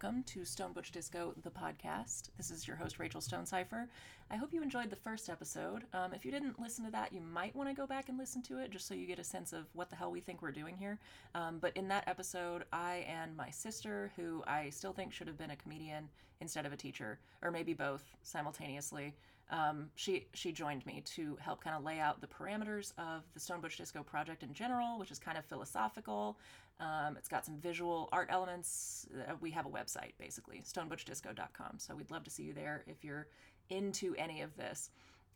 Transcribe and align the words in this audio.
welcome 0.00 0.22
to 0.22 0.44
Stone 0.44 0.72
Butch 0.74 0.92
Disco, 0.92 1.34
the 1.42 1.50
podcast. 1.50 2.28
This 2.36 2.52
is 2.52 2.68
your 2.68 2.76
host, 2.76 3.00
Rachel 3.00 3.20
Stonecipher. 3.20 3.88
I 4.30 4.36
hope 4.36 4.52
you 4.52 4.62
enjoyed 4.62 4.90
the 4.90 4.96
first 4.96 5.28
episode. 5.28 5.82
Um, 5.92 6.14
if 6.14 6.24
you 6.24 6.30
didn't 6.30 6.60
listen 6.60 6.84
to 6.84 6.90
that, 6.92 7.12
you 7.12 7.20
might 7.20 7.56
want 7.56 7.68
to 7.68 7.74
go 7.74 7.84
back 7.84 8.08
and 8.08 8.16
listen 8.16 8.40
to 8.42 8.58
it 8.58 8.70
just 8.70 8.86
so 8.86 8.94
you 8.94 9.08
get 9.08 9.18
a 9.18 9.24
sense 9.24 9.52
of 9.52 9.66
what 9.72 9.90
the 9.90 9.96
hell 9.96 10.12
we 10.12 10.20
think 10.20 10.40
we're 10.40 10.52
doing 10.52 10.76
here. 10.76 11.00
Um, 11.34 11.58
but 11.58 11.76
in 11.76 11.88
that 11.88 12.06
episode, 12.06 12.62
I 12.72 13.06
and 13.08 13.36
my 13.36 13.50
sister, 13.50 14.12
who 14.14 14.44
I 14.46 14.70
still 14.70 14.92
think 14.92 15.12
should 15.12 15.26
have 15.26 15.36
been 15.36 15.50
a 15.50 15.56
comedian 15.56 16.08
instead 16.40 16.64
of 16.64 16.72
a 16.72 16.76
teacher, 16.76 17.18
or 17.42 17.50
maybe 17.50 17.74
both 17.74 18.04
simultaneously, 18.22 19.16
um, 19.50 19.90
she 19.94 20.26
she 20.34 20.52
joined 20.52 20.84
me 20.84 21.02
to 21.14 21.36
help 21.40 21.62
kind 21.62 21.74
of 21.74 21.82
lay 21.82 21.98
out 21.98 22.20
the 22.20 22.26
parameters 22.26 22.92
of 22.98 23.22
the 23.32 23.40
Stone 23.40 23.60
Butch 23.60 23.76
Disco 23.76 24.02
project 24.02 24.42
in 24.42 24.52
general, 24.52 24.98
which 24.98 25.10
is 25.10 25.18
kind 25.18 25.38
of 25.38 25.44
philosophical. 25.44 26.38
Um, 26.80 27.16
it's 27.16 27.28
got 27.28 27.44
some 27.44 27.56
visual 27.58 28.08
art 28.12 28.28
elements. 28.30 29.06
Uh, 29.12 29.34
we 29.40 29.50
have 29.50 29.66
a 29.66 29.70
website 29.70 30.12
basically, 30.18 30.62
stonebutchdisco.com. 30.64 31.78
So 31.78 31.96
we'd 31.96 32.10
love 32.10 32.24
to 32.24 32.30
see 32.30 32.44
you 32.44 32.52
there 32.52 32.84
if 32.86 33.02
you're 33.02 33.28
into 33.70 34.14
any 34.16 34.42
of 34.42 34.56
this. 34.56 34.90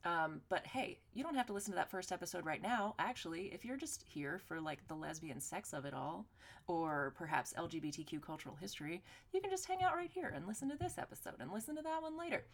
Um, 0.04 0.40
but 0.48 0.66
hey, 0.66 0.98
you 1.14 1.22
don't 1.22 1.36
have 1.36 1.46
to 1.46 1.52
listen 1.52 1.72
to 1.72 1.76
that 1.76 1.90
first 1.90 2.12
episode 2.12 2.44
right 2.44 2.60
now. 2.60 2.94
Actually, 2.98 3.52
if 3.52 3.64
you're 3.64 3.76
just 3.76 4.04
here 4.06 4.40
for 4.46 4.60
like 4.60 4.86
the 4.88 4.94
lesbian 4.94 5.40
sex 5.40 5.72
of 5.72 5.84
it 5.84 5.94
all, 5.94 6.26
or 6.66 7.14
perhaps 7.16 7.54
LGBTQ 7.56 8.20
cultural 8.20 8.56
history, 8.56 9.02
you 9.32 9.40
can 9.40 9.50
just 9.50 9.66
hang 9.66 9.82
out 9.82 9.94
right 9.94 10.10
here 10.12 10.32
and 10.34 10.46
listen 10.46 10.68
to 10.70 10.76
this 10.76 10.98
episode 10.98 11.34
and 11.40 11.52
listen 11.52 11.76
to 11.76 11.82
that 11.82 12.02
one 12.02 12.18
later. 12.18 12.44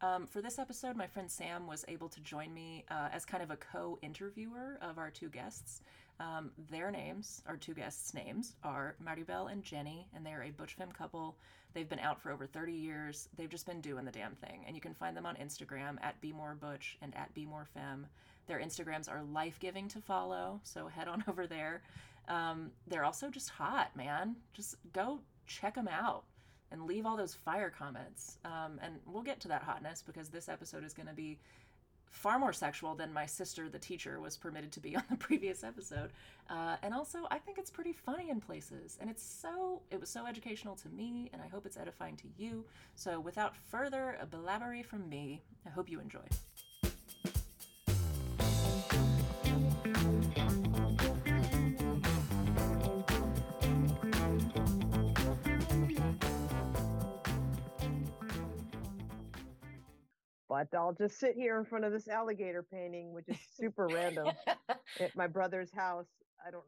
Um, 0.00 0.26
for 0.26 0.42
this 0.42 0.58
episode, 0.58 0.96
my 0.96 1.06
friend 1.06 1.30
Sam 1.30 1.66
was 1.66 1.84
able 1.88 2.08
to 2.10 2.20
join 2.20 2.52
me 2.52 2.84
uh, 2.90 3.08
as 3.12 3.24
kind 3.24 3.42
of 3.42 3.50
a 3.50 3.56
co 3.56 3.98
interviewer 4.02 4.78
of 4.82 4.98
our 4.98 5.10
two 5.10 5.28
guests. 5.28 5.80
Um, 6.20 6.52
their 6.70 6.90
names, 6.90 7.42
our 7.46 7.56
two 7.56 7.74
guests' 7.74 8.14
names, 8.14 8.54
are 8.62 8.94
Maribel 9.04 9.50
and 9.50 9.64
Jenny, 9.64 10.06
and 10.14 10.24
they're 10.24 10.44
a 10.44 10.50
butch 10.50 10.74
femme 10.74 10.92
couple. 10.92 11.36
They've 11.72 11.88
been 11.88 11.98
out 11.98 12.20
for 12.20 12.30
over 12.30 12.46
30 12.46 12.72
years. 12.72 13.28
They've 13.36 13.50
just 13.50 13.66
been 13.66 13.80
doing 13.80 14.04
the 14.04 14.12
damn 14.12 14.36
thing. 14.36 14.62
And 14.66 14.76
you 14.76 14.80
can 14.80 14.94
find 14.94 15.16
them 15.16 15.26
on 15.26 15.34
Instagram 15.36 15.96
at 16.02 16.20
Be 16.20 16.32
More 16.32 16.54
Butch 16.54 16.96
and 17.02 17.16
at 17.16 17.34
Be 17.34 17.44
More 17.44 17.66
Femme. 17.74 18.06
Their 18.46 18.60
Instagrams 18.60 19.10
are 19.10 19.22
life 19.24 19.58
giving 19.58 19.88
to 19.88 20.00
follow, 20.00 20.60
so 20.62 20.86
head 20.86 21.08
on 21.08 21.24
over 21.28 21.46
there. 21.46 21.82
Um, 22.28 22.70
they're 22.86 23.04
also 23.04 23.28
just 23.28 23.50
hot, 23.50 23.96
man. 23.96 24.36
Just 24.52 24.76
go 24.92 25.20
check 25.46 25.74
them 25.74 25.88
out 25.88 26.24
and 26.74 26.86
leave 26.86 27.06
all 27.06 27.16
those 27.16 27.34
fire 27.34 27.70
comments. 27.70 28.38
Um, 28.44 28.80
and 28.82 28.96
we'll 29.06 29.22
get 29.22 29.38
to 29.40 29.48
that 29.48 29.62
hotness 29.62 30.02
because 30.04 30.28
this 30.28 30.48
episode 30.48 30.84
is 30.84 30.92
going 30.92 31.06
to 31.06 31.14
be 31.14 31.38
far 32.10 32.36
more 32.36 32.52
sexual 32.52 32.96
than 32.96 33.12
my 33.12 33.26
sister, 33.26 33.68
the 33.68 33.78
teacher, 33.78 34.20
was 34.20 34.36
permitted 34.36 34.72
to 34.72 34.80
be 34.80 34.96
on 34.96 35.04
the 35.08 35.16
previous 35.16 35.62
episode. 35.62 36.10
Uh, 36.50 36.76
and 36.82 36.92
also, 36.92 37.26
I 37.30 37.38
think 37.38 37.58
it's 37.58 37.70
pretty 37.70 37.92
funny 37.92 38.28
in 38.28 38.40
places. 38.40 38.98
And 39.00 39.08
it's 39.08 39.22
so, 39.22 39.82
it 39.92 40.00
was 40.00 40.10
so 40.10 40.26
educational 40.26 40.74
to 40.76 40.88
me, 40.88 41.30
and 41.32 41.40
I 41.40 41.46
hope 41.46 41.64
it's 41.64 41.76
edifying 41.76 42.16
to 42.16 42.28
you. 42.36 42.64
So, 42.96 43.20
without 43.20 43.56
further 43.56 44.18
blabbery 44.32 44.84
from 44.84 45.08
me, 45.08 45.42
I 45.64 45.70
hope 45.70 45.88
you 45.88 46.00
enjoy. 46.00 46.26
But 60.54 60.76
I'll 60.76 60.92
just 60.92 61.18
sit 61.18 61.34
here 61.34 61.58
in 61.58 61.64
front 61.64 61.84
of 61.84 61.92
this 61.92 62.08
alligator 62.08 62.62
painting, 62.62 63.12
which 63.12 63.28
is 63.28 63.38
super 63.58 63.88
random 63.88 64.28
at 65.00 65.16
my 65.16 65.26
brother's 65.26 65.72
house. 65.72 66.06
I 66.46 66.50
don't. 66.50 66.64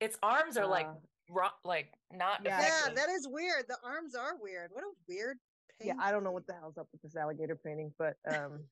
Its 0.00 0.16
arms 0.22 0.56
are 0.56 0.64
uh, 0.64 0.68
like 0.68 0.88
rock, 1.30 1.54
like 1.64 1.92
not. 2.12 2.40
Yeah, 2.44 2.60
yeah, 2.60 2.94
that 2.94 3.08
is 3.08 3.28
weird. 3.28 3.64
The 3.68 3.76
arms 3.84 4.14
are 4.14 4.32
weird. 4.40 4.70
What 4.72 4.84
a 4.84 4.88
weird. 5.08 5.38
Painting. 5.78 5.96
Yeah, 5.96 6.04
I 6.04 6.10
don't 6.10 6.24
know 6.24 6.32
what 6.32 6.46
the 6.46 6.54
hell's 6.54 6.78
up 6.78 6.88
with 6.92 7.02
this 7.02 7.16
alligator 7.16 7.56
painting, 7.56 7.92
but 7.98 8.16
um. 8.30 8.60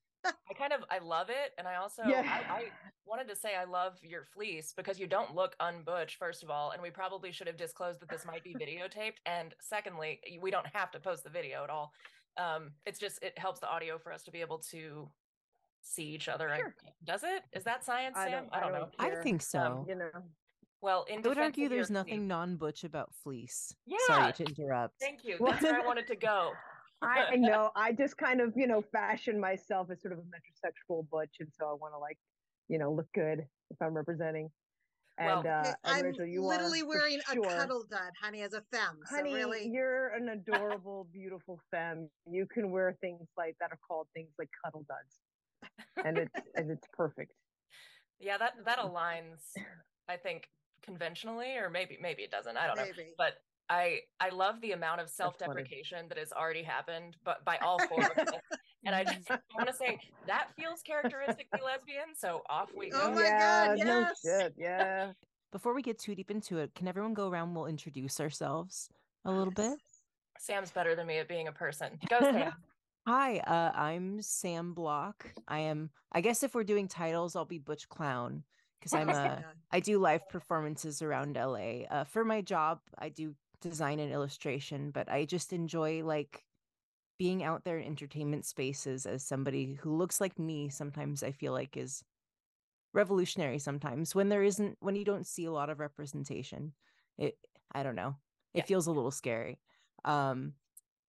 I 0.50 0.54
kind 0.54 0.72
of 0.72 0.80
I 0.90 0.98
love 0.98 1.28
it, 1.30 1.52
and 1.56 1.68
I 1.68 1.76
also 1.76 2.02
yeah. 2.04 2.22
I, 2.26 2.52
I, 2.52 2.62
wanted 3.06 3.28
to 3.28 3.36
say 3.36 3.50
I 3.54 3.62
love 3.62 3.92
your 4.02 4.24
fleece 4.34 4.74
because 4.76 4.98
you 4.98 5.06
don't 5.06 5.36
look 5.36 5.54
unbutch. 5.60 6.16
First 6.18 6.42
of 6.42 6.50
all, 6.50 6.72
and 6.72 6.82
we 6.82 6.90
probably 6.90 7.30
should 7.30 7.46
have 7.46 7.56
disclosed 7.56 8.00
that 8.00 8.08
this 8.08 8.26
might 8.26 8.42
be 8.42 8.52
videotaped. 8.52 9.18
And 9.24 9.54
secondly, 9.60 10.18
we 10.40 10.50
don't 10.50 10.66
have 10.72 10.90
to 10.92 10.98
post 10.98 11.22
the 11.22 11.30
video 11.30 11.62
at 11.62 11.70
all 11.70 11.92
um 12.38 12.70
it's 12.84 12.98
just 12.98 13.22
it 13.22 13.38
helps 13.38 13.60
the 13.60 13.68
audio 13.68 13.98
for 13.98 14.12
us 14.12 14.22
to 14.24 14.30
be 14.30 14.40
able 14.40 14.58
to 14.58 15.08
see 15.82 16.04
each 16.04 16.28
other 16.28 16.52
sure. 16.56 16.74
Does 17.04 17.22
it? 17.22 17.42
Is 17.52 17.64
that 17.64 17.84
science 17.84 18.16
i 18.16 18.28
don't, 18.30 18.48
I 18.52 18.60
don't, 18.60 18.72
I 18.72 18.78
don't 18.78 19.10
know. 19.10 19.20
I 19.20 19.22
think 19.22 19.42
so. 19.42 19.60
um, 19.60 19.86
you 19.88 19.94
know. 19.94 20.10
Well 20.82 21.06
i 21.10 21.16
would 21.26 21.38
argue 21.38 21.68
there's 21.68 21.90
nothing 21.90 22.26
non-butch 22.28 22.84
about 22.84 23.10
fleece. 23.22 23.74
Yeah! 23.86 23.96
sorry 24.06 24.32
to 24.34 24.44
interrupt. 24.44 24.94
Thank 25.00 25.24
you. 25.24 25.36
That's 25.40 25.62
where 25.62 25.80
i 25.80 25.86
wanted 25.86 26.06
to 26.08 26.16
go. 26.16 26.52
I 27.02 27.36
know. 27.36 27.70
I 27.76 27.92
just 27.92 28.16
kind 28.16 28.40
of, 28.40 28.52
you 28.56 28.66
know, 28.66 28.82
fashion 28.92 29.40
myself 29.40 29.90
as 29.90 30.00
sort 30.00 30.12
of 30.12 30.18
a 30.18 30.22
metrosexual 30.22 31.08
butch, 31.10 31.36
and 31.40 31.48
so 31.58 31.66
I 31.66 31.72
want 31.72 31.94
to 31.94 31.98
like, 31.98 32.18
you 32.68 32.78
know, 32.78 32.92
look 32.92 33.06
good 33.14 33.46
if 33.70 33.76
I'm 33.80 33.94
representing. 33.94 34.50
And 35.18 35.44
well, 35.44 35.64
uh, 35.64 35.72
I'm 35.84 36.04
Rachel, 36.04 36.26
you 36.26 36.44
literally 36.44 36.82
wearing 36.82 37.20
sure. 37.32 37.46
a 37.46 37.48
Cuddl 37.48 37.88
Dud, 37.88 38.10
honey, 38.22 38.42
as 38.42 38.52
a 38.52 38.62
femme. 38.70 38.98
Honey, 39.08 39.30
so 39.30 39.36
really... 39.36 39.68
you're 39.68 40.08
an 40.08 40.28
adorable, 40.46 41.08
beautiful 41.12 41.58
femme. 41.70 42.10
You 42.30 42.46
can 42.52 42.70
wear 42.70 42.96
things 43.00 43.26
like 43.36 43.56
that 43.60 43.72
are 43.72 43.78
called 43.86 44.08
things 44.14 44.30
like 44.38 44.50
Cuddl 44.64 44.84
Duds, 44.86 46.04
and 46.04 46.18
it's 46.18 46.34
and 46.54 46.70
it's 46.70 46.86
perfect. 46.92 47.32
Yeah, 48.20 48.36
that 48.38 48.52
that 48.66 48.78
aligns. 48.78 49.40
I 50.08 50.16
think 50.16 50.48
conventionally, 50.82 51.56
or 51.56 51.70
maybe 51.70 51.98
maybe 52.00 52.22
it 52.22 52.30
doesn't. 52.30 52.56
I 52.56 52.66
don't 52.66 52.76
maybe. 52.76 52.90
know. 52.98 53.14
But 53.16 53.34
I 53.68 54.00
I 54.20 54.28
love 54.28 54.60
the 54.60 54.72
amount 54.72 55.00
of 55.00 55.08
self-deprecation 55.08 56.08
that 56.08 56.18
has 56.18 56.32
already 56.32 56.62
happened, 56.62 57.16
but 57.24 57.44
by 57.44 57.56
all 57.62 57.78
four 57.88 58.04
of 58.04 58.14
them. 58.16 58.40
And 58.84 58.94
I 58.94 59.04
just 59.04 59.28
want 59.28 59.68
to 59.68 59.74
say 59.78 59.98
that 60.26 60.48
feels 60.56 60.82
characteristically 60.82 61.60
lesbian. 61.64 62.14
So 62.16 62.42
off 62.48 62.70
we 62.76 62.90
oh 62.92 62.98
go. 62.98 63.02
Oh 63.04 63.10
my 63.12 63.22
yeah, 63.22 63.66
god, 63.66 63.78
yes. 63.78 63.86
no 63.86 64.30
shit, 64.30 64.54
yeah. 64.56 65.12
Before 65.52 65.74
we 65.74 65.82
get 65.82 65.98
too 65.98 66.14
deep 66.14 66.30
into 66.30 66.58
it, 66.58 66.74
can 66.74 66.88
everyone 66.88 67.14
go 67.14 67.28
around? 67.28 67.54
We'll 67.54 67.66
introduce 67.66 68.20
ourselves 68.20 68.88
a 69.24 69.32
little 69.32 69.52
bit. 69.52 69.78
Sam's 70.38 70.70
better 70.70 70.94
than 70.94 71.06
me 71.06 71.18
at 71.18 71.28
being 71.28 71.48
a 71.48 71.52
person. 71.52 71.98
Go, 72.08 72.20
Sam. 72.20 72.52
Hi, 73.06 73.38
uh, 73.38 73.70
I'm 73.74 74.20
Sam 74.20 74.74
Block. 74.74 75.26
I 75.46 75.60
am. 75.60 75.90
I 76.12 76.20
guess 76.20 76.42
if 76.42 76.54
we're 76.54 76.64
doing 76.64 76.88
titles, 76.88 77.36
I'll 77.36 77.44
be 77.44 77.58
Butch 77.58 77.88
Clown 77.88 78.42
because 78.78 78.94
I'm 78.94 79.08
a. 79.08 79.44
I 79.70 79.80
do 79.80 79.98
live 79.98 80.28
performances 80.28 81.02
around 81.02 81.36
LA. 81.36 81.84
Uh, 81.88 82.04
for 82.04 82.24
my 82.24 82.40
job, 82.40 82.80
I 82.98 83.08
do 83.08 83.34
design 83.60 84.00
and 84.00 84.12
illustration, 84.12 84.90
but 84.90 85.10
I 85.10 85.24
just 85.24 85.52
enjoy 85.52 86.04
like 86.04 86.44
being 87.18 87.42
out 87.42 87.64
there 87.64 87.78
in 87.78 87.86
entertainment 87.86 88.44
spaces 88.44 89.06
as 89.06 89.22
somebody 89.22 89.74
who 89.74 89.96
looks 89.96 90.20
like 90.20 90.38
me 90.38 90.68
sometimes 90.68 91.22
I 91.22 91.32
feel 91.32 91.52
like 91.52 91.76
is 91.76 92.04
revolutionary 92.92 93.58
sometimes 93.58 94.14
when 94.14 94.28
there 94.28 94.42
isn't 94.42 94.76
when 94.80 94.96
you 94.96 95.04
don't 95.04 95.26
see 95.26 95.44
a 95.44 95.52
lot 95.52 95.70
of 95.70 95.80
representation. 95.80 96.72
It 97.18 97.36
I 97.72 97.82
don't 97.82 97.96
know. 97.96 98.16
It 98.54 98.60
yeah. 98.60 98.64
feels 98.64 98.86
a 98.86 98.92
little 98.92 99.10
scary. 99.10 99.60
Um 100.04 100.54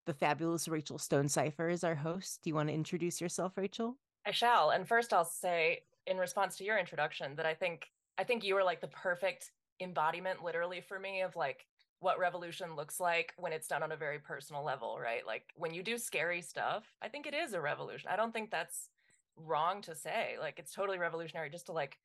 the 0.05 0.13
fabulous 0.13 0.67
Rachel 0.67 0.97
Stonecipher 0.97 1.69
is 1.69 1.83
our 1.83 1.95
host. 1.95 2.41
Do 2.43 2.49
you 2.49 2.55
want 2.55 2.69
to 2.69 2.75
introduce 2.75 3.19
yourself, 3.19 3.57
Rachel? 3.57 3.97
I 4.25 4.31
shall. 4.31 4.69
And 4.69 4.87
first 4.87 5.13
I'll 5.13 5.25
say 5.25 5.83
in 6.05 6.17
response 6.17 6.57
to 6.57 6.63
your 6.63 6.77
introduction 6.77 7.35
that 7.35 7.45
I 7.45 7.53
think 7.53 7.89
I 8.17 8.23
think 8.23 8.43
you 8.43 8.55
are 8.57 8.63
like 8.63 8.81
the 8.81 8.87
perfect 8.87 9.51
embodiment 9.79 10.43
literally 10.43 10.81
for 10.81 10.99
me 10.99 11.21
of 11.21 11.35
like 11.35 11.67
what 11.99 12.19
revolution 12.19 12.75
looks 12.75 12.99
like 12.99 13.33
when 13.37 13.53
it's 13.53 13.67
done 13.67 13.83
on 13.83 13.91
a 13.91 13.97
very 13.97 14.19
personal 14.19 14.63
level, 14.63 14.99
right? 15.01 15.25
Like 15.25 15.45
when 15.55 15.73
you 15.73 15.81
do 15.81 15.97
scary 15.97 16.41
stuff, 16.41 16.83
I 17.01 17.07
think 17.07 17.25
it 17.25 17.33
is 17.33 17.53
a 17.53 17.61
revolution. 17.61 18.09
I 18.11 18.15
don't 18.15 18.31
think 18.31 18.51
that's 18.51 18.89
wrong 19.35 19.81
to 19.83 19.95
say. 19.95 20.35
Like 20.39 20.59
it's 20.59 20.73
totally 20.73 20.99
revolutionary 20.99 21.49
just 21.49 21.67
to 21.67 21.71
like 21.71 21.97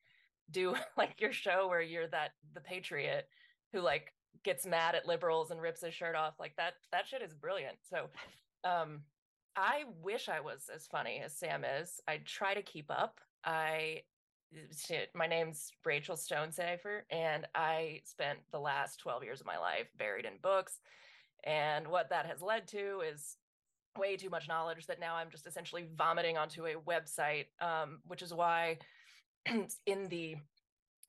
do 0.51 0.75
like 0.97 1.21
your 1.21 1.31
show 1.31 1.67
where 1.67 1.81
you're 1.81 2.07
that 2.07 2.31
the 2.53 2.61
patriot 2.61 3.27
who 3.71 3.81
like 3.81 4.13
gets 4.43 4.65
mad 4.65 4.95
at 4.95 5.07
liberals 5.07 5.51
and 5.51 5.61
rips 5.61 5.81
his 5.81 5.93
shirt 5.93 6.15
off. 6.15 6.35
Like 6.39 6.55
that 6.57 6.73
that 6.91 7.07
shit 7.07 7.21
is 7.21 7.33
brilliant. 7.33 7.77
So 7.87 8.09
um 8.63 9.01
I 9.55 9.83
wish 10.01 10.29
I 10.29 10.39
was 10.39 10.69
as 10.73 10.87
funny 10.87 11.21
as 11.23 11.37
Sam 11.37 11.63
is. 11.63 12.01
I 12.07 12.21
try 12.25 12.55
to 12.55 12.63
keep 12.63 12.89
up. 12.89 13.19
I 13.45 14.01
my 15.13 15.27
name's 15.27 15.71
Rachel 15.85 16.15
Stonecipher, 16.15 17.05
and 17.09 17.45
I 17.55 18.01
spent 18.05 18.39
the 18.51 18.59
last 18.59 18.99
12 18.99 19.23
years 19.23 19.41
of 19.41 19.47
my 19.47 19.57
life 19.57 19.87
buried 19.97 20.25
in 20.25 20.33
books. 20.41 20.79
And 21.43 21.87
what 21.87 22.09
that 22.09 22.25
has 22.25 22.41
led 22.41 22.67
to 22.69 23.01
is 23.01 23.37
way 23.97 24.17
too 24.17 24.29
much 24.29 24.47
knowledge 24.47 24.87
that 24.87 24.99
now 24.99 25.15
I'm 25.15 25.29
just 25.29 25.47
essentially 25.47 25.87
vomiting 25.95 26.37
onto 26.37 26.65
a 26.65 26.75
website, 26.75 27.45
um, 27.61 27.99
which 28.07 28.21
is 28.21 28.33
why 28.33 28.79
in 29.85 30.07
the 30.09 30.35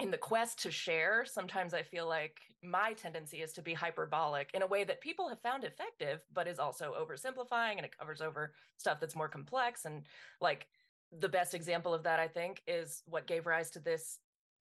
in 0.01 0.11
the 0.11 0.19
quest 0.19 0.61
to 0.61 0.73
share, 0.73 1.25
sometimes 1.25 1.73
I 1.73 1.83
feel 1.83 2.09
like 2.09 2.41
my 2.65 2.95
tendency 2.95 3.43
is 3.43 3.53
to 3.53 3.63
be 3.63 3.75
hyperbolic 3.75 4.51
in 4.53 4.63
a 4.63 4.67
way 4.67 4.83
that 4.83 5.01
people 5.01 5.29
have 5.29 5.41
found 5.41 5.63
effective, 5.63 6.21
but 6.33 6.49
is 6.49 6.59
also 6.59 6.95
oversimplifying 7.01 7.77
and 7.77 7.85
it 7.85 7.97
covers 7.97 8.21
over 8.21 8.55
stuff 8.77 8.99
that's 8.99 9.15
more 9.15 9.29
complex 9.29 9.85
and 9.85 10.03
like 10.41 10.67
the 11.21 11.29
best 11.29 11.55
example 11.55 11.95
of 11.95 12.03
that 12.03 12.21
i 12.21 12.29
think 12.29 12.63
is 12.67 13.03
what 13.07 13.27
gave 13.27 13.47
rise 13.47 13.71
to 13.71 13.79
this 13.79 14.19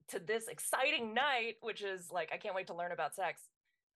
to 0.08 0.18
this 0.18 0.48
exciting 0.48 1.14
night 1.14 1.56
which 1.60 1.82
is 1.82 2.10
like 2.12 2.30
i 2.32 2.36
can't 2.36 2.54
wait 2.54 2.66
to 2.66 2.74
learn 2.74 2.92
about 2.92 3.14
sex 3.14 3.42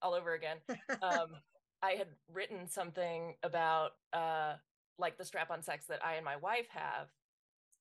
all 0.02 0.14
over 0.14 0.34
again 0.34 0.56
um 1.02 1.28
I 1.80 1.92
had 1.92 2.08
written 2.32 2.66
something 2.66 3.34
about 3.44 3.90
uh 4.12 4.54
like 4.98 5.16
the 5.16 5.24
strap 5.24 5.50
on 5.50 5.62
sex 5.62 5.86
that 5.86 6.04
I 6.04 6.14
and 6.14 6.24
my 6.24 6.36
wife 6.36 6.66
have. 6.70 7.08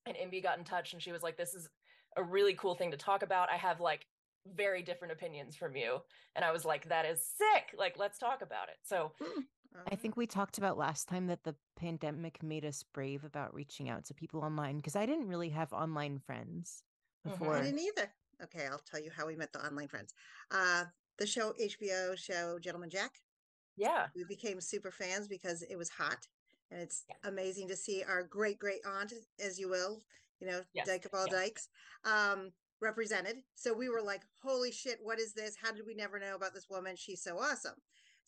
And 0.06 0.16
MB 0.16 0.42
got 0.42 0.58
in 0.58 0.64
touch 0.64 0.92
and 0.92 1.02
she 1.02 1.12
was 1.12 1.22
like, 1.22 1.36
This 1.36 1.54
is 1.54 1.68
a 2.16 2.22
really 2.22 2.54
cool 2.54 2.74
thing 2.74 2.90
to 2.92 2.96
talk 2.96 3.22
about. 3.22 3.50
I 3.50 3.56
have 3.56 3.80
like 3.80 4.06
very 4.54 4.82
different 4.82 5.12
opinions 5.12 5.56
from 5.56 5.76
you. 5.76 5.98
And 6.36 6.44
I 6.44 6.52
was 6.52 6.64
like, 6.64 6.88
That 6.88 7.06
is 7.06 7.20
sick. 7.36 7.76
Like, 7.76 7.96
let's 7.98 8.18
talk 8.18 8.40
about 8.40 8.68
it. 8.68 8.76
So 8.84 9.12
I 9.90 9.96
think 9.96 10.16
we 10.16 10.26
talked 10.26 10.58
about 10.58 10.78
last 10.78 11.08
time 11.08 11.26
that 11.28 11.44
the 11.44 11.54
pandemic 11.78 12.42
made 12.42 12.64
us 12.64 12.84
brave 12.92 13.24
about 13.24 13.54
reaching 13.54 13.88
out 13.88 14.04
to 14.06 14.14
people 14.14 14.40
online 14.40 14.76
because 14.76 14.96
I 14.96 15.06
didn't 15.06 15.28
really 15.28 15.50
have 15.50 15.72
online 15.72 16.18
friends 16.18 16.82
before. 17.24 17.56
I 17.56 17.62
didn't 17.62 17.80
either. 17.80 18.12
Okay, 18.42 18.66
I'll 18.66 18.80
tell 18.90 19.00
you 19.00 19.10
how 19.16 19.26
we 19.26 19.36
met 19.36 19.52
the 19.52 19.64
online 19.64 19.88
friends. 19.88 20.14
Uh, 20.50 20.84
the 21.18 21.26
show 21.26 21.52
HBO 21.60 22.16
show 22.16 22.58
Gentleman 22.58 22.90
Jack. 22.90 23.12
Yeah. 23.76 24.06
We 24.14 24.24
became 24.24 24.60
super 24.60 24.90
fans 24.90 25.28
because 25.28 25.62
it 25.62 25.76
was 25.76 25.88
hot 25.88 26.26
and 26.70 26.80
it's 26.80 27.04
yeah. 27.08 27.28
amazing 27.28 27.68
to 27.68 27.76
see 27.76 28.02
our 28.02 28.22
great 28.22 28.58
great 28.58 28.80
aunt, 28.86 29.12
as 29.44 29.58
you 29.58 29.68
will, 29.68 30.00
you 30.40 30.46
know, 30.46 30.60
yes. 30.74 30.86
Dyke 30.86 31.04
of 31.06 31.14
all 31.14 31.26
yes. 31.30 31.34
dykes, 31.34 31.68
um, 32.04 32.52
represented. 32.80 33.36
So 33.54 33.72
we 33.72 33.88
were 33.88 34.02
like, 34.02 34.22
holy 34.42 34.72
shit, 34.72 34.98
what 35.02 35.18
is 35.18 35.32
this? 35.32 35.56
How 35.60 35.72
did 35.72 35.86
we 35.86 35.94
never 35.94 36.18
know 36.18 36.34
about 36.34 36.54
this 36.54 36.66
woman? 36.70 36.94
She's 36.96 37.22
so 37.22 37.38
awesome. 37.38 37.74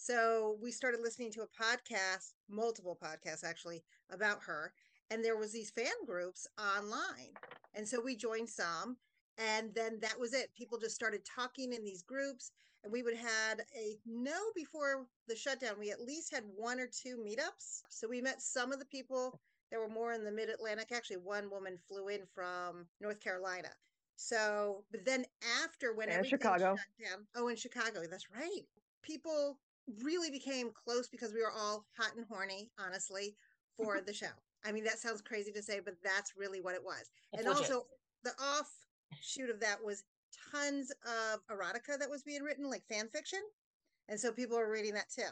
So 0.03 0.57
we 0.63 0.71
started 0.73 1.01
listening 1.03 1.31
to 1.33 1.43
a 1.43 1.63
podcast, 1.63 2.33
multiple 2.49 2.99
podcasts 3.05 3.45
actually, 3.45 3.85
about 4.11 4.43
her. 4.45 4.73
And 5.11 5.23
there 5.23 5.37
was 5.37 5.53
these 5.53 5.71
fan 5.71 5.93
groups 6.07 6.47
online. 6.59 7.35
And 7.75 7.87
so 7.87 8.01
we 8.03 8.17
joined 8.17 8.49
some. 8.49 8.97
And 9.37 9.75
then 9.75 9.99
that 10.01 10.19
was 10.19 10.33
it. 10.33 10.55
People 10.57 10.79
just 10.79 10.95
started 10.95 11.21
talking 11.27 11.75
in 11.75 11.85
these 11.85 12.01
groups. 12.01 12.51
And 12.83 12.91
we 12.91 13.03
would 13.03 13.15
had 13.15 13.61
a 13.77 13.99
no 14.07 14.39
before 14.57 15.07
the 15.29 15.37
shutdown. 15.37 15.75
We 15.79 15.91
at 15.91 16.01
least 16.01 16.33
had 16.33 16.45
one 16.57 16.81
or 16.81 16.87
two 16.87 17.19
meetups. 17.19 17.83
So 17.91 18.09
we 18.09 18.23
met 18.23 18.41
some 18.41 18.73
of 18.73 18.79
the 18.79 18.87
people 18.87 19.39
that 19.71 19.79
were 19.79 19.91
more 19.91 20.15
in 20.15 20.25
the 20.25 20.33
mid 20.33 20.49
Atlantic. 20.49 20.93
Actually, 20.93 21.19
one 21.19 21.51
woman 21.51 21.77
flew 21.89 22.09
in 22.09 22.23
from 22.35 22.87
North 23.03 23.21
Carolina. 23.21 23.69
So, 24.17 24.83
but 24.93 25.05
then 25.05 25.27
after 25.63 25.93
when 25.93 26.09
and 26.09 26.25
Chicago. 26.25 26.77
Down, 26.99 27.27
oh, 27.37 27.49
in 27.49 27.57
Chicago, 27.57 28.01
that's 28.11 28.31
right. 28.31 28.63
People 29.03 29.59
really 30.03 30.31
became 30.31 30.71
close 30.73 31.09
because 31.09 31.33
we 31.33 31.41
were 31.41 31.53
all 31.53 31.85
hot 31.97 32.17
and 32.17 32.27
horny, 32.29 32.71
honestly, 32.79 33.37
for 33.77 34.01
the 34.07 34.15
show. 34.15 34.27
I 34.65 34.73
mean, 34.73 34.85
that 34.85 34.99
sounds 34.99 35.23
crazy 35.23 35.53
to 35.53 35.63
say, 35.63 35.81
but 35.81 35.95
that's 36.03 36.35
really 36.37 36.61
what 36.61 36.75
it 36.75 36.85
was. 36.85 37.11
That's 37.33 37.45
and 37.45 37.55
legit. 37.55 37.71
also, 37.71 37.87
the 38.25 38.33
offshoot 38.33 39.51
of 39.51 39.61
that 39.61 39.83
was 39.83 40.05
tons 40.53 40.93
of 41.05 41.41
erotica 41.51 41.99
that 41.99 42.11
was 42.11 42.23
being 42.23 42.43
written, 42.43 42.69
like 42.69 42.85
fan 42.89 43.09
fiction. 43.09 43.41
And 44.09 44.19
so 44.19 44.33
people 44.33 44.57
were 44.57 44.71
reading 44.71 44.95
that 44.95 45.11
too. 45.11 45.31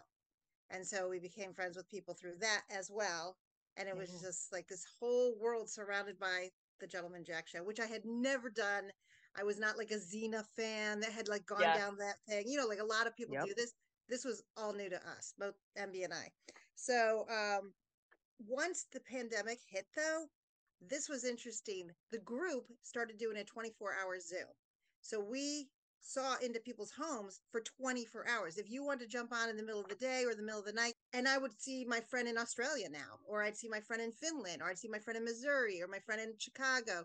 And 0.70 0.86
so 0.86 1.08
we 1.08 1.18
became 1.18 1.52
friends 1.52 1.76
with 1.76 1.88
people 1.88 2.14
through 2.14 2.36
that 2.40 2.62
as 2.70 2.90
well. 2.92 3.36
And 3.76 3.88
it 3.88 3.96
was 3.96 4.10
mm-hmm. 4.10 4.26
just 4.26 4.52
like 4.52 4.66
this 4.68 4.84
whole 4.98 5.34
world 5.40 5.68
surrounded 5.68 6.18
by 6.18 6.48
the 6.80 6.86
Gentleman 6.86 7.24
Jack 7.24 7.48
show, 7.48 7.62
which 7.62 7.80
I 7.80 7.86
had 7.86 8.04
never 8.04 8.50
done. 8.50 8.90
I 9.38 9.44
was 9.44 9.58
not 9.58 9.78
like 9.78 9.90
a 9.90 9.98
Xena 9.98 10.44
fan 10.56 11.00
that 11.00 11.12
had 11.12 11.28
like 11.28 11.46
gone 11.46 11.60
yes. 11.60 11.78
down 11.78 11.96
that 11.98 12.16
thing. 12.28 12.44
You 12.48 12.58
know, 12.58 12.66
like 12.66 12.80
a 12.80 12.84
lot 12.84 13.06
of 13.06 13.16
people 13.16 13.34
yep. 13.34 13.46
do 13.46 13.54
this 13.56 13.72
this 14.08 14.24
was 14.24 14.42
all 14.56 14.72
new 14.72 14.88
to 14.88 14.96
us, 14.96 15.34
both 15.38 15.54
MB 15.78 16.04
and 16.04 16.14
I. 16.14 16.30
So 16.74 17.26
um, 17.28 17.72
once 18.46 18.86
the 18.92 19.00
pandemic 19.00 19.58
hit, 19.68 19.86
though, 19.96 20.26
this 20.80 21.08
was 21.08 21.24
interesting. 21.24 21.90
The 22.10 22.18
group 22.18 22.66
started 22.82 23.18
doing 23.18 23.36
a 23.38 23.44
24 23.44 23.94
hour 24.02 24.18
Zoom. 24.20 24.48
So 25.02 25.20
we 25.20 25.68
saw 26.00 26.36
into 26.42 26.60
people's 26.60 26.92
homes 26.92 27.40
for 27.50 27.60
24 27.60 28.26
hours. 28.28 28.56
If 28.56 28.70
you 28.70 28.84
wanted 28.84 29.00
to 29.00 29.08
jump 29.08 29.32
on 29.32 29.48
in 29.48 29.56
the 29.56 29.62
middle 29.62 29.80
of 29.80 29.88
the 29.88 29.96
day 29.96 30.24
or 30.24 30.34
the 30.34 30.42
middle 30.42 30.60
of 30.60 30.66
the 30.66 30.72
night, 30.72 30.94
and 31.12 31.26
I 31.26 31.36
would 31.36 31.60
see 31.60 31.84
my 31.84 32.00
friend 32.00 32.28
in 32.28 32.38
Australia 32.38 32.88
now, 32.88 33.18
or 33.26 33.42
I'd 33.42 33.56
see 33.56 33.68
my 33.68 33.80
friend 33.80 34.00
in 34.00 34.12
Finland, 34.12 34.62
or 34.62 34.70
I'd 34.70 34.78
see 34.78 34.88
my 34.88 35.00
friend 35.00 35.16
in 35.16 35.24
Missouri, 35.24 35.82
or 35.82 35.88
my 35.88 35.98
friend 35.98 36.20
in 36.20 36.32
Chicago. 36.38 37.04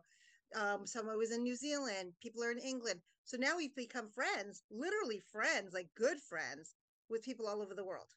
Um, 0.56 0.86
someone 0.86 1.18
was 1.18 1.32
in 1.32 1.42
New 1.42 1.56
Zealand, 1.56 2.14
people 2.22 2.44
are 2.44 2.52
in 2.52 2.60
England. 2.60 3.02
So 3.26 3.38
now 3.38 3.58
we've 3.58 3.76
become 3.76 4.10
friends, 4.10 4.62
literally 4.70 5.20
friends, 5.32 5.74
like 5.74 5.88
good 5.96 6.20
friends 6.20 6.76
with 7.10 7.24
people 7.24 7.48
all 7.48 7.62
over 7.62 7.74
the 7.74 7.86
world. 7.86 8.08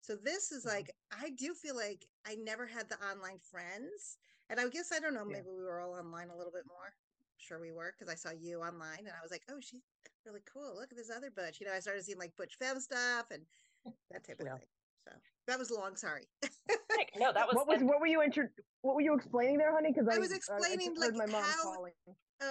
So 0.00 0.16
this 0.16 0.52
is 0.52 0.64
mm-hmm. 0.64 0.76
like 0.76 0.90
I 1.12 1.30
do 1.30 1.54
feel 1.54 1.76
like 1.76 2.06
I 2.26 2.36
never 2.36 2.66
had 2.66 2.88
the 2.88 2.96
online 2.96 3.38
friends. 3.38 4.18
And 4.50 4.60
I 4.60 4.68
guess 4.68 4.92
I 4.94 5.00
don't 5.00 5.14
know, 5.14 5.24
maybe 5.24 5.48
yeah. 5.48 5.56
we 5.56 5.64
were 5.64 5.80
all 5.80 5.94
online 5.94 6.28
a 6.28 6.36
little 6.36 6.52
bit 6.52 6.68
more. 6.68 6.92
I'm 6.92 7.38
sure 7.38 7.58
we 7.58 7.72
were 7.72 7.94
because 7.96 8.12
I 8.12 8.16
saw 8.16 8.30
you 8.36 8.60
online 8.60 9.08
and 9.08 9.16
I 9.16 9.22
was 9.22 9.30
like, 9.30 9.42
oh, 9.50 9.58
she's 9.60 9.80
really 10.26 10.44
cool. 10.52 10.76
Look 10.76 10.92
at 10.92 10.98
this 10.98 11.10
other 11.10 11.30
butch. 11.34 11.60
You 11.60 11.66
know, 11.66 11.72
I 11.72 11.80
started 11.80 12.04
seeing 12.04 12.18
like 12.18 12.36
butch 12.36 12.56
femme 12.60 12.80
stuff 12.80 13.26
and 13.30 13.42
that 14.12 14.26
type 14.26 14.40
of 14.40 14.46
yeah. 14.46 14.56
thing. 14.56 14.68
So 15.08 15.12
that 15.48 15.58
was 15.58 15.70
long. 15.70 15.96
Sorry. 15.96 16.28
no, 17.16 17.32
that 17.32 17.46
was 17.46 17.56
what 17.56 17.66
was 17.66 17.80
what 17.82 18.00
were 18.00 18.06
you 18.06 18.20
inter- 18.22 18.52
what 18.82 18.94
were 18.94 19.02
you 19.02 19.14
explaining 19.14 19.58
there, 19.58 19.72
honey? 19.72 19.92
Because 19.92 20.08
I, 20.08 20.16
I, 20.16 20.18
was 20.18 20.32
explaining 20.32 20.94
I, 21.00 21.06
I 21.06 21.10
like 21.10 21.30
how 21.30 21.62
calling. 21.62 21.92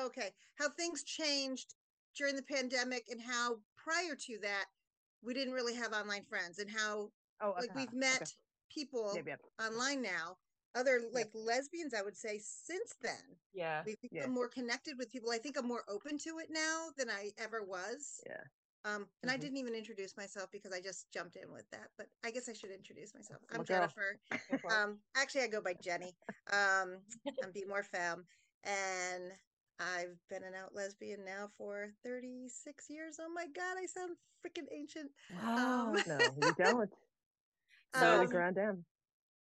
okay 0.05 0.29
how 0.55 0.69
things 0.69 1.03
changed 1.03 1.75
during 2.17 2.35
the 2.35 2.43
pandemic 2.43 3.05
and 3.09 3.21
how 3.21 3.57
prior 3.75 4.15
to 4.15 4.37
that 4.41 4.65
we 5.23 5.33
didn't 5.33 5.53
really 5.53 5.75
have 5.75 5.93
online 5.93 6.23
friends 6.23 6.59
and 6.59 6.69
how 6.69 7.09
oh, 7.41 7.51
okay. 7.51 7.61
like 7.61 7.75
we've 7.75 7.93
met 7.93 8.21
okay. 8.21 8.31
people 8.69 9.11
yep, 9.15 9.25
yep. 9.27 9.39
online 9.59 10.01
now 10.01 10.37
other 10.75 11.01
like 11.13 11.29
yep. 11.33 11.43
lesbians 11.45 11.93
i 11.93 12.01
would 12.01 12.17
say 12.17 12.39
since 12.39 12.95
then 13.01 13.37
yeah 13.53 13.83
we've 13.85 14.01
become 14.01 14.17
yeah. 14.17 14.27
more 14.27 14.47
connected 14.47 14.97
with 14.97 15.11
people 15.11 15.29
i 15.31 15.37
think 15.37 15.57
i'm 15.57 15.67
more 15.67 15.83
open 15.87 16.17
to 16.17 16.39
it 16.39 16.47
now 16.49 16.87
than 16.97 17.09
i 17.09 17.29
ever 17.37 17.63
was 17.63 18.21
yeah 18.25 18.41
um 18.85 19.05
and 19.21 19.29
mm-hmm. 19.29 19.29
i 19.31 19.37
didn't 19.37 19.57
even 19.57 19.75
introduce 19.75 20.17
myself 20.17 20.49
because 20.51 20.73
i 20.73 20.81
just 20.81 21.05
jumped 21.13 21.35
in 21.35 21.51
with 21.51 21.69
that 21.71 21.89
but 21.97 22.07
i 22.25 22.31
guess 22.31 22.49
i 22.49 22.53
should 22.53 22.71
introduce 22.71 23.13
myself 23.13 23.39
i'm 23.53 23.63
jennifer 23.63 24.19
um 24.71 24.97
actually 25.15 25.41
i 25.41 25.47
go 25.47 25.61
by 25.61 25.75
jenny 25.83 26.15
um 26.51 26.97
i'm 27.43 27.51
be 27.53 27.65
more 27.67 27.83
femme 27.83 28.25
and 28.63 29.31
I've 29.79 30.17
been 30.29 30.43
an 30.43 30.53
out 30.53 30.73
lesbian 30.73 31.25
now 31.25 31.49
for 31.57 31.89
36 32.03 32.85
years. 32.89 33.17
Oh 33.19 33.31
my 33.33 33.45
God, 33.55 33.77
I 33.81 33.85
sound 33.85 34.15
freaking 34.45 34.67
ancient. 34.75 35.11
Wow. 35.41 35.93
Um, 35.95 36.03
no, 36.07 36.19
you 36.41 36.53
don't. 36.57 36.89
so, 37.95 38.21
um, 38.21 38.25
grand 38.27 38.55
dam. 38.55 38.85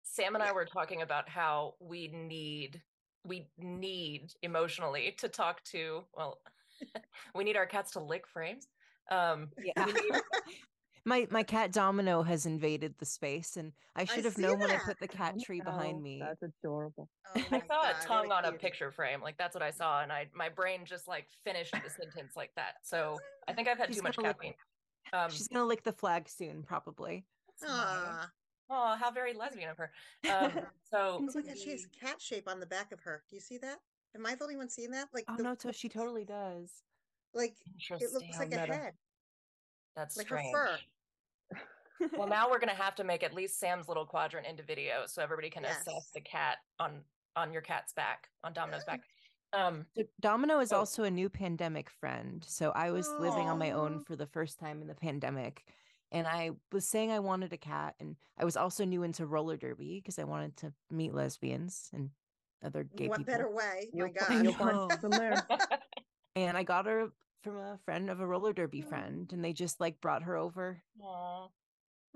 Sam 0.04 0.36
and 0.36 0.44
I 0.44 0.52
were 0.52 0.66
talking 0.66 1.02
about 1.02 1.30
how 1.30 1.76
we 1.80 2.08
need 2.08 2.82
we 3.26 3.48
need 3.58 4.32
emotionally 4.42 5.14
to 5.20 5.28
talk 5.28 5.64
to 5.66 6.04
well 6.16 6.40
we 7.36 7.44
need 7.44 7.58
our 7.58 7.66
cats 7.66 7.92
to 7.92 8.00
lick 8.00 8.26
frames 8.28 8.68
um 9.12 9.50
yeah 9.62 9.86
need, 9.86 9.96
my 11.06 11.28
my 11.30 11.44
cat 11.44 11.72
Domino 11.72 12.24
has 12.24 12.46
invaded 12.46 12.96
the 12.98 13.06
space, 13.06 13.58
and 13.58 13.74
I 13.96 14.06
should 14.06 14.26
have 14.26 14.38
known 14.38 14.60
that. 14.60 14.68
when 14.68 14.72
I 14.72 14.80
put 14.80 15.00
the 15.00 15.08
cat 15.08 15.36
oh, 15.38 15.42
tree 15.46 15.62
behind 15.62 16.02
me. 16.02 16.20
That's 16.20 16.54
adorable. 16.64 17.10
Oh 17.36 17.44
I 17.52 17.60
saw 17.60 17.82
God, 17.82 17.96
a 18.00 18.06
tongue 18.06 18.32
on 18.32 18.46
a 18.46 18.52
picture 18.54 18.92
frame, 18.92 19.22
like 19.22 19.38
that's 19.38 19.56
what 19.56 19.64
I 19.64 19.72
saw, 19.72 20.02
and 20.02 20.12
I 20.12 20.28
my 20.34 20.50
brain 20.50 20.82
just 20.86 21.08
like 21.08 21.28
finished 21.44 21.72
the 21.72 21.90
sentence 21.90 22.34
like 22.36 22.52
that. 22.56 22.76
So 22.84 23.18
I 23.48 23.54
think 23.54 23.68
I've 23.68 23.78
had 23.78 23.88
she's 23.88 23.98
too 23.98 24.04
much 24.04 24.18
caffeine. 24.18 24.54
Lick, 25.12 25.14
um, 25.14 25.30
she's 25.30 25.48
gonna 25.48 25.66
lick 25.66 25.84
the 25.84 25.94
flag 25.94 26.30
soon, 26.30 26.64
probably. 26.64 27.26
Oh, 28.72 28.96
how 29.00 29.10
very 29.12 29.34
lesbian 29.34 29.70
of 29.70 29.78
her. 29.78 29.92
Um, 30.32 30.52
so 30.92 31.26
look 31.34 31.48
at 31.48 31.58
she 31.58 31.72
has 31.72 31.88
cat 32.00 32.22
shape 32.22 32.48
on 32.48 32.60
the 32.60 32.66
back 32.66 32.92
of 32.92 33.00
her. 33.02 33.24
Do 33.30 33.36
you 33.36 33.42
see 33.42 33.58
that? 33.60 33.80
Am 34.16 34.26
I 34.26 34.36
the 34.36 34.44
only 34.44 34.58
one 34.58 34.70
seeing 34.70 34.92
that? 34.92 35.08
Like, 35.14 35.26
oh 35.28 35.38
the, 35.38 35.44
no, 35.44 35.56
so 35.58 35.72
she 35.72 35.90
totally 35.90 36.26
does. 36.26 36.84
Like 37.34 37.56
it 37.90 38.14
looks 38.14 38.38
like 38.38 38.54
a 38.54 38.58
head. 38.58 38.94
That's 40.00 40.16
like 40.16 40.28
strange. 40.28 40.56
her 40.56 40.68
fur 40.68 40.80
well, 42.18 42.28
now 42.30 42.50
we're 42.50 42.60
gonna 42.60 42.74
have 42.74 42.96
to 42.96 43.04
make 43.04 43.24
at 43.24 43.34
least 43.34 43.60
Sam's 43.60 43.88
little 43.88 44.06
quadrant 44.06 44.48
into 44.48 44.64
video 44.64 45.04
so 45.06 45.22
everybody 45.22 45.50
can 45.50 45.64
yes. 45.64 45.82
assess 45.82 46.12
the 46.14 46.22
cat 46.22 46.58
on 46.80 47.02
on 47.36 47.52
your 47.52 47.62
cat's 47.62 47.94
back, 47.94 48.30
on 48.44 48.54
Domino's 48.54 48.84
back. 48.86 49.02
Um, 49.52 49.86
Domino 50.20 50.60
is 50.60 50.72
oh. 50.72 50.78
also 50.78 51.04
a 51.04 51.12
new 51.12 51.30
pandemic 51.30 51.90
friend. 51.90 52.44
So 52.48 52.72
I 52.72 52.92
was 52.92 53.08
Aww. 53.08 53.20
living 53.20 53.50
on 53.50 53.58
my 53.58 53.72
own 53.72 54.00
for 54.00 54.16
the 54.16 54.28
first 54.28 54.60
time 54.60 54.82
in 54.82 54.88
the 54.88 54.96
pandemic. 54.96 55.64
And 56.12 56.28
I 56.28 56.52
was 56.72 56.88
saying 56.88 57.12
I 57.12 57.20
wanted 57.20 57.54
a 57.54 57.58
cat. 57.58 57.96
And 58.00 58.16
I 58.38 58.46
was 58.46 58.58
also 58.58 58.86
new 58.86 59.04
into 59.04 59.26
roller 59.26 59.58
derby 59.58 60.00
because 60.04 60.20
I 60.20 60.24
wanted 60.24 60.58
to 60.58 60.74
meet 60.92 61.14
lesbians 61.14 61.90
and 61.94 62.10
other 62.64 62.84
gay 62.84 63.08
what 63.08 63.20
people. 63.20 63.34
What 63.34 63.40
better 63.40 63.52
way? 63.52 63.90
You'll, 63.94 64.10
My 64.30 64.42
you'll 64.42 64.54
find 64.54 64.92
and 66.36 66.58
I 66.58 66.64
got 66.64 66.86
her 66.86 67.10
from 67.44 67.58
a 67.58 67.80
friend 67.86 68.10
of 68.10 68.20
a 68.20 68.26
roller 68.26 68.54
derby 68.54 68.82
friend. 68.82 69.32
And 69.32 69.44
they 69.44 69.54
just 69.54 69.80
like 69.80 70.00
brought 70.02 70.24
her 70.24 70.36
over. 70.36 70.82
Aww. 71.02 71.50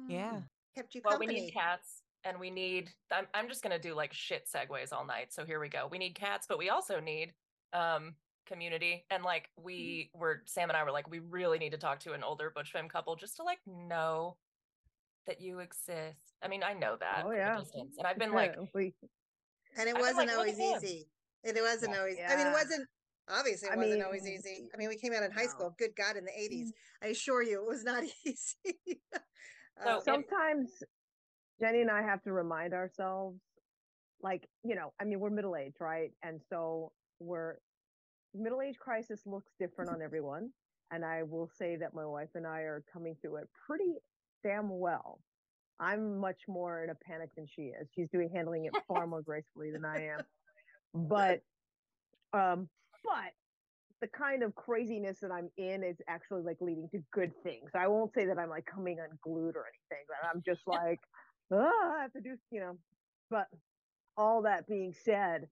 Yeah. 0.08 0.42
Kept 0.76 0.96
you 0.96 1.02
well, 1.04 1.20
we 1.20 1.28
need 1.28 1.52
cats 1.52 2.02
and 2.24 2.40
we 2.40 2.50
need 2.50 2.90
I'm 3.12 3.28
I'm 3.34 3.48
just 3.48 3.62
gonna 3.62 3.80
do 3.80 3.94
like 3.94 4.14
shit 4.14 4.48
segues 4.54 4.92
all 4.92 5.06
night. 5.06 5.34
So 5.34 5.46
here 5.46 5.60
we 5.60 5.70
go. 5.70 5.88
We 5.90 5.98
need 5.98 6.16
cats, 6.16 6.46
but 6.48 6.58
we 6.58 6.70
also 6.70 7.00
need 7.00 7.34
um 7.74 8.16
community. 8.48 9.06
And 9.10 9.24
like 9.24 9.44
mm-hmm. 9.60 9.66
we 9.66 10.10
were 10.14 10.42
Sam 10.46 10.70
and 10.70 10.78
I 10.78 10.84
were 10.84 10.92
like, 10.92 11.10
we 11.10 11.20
really 11.20 11.60
need 11.60 11.72
to 11.72 11.78
talk 11.78 12.00
to 12.02 12.14
an 12.14 12.24
older 12.24 12.52
Butch 12.54 12.72
femme 12.72 12.90
couple 12.90 13.16
just 13.16 13.38
to 13.38 13.44
like 13.44 13.60
know 13.68 14.38
that 15.28 15.42
you 15.42 15.60
exist. 15.60 16.36
I 16.42 16.48
mean, 16.48 16.64
I 16.64 16.74
know 16.74 16.98
that. 17.00 17.24
Oh 17.26 17.32
yeah. 17.32 17.62
And 17.76 18.08
I've 18.08 18.18
been 18.18 18.34
like 18.34 18.56
and 18.56 19.90
it 19.90 19.98
wasn't 19.98 20.28
like, 20.28 20.32
always 20.32 20.60
easy. 20.60 21.08
And 21.46 21.58
It, 21.58 21.62
wasn't 21.62 21.94
yeah. 21.94 22.00
always 22.00 22.18
yeah. 22.18 22.32
I 22.32 22.38
mean 22.38 22.48
it 22.48 22.54
wasn't 22.54 22.88
obviously 23.30 23.70
it 23.70 23.74
I 23.74 23.76
wasn't 23.78 23.96
mean, 23.96 24.04
always 24.04 24.28
easy. 24.28 24.70
I 24.74 24.78
mean, 24.78 24.90
we 24.90 24.98
came 24.98 25.14
out 25.14 25.24
in 25.24 25.32
high 25.32 25.44
no. 25.44 25.50
school, 25.50 25.76
good 25.78 25.96
God, 25.96 26.18
in 26.18 26.26
the 26.26 26.32
80s. 26.32 26.68
Mm. 26.68 26.72
I 27.04 27.08
assure 27.08 27.44
you 27.44 27.62
it 27.62 27.68
was 27.68 27.84
not 27.84 28.04
easy. 28.26 29.02
So 29.84 30.02
sometimes 30.04 30.70
Jenny 31.60 31.82
and 31.82 31.90
I 31.90 32.02
have 32.02 32.22
to 32.24 32.32
remind 32.32 32.74
ourselves, 32.74 33.40
like, 34.22 34.48
you 34.64 34.76
know, 34.76 34.94
I 35.00 35.06
mean, 35.06 35.20
we're 35.20 35.30
middle 35.30 35.56
aged, 35.56 35.78
right? 35.80 36.12
And 36.24 36.42
so 36.50 36.92
we're 37.20 37.56
middle 38.34 38.62
age 38.62 38.78
crisis 38.80 39.22
looks 39.26 39.52
different 39.60 39.92
on 39.92 40.02
everyone. 40.04 40.50
And 40.92 41.04
I 41.04 41.24
will 41.24 41.50
say 41.58 41.76
that 41.78 41.94
my 41.94 42.06
wife 42.06 42.30
and 42.36 42.46
I 42.46 42.60
are 42.60 42.84
coming 42.92 43.16
through 43.22 43.38
it 43.38 43.50
pretty 43.68 43.96
damn 44.44 44.70
well. 44.70 45.20
I'm 45.80 46.20
much 46.20 46.42
more 46.48 46.84
in 46.84 46.92
a 46.92 46.96
panic 46.96 47.30
than 47.36 47.48
she 47.48 47.64
is. 47.64 47.88
She's 47.96 48.10
doing 48.10 48.30
handling 48.34 48.66
it 48.66 48.74
far 48.88 49.08
more 49.08 49.22
gracefully 49.24 49.72
than 49.72 49.86
I 49.86 50.10
am. 50.10 50.22
But 50.94 51.42
um, 52.32 52.70
but 53.04 53.34
the 54.02 54.08
kind 54.08 54.44
of 54.44 54.54
craziness 54.56 55.20
that 55.22 55.32
I'm 55.32 55.50
in 55.58 55.84
is 55.84 55.98
actually 56.10 56.42
like 56.42 56.58
leading 56.60 56.90
to 56.92 57.00
good 57.14 57.32
things. 57.44 57.72
I 57.74 57.88
won't 57.88 58.14
say 58.14 58.26
that 58.26 58.38
I'm 58.38 58.50
like 58.50 58.66
coming 58.66 58.98
unglued 59.00 59.56
or 59.56 59.66
anything, 59.68 60.06
but 60.08 60.30
I'm 60.30 60.42
just 60.46 60.62
like, 60.68 61.00
oh, 61.52 61.94
I 61.98 62.02
have 62.02 62.14
to 62.14 62.22
do, 62.22 62.36
you 62.52 62.60
know. 62.60 62.78
But 63.30 63.48
all 64.18 64.44
that 64.44 64.68
being 64.68 64.94
said, 65.06 65.48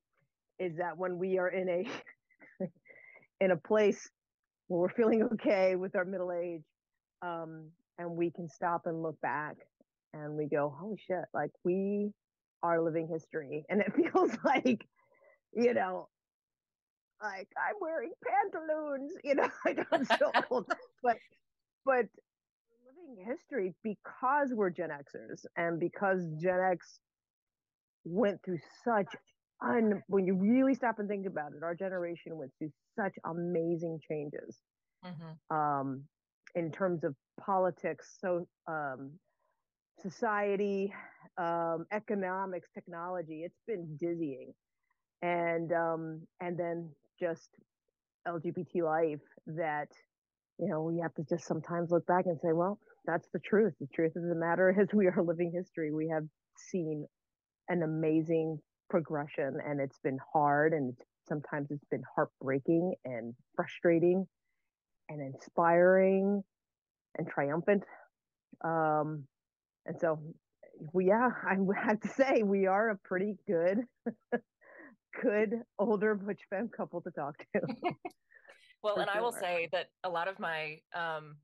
is 0.60 0.78
that 0.78 0.98
when 0.98 1.18
we 1.18 1.40
are 1.40 1.50
in 1.50 1.68
a 1.70 2.66
in 3.42 3.52
a 3.52 3.58
place 3.58 4.10
where 4.68 4.82
we're 4.82 4.90
feeling 4.90 5.24
okay 5.34 5.76
with 5.76 5.96
our 5.96 6.06
middle 6.06 6.32
age, 6.32 6.62
um, 7.22 7.70
and 7.98 8.12
we 8.12 8.32
can 8.32 8.48
stop 8.48 8.84
and 8.86 9.02
look 9.02 9.20
back 9.22 9.56
and 10.14 10.36
we 10.36 10.46
go, 10.46 10.74
holy 10.78 10.98
shit, 11.08 11.26
like 11.34 11.52
we 11.64 12.12
are 12.64 12.82
living 12.82 13.08
history. 13.12 13.66
And 13.70 13.82
it 13.82 13.92
feels 14.14 14.32
like, 14.44 14.86
you 15.54 15.74
know, 15.74 16.10
like 17.22 17.48
I'm 17.58 17.76
wearing 17.80 18.12
pantaloons, 18.28 19.14
you 19.24 19.36
know, 19.36 19.50
like 19.66 19.86
I'm 19.92 20.06
so 20.06 20.32
old. 20.50 20.66
but 21.04 21.18
but 21.86 22.06
living 22.86 23.26
history 23.26 23.74
because 23.84 24.50
we're 24.52 24.70
Gen 24.70 24.90
Xers 24.90 25.46
and 25.58 25.80
because 25.80 26.28
Gen 26.42 26.60
X 26.60 27.00
went 28.04 28.40
through 28.44 28.60
such 28.84 29.08
un 29.64 30.02
when 30.08 30.26
you 30.26 30.36
really 30.36 30.74
stop 30.74 31.00
and 31.00 31.08
think 31.08 31.28
about 31.28 31.54
it, 31.54 31.64
our 31.64 31.76
generation 31.76 32.38
went 32.38 32.52
through 32.58 32.72
such 32.96 33.14
amazing 33.26 34.00
changes. 34.08 34.58
Mm-hmm. 35.06 35.56
Um, 35.56 36.04
in 36.56 36.72
terms 36.72 37.04
of 37.04 37.16
politics, 37.40 38.18
so 38.20 38.46
um, 38.68 39.12
society, 40.02 40.94
um, 41.38 41.86
economics, 41.92 42.70
technology. 42.74 43.44
It's 43.46 43.60
been 43.68 43.98
dizzying, 44.00 44.54
and 45.22 45.72
um, 45.72 46.22
and 46.40 46.58
then 46.58 46.90
just 47.22 47.50
LGBT 48.28 48.84
life 48.84 49.22
that 49.48 49.88
you 50.60 50.68
know 50.68 50.82
we 50.82 51.00
have 51.00 51.14
to 51.16 51.24
just 51.30 51.46
sometimes 51.46 51.92
look 51.92 52.06
back 52.08 52.26
and 52.26 52.40
say, 52.42 52.52
well, 52.54 52.80
that's 53.06 53.28
the 53.34 53.40
truth. 53.40 53.74
The 53.80 53.88
truth 53.94 54.16
of 54.16 54.24
the 54.24 54.36
matter 54.36 54.76
is 54.78 54.88
we 54.94 55.08
are 55.08 55.24
living 55.24 55.52
history. 55.56 55.92
We 55.92 56.10
have 56.10 56.24
seen 56.72 57.06
an 57.70 57.84
amazing 57.84 58.60
progression, 58.90 59.58
and 59.66 59.80
it's 59.80 60.00
been 60.04 60.20
hard, 60.34 60.74
and 60.74 60.94
sometimes 61.28 61.72
it's 61.72 61.86
been 61.90 62.04
heartbreaking 62.16 62.94
and 63.06 63.34
frustrating 63.56 64.26
and 65.10 65.22
inspiring 65.22 66.44
and 67.18 67.28
triumphant. 67.28 67.84
Um, 68.64 69.24
and 69.86 69.96
so, 70.00 70.20
we, 70.94 71.08
yeah, 71.08 71.30
I 71.50 71.56
have 71.88 72.00
to 72.02 72.10
say 72.10 72.44
we 72.44 72.68
are 72.68 72.90
a 72.90 72.98
pretty 72.98 73.36
good, 73.48 73.80
good 75.22 75.62
older 75.80 76.16
butch 76.16 76.42
femme 76.50 76.70
couple 76.76 77.02
to 77.02 77.12
talk 77.12 77.36
to. 77.56 77.62
well, 78.84 78.98
and 78.98 79.10
sure. 79.10 79.18
I 79.18 79.22
will 79.22 79.32
say 79.32 79.70
that 79.72 79.88
a 80.04 80.10
lot 80.10 80.28
of 80.28 80.40
my 80.40 80.80
um, 80.94 81.36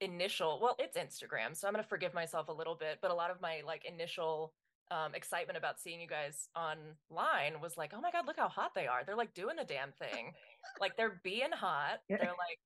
initial, 0.00 0.58
well, 0.62 0.76
it's 0.78 0.96
Instagram, 0.96 1.56
so 1.56 1.66
I'm 1.66 1.74
going 1.74 1.82
to 1.82 1.88
forgive 1.88 2.14
myself 2.14 2.48
a 2.48 2.52
little 2.52 2.74
bit, 2.74 2.98
but 3.02 3.10
a 3.10 3.14
lot 3.14 3.30
of 3.30 3.40
my 3.40 3.62
like 3.66 3.84
initial 3.84 4.52
um, 4.90 5.14
excitement 5.14 5.56
about 5.56 5.78
seeing 5.78 6.00
you 6.00 6.08
guys 6.08 6.48
online 6.56 7.60
was 7.60 7.76
like, 7.76 7.92
oh 7.94 8.00
my 8.00 8.10
god, 8.10 8.26
look 8.26 8.36
how 8.38 8.48
hot 8.48 8.74
they 8.74 8.86
are! 8.86 9.02
They're 9.04 9.16
like 9.16 9.34
doing 9.34 9.56
the 9.56 9.64
damn 9.64 9.92
thing, 9.92 10.32
like 10.80 10.96
they're 10.96 11.20
being 11.22 11.52
hot. 11.52 12.00
They're 12.08 12.18
like 12.18 12.58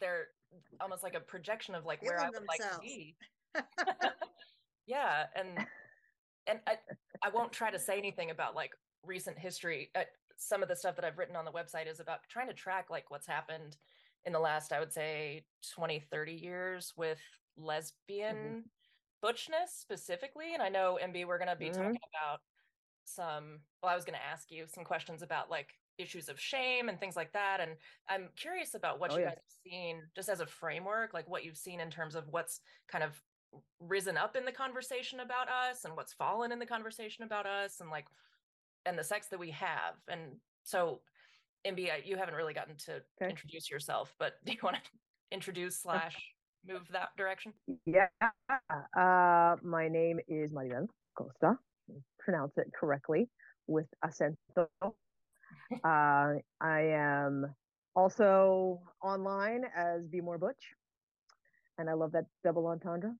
they're 0.00 0.28
almost 0.80 1.02
like 1.02 1.14
a 1.14 1.20
projection 1.20 1.74
of 1.74 1.84
like 1.84 2.02
where 2.02 2.20
I 2.20 2.28
would 2.30 2.40
themselves. 2.40 2.60
like 2.60 2.72
to 2.72 2.80
be. 2.80 3.14
yeah, 4.86 5.24
and 5.36 5.66
and 6.46 6.58
I 6.66 6.74
I 7.22 7.28
won't 7.30 7.52
try 7.52 7.70
to 7.70 7.78
say 7.78 7.98
anything 7.98 8.30
about 8.30 8.54
like 8.54 8.72
recent 9.04 9.38
history. 9.38 9.90
Uh, 9.94 10.02
some 10.36 10.62
of 10.62 10.68
the 10.68 10.76
stuff 10.76 10.96
that 10.96 11.04
I've 11.04 11.18
written 11.18 11.36
on 11.36 11.44
the 11.44 11.52
website 11.52 11.90
is 11.90 12.00
about 12.00 12.20
trying 12.28 12.48
to 12.48 12.54
track 12.54 12.86
like 12.90 13.10
what's 13.10 13.26
happened 13.26 13.76
in 14.24 14.32
the 14.32 14.38
last 14.38 14.72
I 14.72 14.80
would 14.80 14.92
say 14.92 15.44
20 15.74 16.00
30 16.10 16.32
years 16.32 16.92
with 16.96 17.18
mm-hmm. 17.18 17.66
lesbian 17.66 18.36
mm-hmm. 18.36 18.58
butchness 19.26 19.68
specifically 19.78 20.54
and 20.54 20.62
I 20.62 20.68
know 20.68 20.98
MB 21.02 21.26
we're 21.26 21.38
going 21.38 21.48
to 21.48 21.56
be 21.56 21.66
mm-hmm. 21.66 21.82
talking 21.82 22.00
about 22.20 22.40
some 23.04 23.60
well 23.82 23.92
I 23.92 23.96
was 23.96 24.04
going 24.04 24.18
to 24.18 24.24
ask 24.24 24.50
you 24.50 24.64
some 24.66 24.84
questions 24.84 25.22
about 25.22 25.50
like 25.50 25.68
issues 26.00 26.28
of 26.28 26.40
shame 26.40 26.88
and 26.88 26.98
things 26.98 27.16
like 27.16 27.32
that. 27.32 27.60
And 27.60 27.72
I'm 28.08 28.28
curious 28.36 28.74
about 28.74 28.98
what 28.98 29.12
oh, 29.12 29.16
you 29.16 29.22
yeah. 29.22 29.28
guys 29.28 29.36
have 29.36 29.72
seen 29.72 30.02
just 30.16 30.28
as 30.28 30.40
a 30.40 30.46
framework, 30.46 31.14
like 31.14 31.28
what 31.28 31.44
you've 31.44 31.56
seen 31.56 31.80
in 31.80 31.90
terms 31.90 32.14
of 32.14 32.24
what's 32.30 32.60
kind 32.90 33.04
of 33.04 33.20
risen 33.80 34.16
up 34.16 34.36
in 34.36 34.44
the 34.44 34.52
conversation 34.52 35.20
about 35.20 35.48
us 35.48 35.84
and 35.84 35.96
what's 35.96 36.12
fallen 36.12 36.52
in 36.52 36.58
the 36.58 36.66
conversation 36.66 37.24
about 37.24 37.46
us 37.46 37.80
and 37.80 37.90
like 37.90 38.06
and 38.86 38.98
the 38.98 39.04
sex 39.04 39.28
that 39.28 39.38
we 39.38 39.50
have. 39.50 39.94
And 40.08 40.36
so 40.62 41.00
MB, 41.66 42.06
you 42.06 42.16
haven't 42.16 42.34
really 42.34 42.54
gotten 42.54 42.76
to 42.86 43.02
okay. 43.20 43.30
introduce 43.30 43.70
yourself, 43.70 44.14
but 44.18 44.34
do 44.44 44.52
you 44.52 44.58
want 44.62 44.76
to 44.76 44.82
introduce 45.32 45.82
slash 45.82 46.16
move 46.66 46.82
that 46.92 47.08
direction? 47.16 47.52
Yeah. 47.86 48.08
Uh, 48.96 49.56
my 49.62 49.88
name 49.88 50.20
is 50.28 50.52
Maribel 50.52 50.86
Costa. 51.16 51.56
Pronounce 52.18 52.52
it 52.56 52.70
correctly 52.78 53.28
with 53.66 53.86
acento 54.04 54.68
uh, 55.84 56.34
I 56.60 56.80
am 56.80 57.54
also 57.94 58.80
online 59.02 59.62
as 59.76 60.06
Be 60.06 60.20
More 60.20 60.38
Butch. 60.38 60.62
And 61.78 61.88
I 61.88 61.94
love 61.94 62.12
that 62.12 62.26
double 62.44 62.66
entendre 62.66 63.14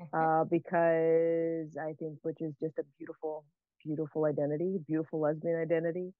mm-hmm. 0.00 0.16
uh, 0.16 0.44
because 0.44 1.76
I 1.76 1.92
think 1.98 2.22
Butch 2.22 2.40
is 2.40 2.54
just 2.62 2.78
a 2.78 2.84
beautiful, 2.98 3.44
beautiful 3.86 4.24
identity, 4.26 4.78
beautiful 4.86 5.20
lesbian 5.20 5.60
identity 5.60 6.12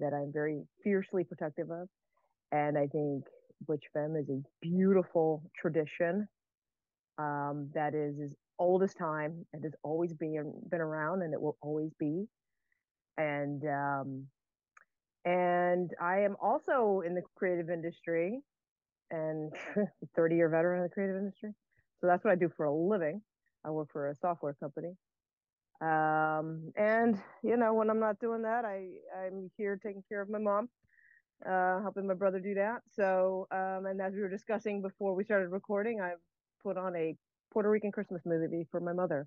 that 0.00 0.12
I'm 0.14 0.32
very 0.32 0.62
fiercely 0.84 1.24
protective 1.24 1.70
of. 1.70 1.88
And 2.52 2.78
I 2.78 2.86
think 2.86 3.24
Butch 3.66 3.84
Femme 3.92 4.16
is 4.16 4.28
a 4.30 4.40
beautiful 4.60 5.42
tradition 5.60 6.28
um, 7.18 7.70
that 7.74 7.94
is 7.94 8.16
as 8.24 8.34
old 8.58 8.82
as 8.82 8.94
time 8.94 9.44
and 9.52 9.64
has 9.64 9.72
always 9.82 10.12
been 10.14 10.52
been 10.70 10.80
around 10.80 11.22
and 11.22 11.34
it 11.34 11.40
will 11.40 11.56
always 11.62 11.90
be. 11.98 12.24
And 13.18 13.62
um, 13.64 14.26
and 15.24 15.90
I 16.00 16.20
am 16.20 16.36
also 16.42 17.02
in 17.06 17.14
the 17.14 17.22
creative 17.36 17.70
industry 17.70 18.40
and 19.10 19.52
30 20.16 20.36
year 20.36 20.48
veteran 20.48 20.78
in 20.78 20.84
the 20.84 20.90
creative 20.90 21.16
industry. 21.16 21.50
So 22.00 22.06
that's 22.06 22.24
what 22.24 22.32
I 22.32 22.36
do 22.36 22.50
for 22.56 22.66
a 22.66 22.74
living. 22.74 23.22
I 23.64 23.70
work 23.70 23.88
for 23.92 24.10
a 24.10 24.16
software 24.16 24.54
company. 24.54 24.94
Um, 25.80 26.72
and 26.76 27.20
you 27.42 27.56
know, 27.56 27.74
when 27.74 27.90
I'm 27.90 28.00
not 28.00 28.20
doing 28.20 28.42
that, 28.42 28.64
I, 28.64 28.88
I'm 29.16 29.50
here 29.56 29.78
taking 29.82 30.04
care 30.08 30.20
of 30.20 30.28
my 30.28 30.38
mom, 30.38 30.68
uh, 31.44 31.80
helping 31.82 32.06
my 32.06 32.14
brother 32.14 32.38
do 32.38 32.54
that. 32.54 32.82
So, 32.94 33.48
um, 33.50 33.86
and 33.86 34.00
as 34.00 34.12
we 34.12 34.20
were 34.20 34.28
discussing 34.28 34.82
before 34.82 35.14
we 35.14 35.24
started 35.24 35.48
recording, 35.48 36.00
I 36.00 36.12
put 36.62 36.76
on 36.76 36.94
a 36.96 37.16
Puerto 37.52 37.68
Rican 37.68 37.92
Christmas 37.92 38.22
movie 38.24 38.66
for 38.70 38.80
my 38.80 38.92
mother, 38.92 39.26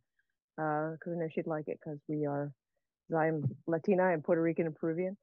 because 0.56 0.98
uh, 1.08 1.12
I 1.12 1.16
know 1.16 1.28
she'd 1.34 1.48
like 1.48 1.68
it 1.68 1.80
because 1.84 2.00
we 2.08 2.26
are, 2.26 2.52
I'm 3.16 3.44
Latina 3.68 4.14
and 4.14 4.24
Puerto 4.24 4.42
Rican 4.42 4.66
and 4.66 4.76
Peruvian 4.76 5.18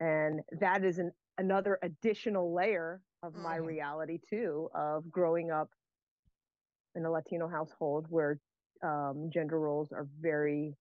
and 0.00 0.40
that 0.60 0.84
is 0.84 0.98
an 0.98 1.12
another 1.38 1.78
additional 1.82 2.54
layer 2.54 3.00
of 3.22 3.34
my 3.34 3.58
mm. 3.58 3.66
reality 3.66 4.18
too 4.28 4.68
of 4.74 5.10
growing 5.10 5.50
up 5.50 5.68
in 6.94 7.04
a 7.04 7.10
latino 7.10 7.48
household 7.48 8.06
where 8.08 8.38
um, 8.82 9.30
gender 9.32 9.58
roles 9.58 9.92
are 9.92 10.06
very 10.20 10.74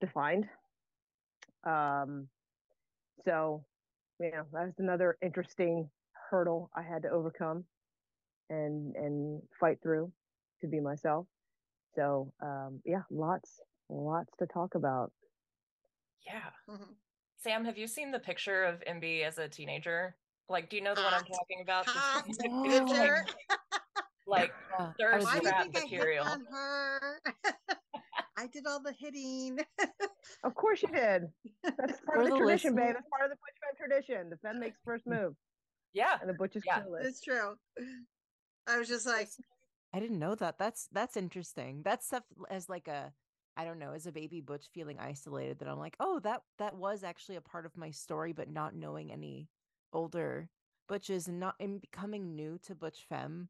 defined 0.00 0.46
um, 1.64 2.28
so 3.24 3.64
you 4.20 4.30
know 4.30 4.44
that's 4.52 4.78
another 4.78 5.16
interesting 5.22 5.88
hurdle 6.30 6.70
i 6.76 6.82
had 6.82 7.02
to 7.02 7.08
overcome 7.08 7.64
and 8.50 8.94
and 8.96 9.42
fight 9.58 9.78
through 9.82 10.10
to 10.60 10.66
be 10.66 10.80
myself 10.80 11.26
so 11.94 12.32
um, 12.42 12.80
yeah 12.84 13.02
lots 13.10 13.60
lots 13.88 14.30
to 14.38 14.46
talk 14.46 14.74
about 14.74 15.12
yeah 16.26 16.50
mm-hmm. 16.70 16.92
Sam, 17.38 17.64
have 17.64 17.78
you 17.78 17.86
seen 17.86 18.10
the 18.10 18.18
picture 18.18 18.64
of 18.64 18.82
MB 18.88 19.22
as 19.24 19.38
a 19.38 19.48
teenager? 19.48 20.16
Like, 20.48 20.68
do 20.70 20.76
you 20.76 20.82
know 20.82 20.94
the 20.94 21.02
hot, 21.02 21.12
one 21.12 21.20
I'm 21.20 21.26
talking 21.26 21.60
about? 21.62 21.86
Hot 21.86 22.24
picture. 22.86 23.26
like, 24.26 24.52
like 24.78 24.96
thirst 24.98 25.42
trap 25.42 25.72
material. 25.72 26.24
I, 26.26 26.38
her? 26.50 27.20
I 28.38 28.46
did 28.48 28.66
all 28.66 28.80
the 28.80 28.92
hitting. 28.92 29.58
of 30.44 30.54
course 30.54 30.82
you 30.82 30.88
did. 30.88 31.28
That's 31.64 32.00
part 32.00 32.20
of 32.20 32.24
the, 32.26 32.30
the 32.30 32.38
tradition, 32.38 32.74
babe. 32.74 32.94
That's 32.94 33.08
part 33.08 33.24
of 33.24 33.30
the 33.30 33.36
Butch 33.36 33.78
tradition. 33.78 34.30
The 34.30 34.36
Femme 34.36 34.60
makes 34.60 34.78
first 34.84 35.06
move. 35.06 35.34
Yeah. 35.94 36.18
And 36.20 36.28
the 36.28 36.34
Butch 36.34 36.56
is 36.56 36.62
yeah. 36.66 36.82
It's 37.00 37.20
true. 37.20 37.54
I 38.66 38.78
was 38.78 38.88
just 38.88 39.06
like, 39.06 39.28
I 39.94 40.00
didn't 40.00 40.18
know 40.18 40.34
that. 40.34 40.58
That's 40.58 40.88
that's 40.92 41.16
interesting. 41.16 41.82
That 41.84 42.02
stuff 42.02 42.24
as 42.50 42.68
like 42.68 42.88
a 42.88 43.12
I 43.56 43.64
don't 43.64 43.78
know, 43.78 43.92
as 43.92 44.06
a 44.06 44.12
baby 44.12 44.42
butch 44.42 44.66
feeling 44.74 44.98
isolated 44.98 45.60
that 45.60 45.68
I'm 45.68 45.78
like, 45.78 45.96
"Oh, 45.98 46.18
that 46.20 46.42
that 46.58 46.76
was 46.76 47.02
actually 47.02 47.36
a 47.36 47.40
part 47.40 47.64
of 47.64 47.76
my 47.76 47.90
story 47.90 48.32
but 48.32 48.50
not 48.50 48.74
knowing 48.74 49.10
any 49.10 49.48
older 49.92 50.50
butches 50.88 51.28
and 51.28 51.40
not 51.40 51.54
in 51.58 51.78
becoming 51.78 52.34
new 52.36 52.58
to 52.64 52.74
butch 52.74 53.06
femme." 53.08 53.48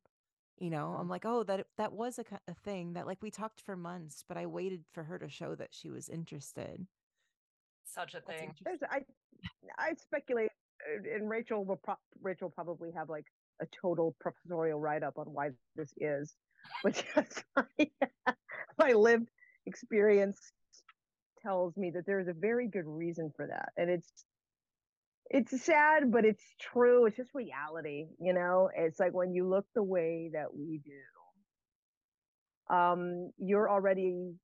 You 0.58 0.70
know, 0.70 0.94
I'm 0.94 1.02
mm-hmm. 1.02 1.10
like, 1.10 1.25
"Oh, 1.26 1.42
that 1.44 1.66
that 1.76 1.92
was 1.92 2.18
a, 2.18 2.25
a 2.48 2.54
thing 2.54 2.94
that 2.94 3.06
like 3.06 3.22
we 3.22 3.30
talked 3.30 3.60
for 3.60 3.76
months, 3.76 4.25
but 4.26 4.36
I 4.36 4.46
waited 4.46 4.84
for 4.92 5.04
her 5.04 5.18
to 5.18 5.28
show 5.28 5.54
that 5.54 5.75
she 5.75 5.90
was 5.90 6.08
interested." 6.08 6.86
Such 7.84 8.14
a 8.14 8.20
thing. 8.20 8.52
I 8.90 9.00
I 9.78 9.94
speculate 9.94 10.50
and 11.14 11.28
Rachel 11.28 11.64
will 11.64 11.76
pro- 11.76 11.94
Rachel 12.22 12.50
probably 12.50 12.90
have 12.92 13.08
like 13.08 13.26
a 13.60 13.66
total 13.80 14.14
professorial 14.20 14.80
write 14.80 15.02
up 15.02 15.18
on 15.18 15.26
why 15.26 15.50
this 15.75 15.92
is, 15.98 16.34
but 16.84 17.02
just 17.14 17.44
my, 17.56 17.90
my 18.78 18.92
lived 18.92 19.28
experience 19.66 20.38
tells 21.42 21.76
me 21.76 21.90
that 21.90 22.06
there's 22.06 22.28
a 22.28 22.32
very 22.32 22.68
good 22.68 22.86
reason 22.86 23.32
for 23.36 23.46
that, 23.46 23.70
and 23.76 23.90
it's 23.90 24.25
it's 25.30 25.62
sad, 25.62 26.11
but 26.12 26.25
it's 26.25 26.42
true. 26.61 27.06
It's 27.06 27.16
just 27.16 27.35
reality, 27.35 28.06
you 28.21 28.33
know. 28.33 28.71
It's 28.76 28.99
like 29.00 29.12
when 29.12 29.33
you 29.33 29.49
look 29.49 29.66
the 29.75 29.83
way 29.83 30.30
that 30.33 30.54
we 30.54 30.80
do, 30.85 32.75
um, 32.75 33.30
you're 33.38 33.71
already 33.71 34.35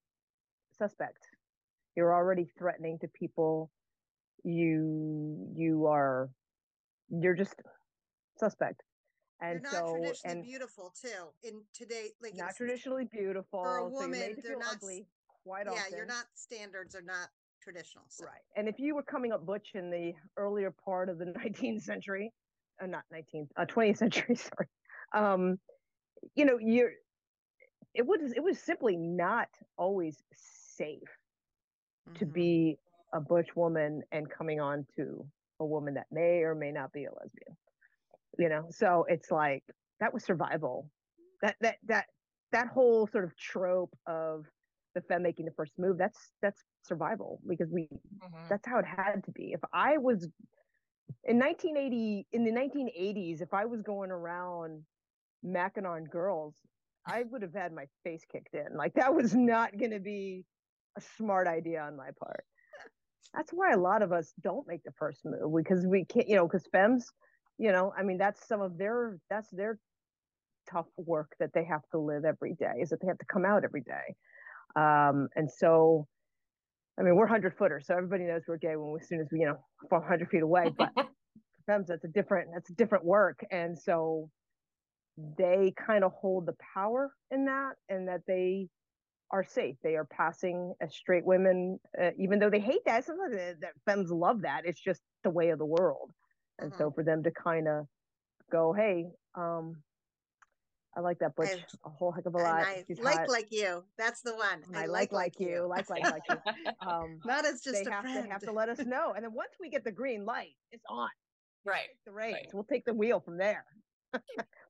suspect. 0.79 1.19
You're 1.97 2.15
already 2.15 2.49
threatening 2.59 2.99
to 3.01 3.09
people. 3.09 3.71
You 4.45 5.53
you 5.57 5.87
are 5.87 6.31
you're 7.11 7.35
just 7.35 7.55
suspect. 8.39 8.83
And 9.41 9.57
They're 9.57 9.73
not 9.73 9.73
so, 9.73 9.95
traditionally 9.95 10.37
and 10.37 10.45
beautiful 10.45 10.95
too. 11.01 11.49
In 11.49 11.63
today, 11.75 12.11
like 12.23 12.37
not 12.37 12.57
traditionally 12.57 13.09
beautiful 13.11 13.63
for 13.63 13.77
a 13.79 13.89
woman. 13.89 14.37
So 14.37 14.43
they're 14.43 14.59
not 14.59 14.77
ugly 14.77 15.07
quite 15.45 15.67
yeah, 15.67 15.73
often. 15.73 15.97
you're 15.97 16.07
not 16.07 16.25
standards 16.35 16.95
are 16.95 17.03
not 17.03 17.29
traditional. 17.63 18.05
Right. 18.21 18.31
And 18.57 18.69
if 18.69 18.79
you 18.79 18.95
were 18.95 19.03
coming 19.03 19.33
up 19.33 19.45
butch 19.47 19.71
in 19.75 19.91
the 19.91 20.13
earlier 20.37 20.75
part 20.85 21.09
of 21.09 21.19
the 21.19 21.25
19th 21.45 21.83
century, 21.83 22.33
uh, 22.83 22.87
not 22.87 23.05
19th, 23.13 23.49
uh, 23.57 23.65
20th 23.67 23.99
century, 23.99 24.35
sorry, 24.37 24.69
um, 25.15 25.59
you 26.35 26.45
know, 26.45 26.59
you're 26.61 26.93
it 27.95 28.07
was 28.07 28.33
it 28.35 28.43
was 28.43 28.59
simply 28.59 28.97
not 28.97 29.49
always 29.77 30.23
safe 30.77 30.99
mm-hmm. 32.09 32.19
to 32.19 32.27
be 32.27 32.79
a 33.13 33.21
butch 33.21 33.55
woman 33.55 34.03
and 34.13 34.31
coming 34.31 34.61
on 34.61 34.87
to 34.97 35.25
a 35.61 35.65
woman 35.65 35.95
that 35.95 36.07
may 36.11 36.43
or 36.43 36.55
may 36.55 36.73
not 36.73 36.93
be 36.93 37.05
a 37.05 37.11
lesbian 37.11 37.57
you 38.39 38.49
know 38.49 38.67
so 38.71 39.05
it's 39.09 39.31
like 39.31 39.63
that 40.01 40.13
was 40.13 40.25
survival 40.25 40.89
that 41.43 41.57
that 41.61 41.77
that 41.87 42.07
that 42.51 42.69
whole 42.69 43.07
sort 43.07 43.25
of 43.25 43.37
trope 43.37 43.95
of 44.07 44.47
the 44.95 45.01
femme 45.03 45.23
making 45.23 45.45
the 45.45 45.53
first 45.53 45.73
move 45.79 45.99
that's 45.99 46.33
that's 46.41 46.63
survival 46.85 47.41
because 47.49 47.71
we 47.71 47.83
mm-hmm. 47.83 48.37
that's 48.49 48.67
how 48.67 48.79
it 48.79 48.85
had 48.85 49.23
to 49.25 49.31
be. 49.33 49.53
If 49.53 49.61
i 49.73 49.99
was 49.99 50.29
in 51.25 51.39
1980 51.39 52.27
in 52.33 52.45
the 52.45 52.51
1980s 52.51 53.43
if 53.43 53.53
i 53.53 53.65
was 53.65 53.83
going 53.83 54.11
around 54.11 54.83
macking 55.45 55.87
on 55.87 56.05
girls 56.05 56.55
i 57.07 57.23
would 57.31 57.43
have 57.43 57.55
had 57.55 57.73
my 57.73 57.87
face 58.05 58.25
kicked 58.31 58.55
in. 58.55 58.77
Like 58.77 58.95
that 58.95 59.15
was 59.15 59.35
not 59.35 59.77
going 59.79 59.93
to 59.93 60.01
be 60.01 60.45
a 60.97 61.01
smart 61.17 61.47
idea 61.47 61.81
on 61.81 61.97
my 61.97 62.11
part. 62.19 62.45
That's 63.35 63.51
why 63.51 63.73
a 63.73 63.79
lot 63.79 64.03
of 64.03 64.13
us 64.13 64.33
don't 64.43 64.67
make 64.69 64.83
the 64.85 64.93
first 64.99 65.25
move 65.25 65.55
because 65.57 65.87
we 65.87 66.05
can't 66.05 66.29
you 66.29 66.37
know 66.37 66.47
because 66.47 66.67
fems 66.75 67.05
you 67.59 67.73
know 67.73 67.93
i 67.97 68.03
mean 68.03 68.19
that's 68.19 68.47
some 68.47 68.61
of 68.61 68.77
their 68.77 69.19
that's 69.31 69.49
their 69.51 69.79
tough 70.71 70.87
work 70.97 71.35
that 71.41 71.51
they 71.55 71.65
have 71.65 71.83
to 71.91 71.99
live 71.99 72.25
every 72.25 72.55
day 72.55 72.75
is 72.81 72.91
that 72.91 73.01
they 73.01 73.07
have 73.07 73.19
to 73.19 73.27
come 73.27 73.45
out 73.45 73.65
every 73.65 73.81
day 73.81 74.15
um 74.77 75.29
and 75.37 75.51
so 75.51 76.07
i 76.99 77.03
mean 77.03 77.15
we're 77.15 77.25
100 77.25 77.57
footers 77.57 77.87
so 77.87 77.95
everybody 77.95 78.25
knows 78.25 78.43
we're 78.47 78.57
gay 78.57 78.77
when 78.77 78.93
we, 78.93 79.01
as 79.01 79.09
soon 79.09 79.21
as 79.21 79.29
we 79.33 79.41
you 79.41 79.47
know 79.47 79.59
fall 79.91 80.01
100 80.01 80.29
feet 80.29 80.43
away 80.43 80.71
but 80.77 80.91
femmes 81.67 81.89
that's 81.89 82.05
a 82.05 82.09
different 82.09 82.49
that's 82.55 82.71
a 82.71 82.75
different 82.75 83.05
work 83.05 83.45
and 83.51 83.79
so 83.79 84.29
they 85.39 85.75
kind 85.87 86.05
of 86.05 86.13
hold 86.13 86.47
the 86.47 86.55
power 86.75 87.13
in 87.31 87.45
that 87.45 87.73
and 87.89 88.09
that 88.09 88.23
they 88.27 88.69
are 89.33 89.45
safe. 89.45 89.77
They 89.83 89.97
are 89.97 90.05
passing 90.05 90.75
as 90.81 90.95
straight 90.95 91.25
women, 91.25 91.81
uh, 92.01 92.11
even 92.19 92.39
though 92.39 92.51
they 92.51 92.61
hate 92.61 92.85
that. 92.87 93.05
Sometimes 93.05 93.35
that 93.35 93.73
femmes 93.87 94.11
love 94.11 94.43
that. 94.43 94.63
It's 94.65 94.81
just 94.81 95.01
the 95.25 95.31
way 95.31 95.51
of 95.51 95.59
the 95.59 95.67
world. 95.67 96.11
And 96.59 96.71
mm-hmm. 96.71 96.79
so 96.79 96.91
for 96.91 97.03
them 97.03 97.23
to 97.23 97.31
kind 97.31 97.67
of 97.67 97.87
go, 98.51 98.73
hey, 98.73 99.07
um, 99.35 99.77
I 100.95 101.01
like 101.01 101.19
that 101.21 101.35
butch 101.37 101.49
I, 101.49 101.65
a 101.87 101.91
whole 101.91 102.13
heck 102.13 102.27
of 102.27 102.35
a 102.35 102.39
lot. 102.39 102.67
I 102.67 102.85
like 103.03 103.19
hot. 103.21 103.29
like 103.29 103.49
you. 103.51 103.83
That's 103.97 104.21
the 104.21 104.35
one. 104.35 104.63
I, 104.75 104.83
I 104.83 104.87
like 104.87 105.13
like 105.13 105.41
you. 105.41 105.67
Like 105.69 105.89
like 105.89 106.03
like 106.03 106.23
you. 106.29 106.37
Um, 106.87 107.21
Not 107.25 107.47
as 107.47 107.63
just 107.63 107.85
they 107.85 107.91
a 107.91 107.93
have 107.93 108.03
friend. 108.03 108.25
to 108.25 108.31
have 108.31 108.43
to 108.43 108.53
let 108.53 108.69
us 108.69 108.79
know, 108.81 109.13
and 109.15 109.25
then 109.25 109.33
once 109.33 109.53
we 109.61 109.71
get 109.71 109.85
the 109.85 109.93
green 109.93 110.25
light, 110.25 110.57
it's 110.71 110.85
on. 110.91 111.09
Right. 111.65 111.89
The 112.05 112.13
reins. 112.13 112.35
Right. 112.35 112.47
We'll 112.53 112.65
take 112.65 112.85
the 112.85 112.95
wheel 112.95 113.21
from 113.21 113.39
there. 113.39 113.65
but 114.13 114.23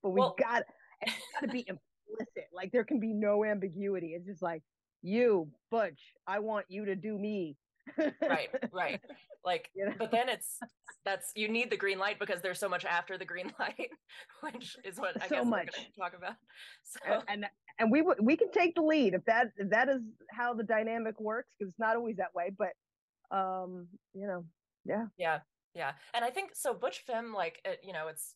we 0.04 0.20
well, 0.20 0.36
got 0.38 0.62
it's 1.00 1.14
got 1.34 1.46
to 1.46 1.52
be 1.52 1.60
implicit. 1.66 2.48
Like 2.52 2.70
there 2.72 2.84
can 2.84 3.00
be 3.00 3.12
no 3.12 3.44
ambiguity. 3.44 4.08
It's 4.08 4.26
just 4.26 4.42
like 4.42 4.62
you, 5.02 5.48
Butch. 5.70 6.00
I 6.26 6.38
want 6.38 6.66
you 6.68 6.84
to 6.84 6.94
do 6.94 7.18
me 7.18 7.56
right 8.22 8.48
right 8.72 9.00
like 9.44 9.70
you 9.74 9.86
know? 9.86 9.92
but 9.98 10.10
then 10.10 10.28
it's 10.28 10.58
that's 11.04 11.32
you 11.34 11.48
need 11.48 11.70
the 11.70 11.76
green 11.76 11.98
light 11.98 12.18
because 12.18 12.40
there's 12.40 12.58
so 12.58 12.68
much 12.68 12.84
after 12.84 13.18
the 13.18 13.24
green 13.24 13.52
light 13.60 13.90
which 14.40 14.76
is 14.84 14.98
what 14.98 15.20
i 15.22 15.28
so 15.28 15.36
guess 15.36 15.46
much. 15.46 15.68
talk 15.98 16.12
about 16.16 16.34
so 16.84 17.22
and, 17.28 17.46
and 17.78 17.90
we 17.90 18.02
we 18.20 18.36
can 18.36 18.50
take 18.52 18.74
the 18.74 18.82
lead 18.82 19.14
if 19.14 19.24
that 19.24 19.48
if 19.56 19.70
that 19.70 19.88
is 19.88 20.00
how 20.30 20.54
the 20.54 20.62
dynamic 20.62 21.18
works 21.20 21.48
because 21.58 21.70
it's 21.70 21.78
not 21.78 21.96
always 21.96 22.16
that 22.16 22.34
way 22.34 22.50
but 22.56 22.72
um 23.36 23.86
you 24.14 24.26
know 24.26 24.44
yeah 24.84 25.06
yeah 25.18 25.38
yeah 25.74 25.92
and 26.14 26.24
i 26.24 26.30
think 26.30 26.50
so 26.54 26.74
butch 26.74 27.02
femme 27.06 27.32
like 27.32 27.60
it, 27.64 27.80
you 27.84 27.92
know 27.92 28.08
it's 28.08 28.34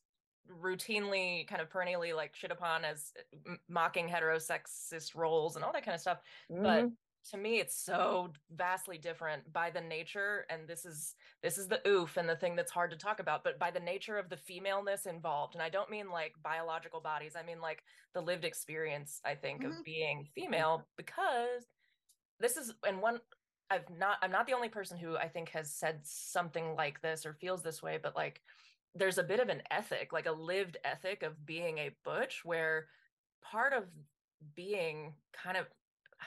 routinely 0.62 1.46
kind 1.48 1.60
of 1.60 1.68
perennially 1.68 2.12
like 2.12 2.34
shit 2.34 2.50
upon 2.50 2.84
as 2.84 3.12
mocking 3.68 4.08
heterosexist 4.08 5.14
roles 5.14 5.56
and 5.56 5.64
all 5.64 5.72
that 5.72 5.84
kind 5.84 5.94
of 5.94 6.00
stuff 6.00 6.18
mm-hmm. 6.50 6.62
but 6.62 6.88
to 7.30 7.36
me 7.36 7.58
it's 7.58 7.76
so 7.76 8.30
vastly 8.56 8.98
different 8.98 9.52
by 9.52 9.70
the 9.70 9.80
nature 9.80 10.44
and 10.50 10.68
this 10.68 10.84
is 10.84 11.14
this 11.42 11.58
is 11.58 11.68
the 11.68 11.86
oof 11.88 12.16
and 12.16 12.28
the 12.28 12.36
thing 12.36 12.56
that's 12.56 12.72
hard 12.72 12.90
to 12.90 12.96
talk 12.96 13.20
about 13.20 13.44
but 13.44 13.58
by 13.58 13.70
the 13.70 13.80
nature 13.80 14.18
of 14.18 14.28
the 14.28 14.36
femaleness 14.36 15.06
involved 15.06 15.54
and 15.54 15.62
i 15.62 15.68
don't 15.68 15.90
mean 15.90 16.10
like 16.10 16.32
biological 16.42 17.00
bodies 17.00 17.34
i 17.38 17.44
mean 17.44 17.60
like 17.60 17.82
the 18.14 18.20
lived 18.20 18.44
experience 18.44 19.20
i 19.24 19.34
think 19.34 19.62
mm-hmm. 19.62 19.72
of 19.72 19.84
being 19.84 20.26
female 20.34 20.86
because 20.96 21.64
this 22.40 22.56
is 22.56 22.74
and 22.86 23.00
one 23.00 23.18
i've 23.70 23.88
not 23.98 24.16
i'm 24.22 24.32
not 24.32 24.46
the 24.46 24.54
only 24.54 24.68
person 24.68 24.98
who 24.98 25.16
i 25.16 25.28
think 25.28 25.48
has 25.48 25.72
said 25.72 25.98
something 26.02 26.74
like 26.76 27.00
this 27.02 27.26
or 27.26 27.34
feels 27.34 27.62
this 27.62 27.82
way 27.82 27.98
but 28.02 28.14
like 28.16 28.40
there's 28.94 29.18
a 29.18 29.22
bit 29.22 29.40
of 29.40 29.48
an 29.48 29.62
ethic 29.70 30.12
like 30.12 30.26
a 30.26 30.32
lived 30.32 30.76
ethic 30.84 31.22
of 31.22 31.44
being 31.44 31.78
a 31.78 31.90
butch 32.04 32.42
where 32.44 32.86
part 33.42 33.72
of 33.72 33.84
being 34.54 35.12
kind 35.42 35.56
of 35.56 35.66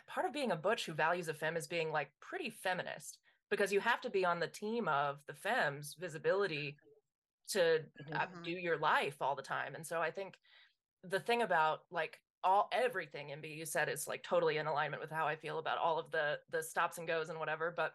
part 0.07 0.25
of 0.25 0.33
being 0.33 0.51
a 0.51 0.55
butch 0.55 0.85
who 0.85 0.93
values 0.93 1.27
a 1.27 1.33
femme 1.33 1.57
is 1.57 1.67
being 1.67 1.91
like 1.91 2.09
pretty 2.19 2.49
feminist 2.49 3.17
because 3.49 3.71
you 3.73 3.79
have 3.79 4.01
to 4.01 4.09
be 4.09 4.25
on 4.25 4.39
the 4.39 4.47
team 4.47 4.87
of 4.87 5.17
the 5.27 5.33
femmes 5.33 5.95
visibility 5.99 6.75
to 7.47 7.77
uh, 8.13 8.19
mm-hmm. 8.19 8.43
do 8.43 8.51
your 8.51 8.77
life 8.77 9.17
all 9.21 9.35
the 9.35 9.41
time 9.41 9.75
and 9.75 9.85
so 9.85 9.99
i 9.99 10.11
think 10.11 10.35
the 11.03 11.19
thing 11.19 11.41
about 11.41 11.81
like 11.91 12.19
all 12.43 12.69
everything 12.71 13.31
in 13.31 13.43
you 13.43 13.65
said 13.65 13.89
is 13.89 14.07
like 14.07 14.23
totally 14.23 14.57
in 14.57 14.67
alignment 14.67 15.01
with 15.01 15.11
how 15.11 15.27
i 15.27 15.35
feel 15.35 15.59
about 15.59 15.77
all 15.77 15.97
of 15.97 16.11
the 16.11 16.37
the 16.51 16.63
stops 16.63 16.97
and 16.97 17.07
goes 17.07 17.29
and 17.29 17.39
whatever 17.39 17.73
but 17.75 17.93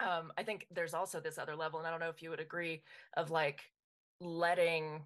um 0.00 0.32
i 0.38 0.42
think 0.42 0.66
there's 0.70 0.94
also 0.94 1.20
this 1.20 1.38
other 1.38 1.56
level 1.56 1.78
and 1.78 1.86
i 1.86 1.90
don't 1.90 2.00
know 2.00 2.08
if 2.08 2.22
you 2.22 2.30
would 2.30 2.40
agree 2.40 2.82
of 3.16 3.30
like 3.30 3.60
letting 4.20 5.02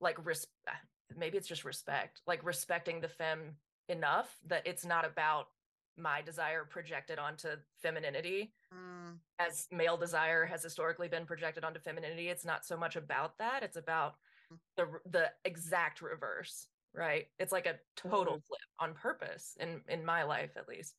like 0.00 0.24
res- 0.24 0.46
uh, 0.68 0.72
maybe 1.16 1.36
it's 1.38 1.48
just 1.48 1.64
respect 1.64 2.20
like 2.26 2.44
respecting 2.44 3.00
the 3.00 3.08
femme 3.08 3.56
enough 3.88 4.36
that 4.46 4.66
it's 4.66 4.84
not 4.84 5.04
about 5.04 5.48
my 5.96 6.20
desire 6.20 6.64
projected 6.64 7.18
onto 7.18 7.48
femininity 7.82 8.52
mm. 8.72 9.14
as 9.38 9.66
male 9.72 9.96
desire 9.96 10.44
has 10.44 10.62
historically 10.62 11.08
been 11.08 11.24
projected 11.24 11.64
onto 11.64 11.80
femininity 11.80 12.28
it's 12.28 12.44
not 12.44 12.66
so 12.66 12.76
much 12.76 12.96
about 12.96 13.38
that 13.38 13.62
it's 13.62 13.76
about 13.76 14.16
mm. 14.52 14.58
the 14.76 14.86
the 15.10 15.30
exact 15.44 16.02
reverse 16.02 16.66
right 16.94 17.28
it's 17.38 17.52
like 17.52 17.66
a 17.66 17.76
total 17.96 18.34
mm. 18.34 18.44
flip 18.46 18.60
on 18.78 18.92
purpose 18.94 19.56
in 19.60 19.80
in 19.88 20.04
my 20.04 20.22
life 20.22 20.50
at 20.56 20.68
least 20.68 20.96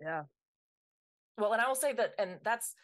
yeah 0.00 0.22
well 1.36 1.52
and 1.52 1.62
i 1.62 1.68
will 1.68 1.74
say 1.74 1.92
that 1.92 2.14
and 2.18 2.38
that's 2.42 2.74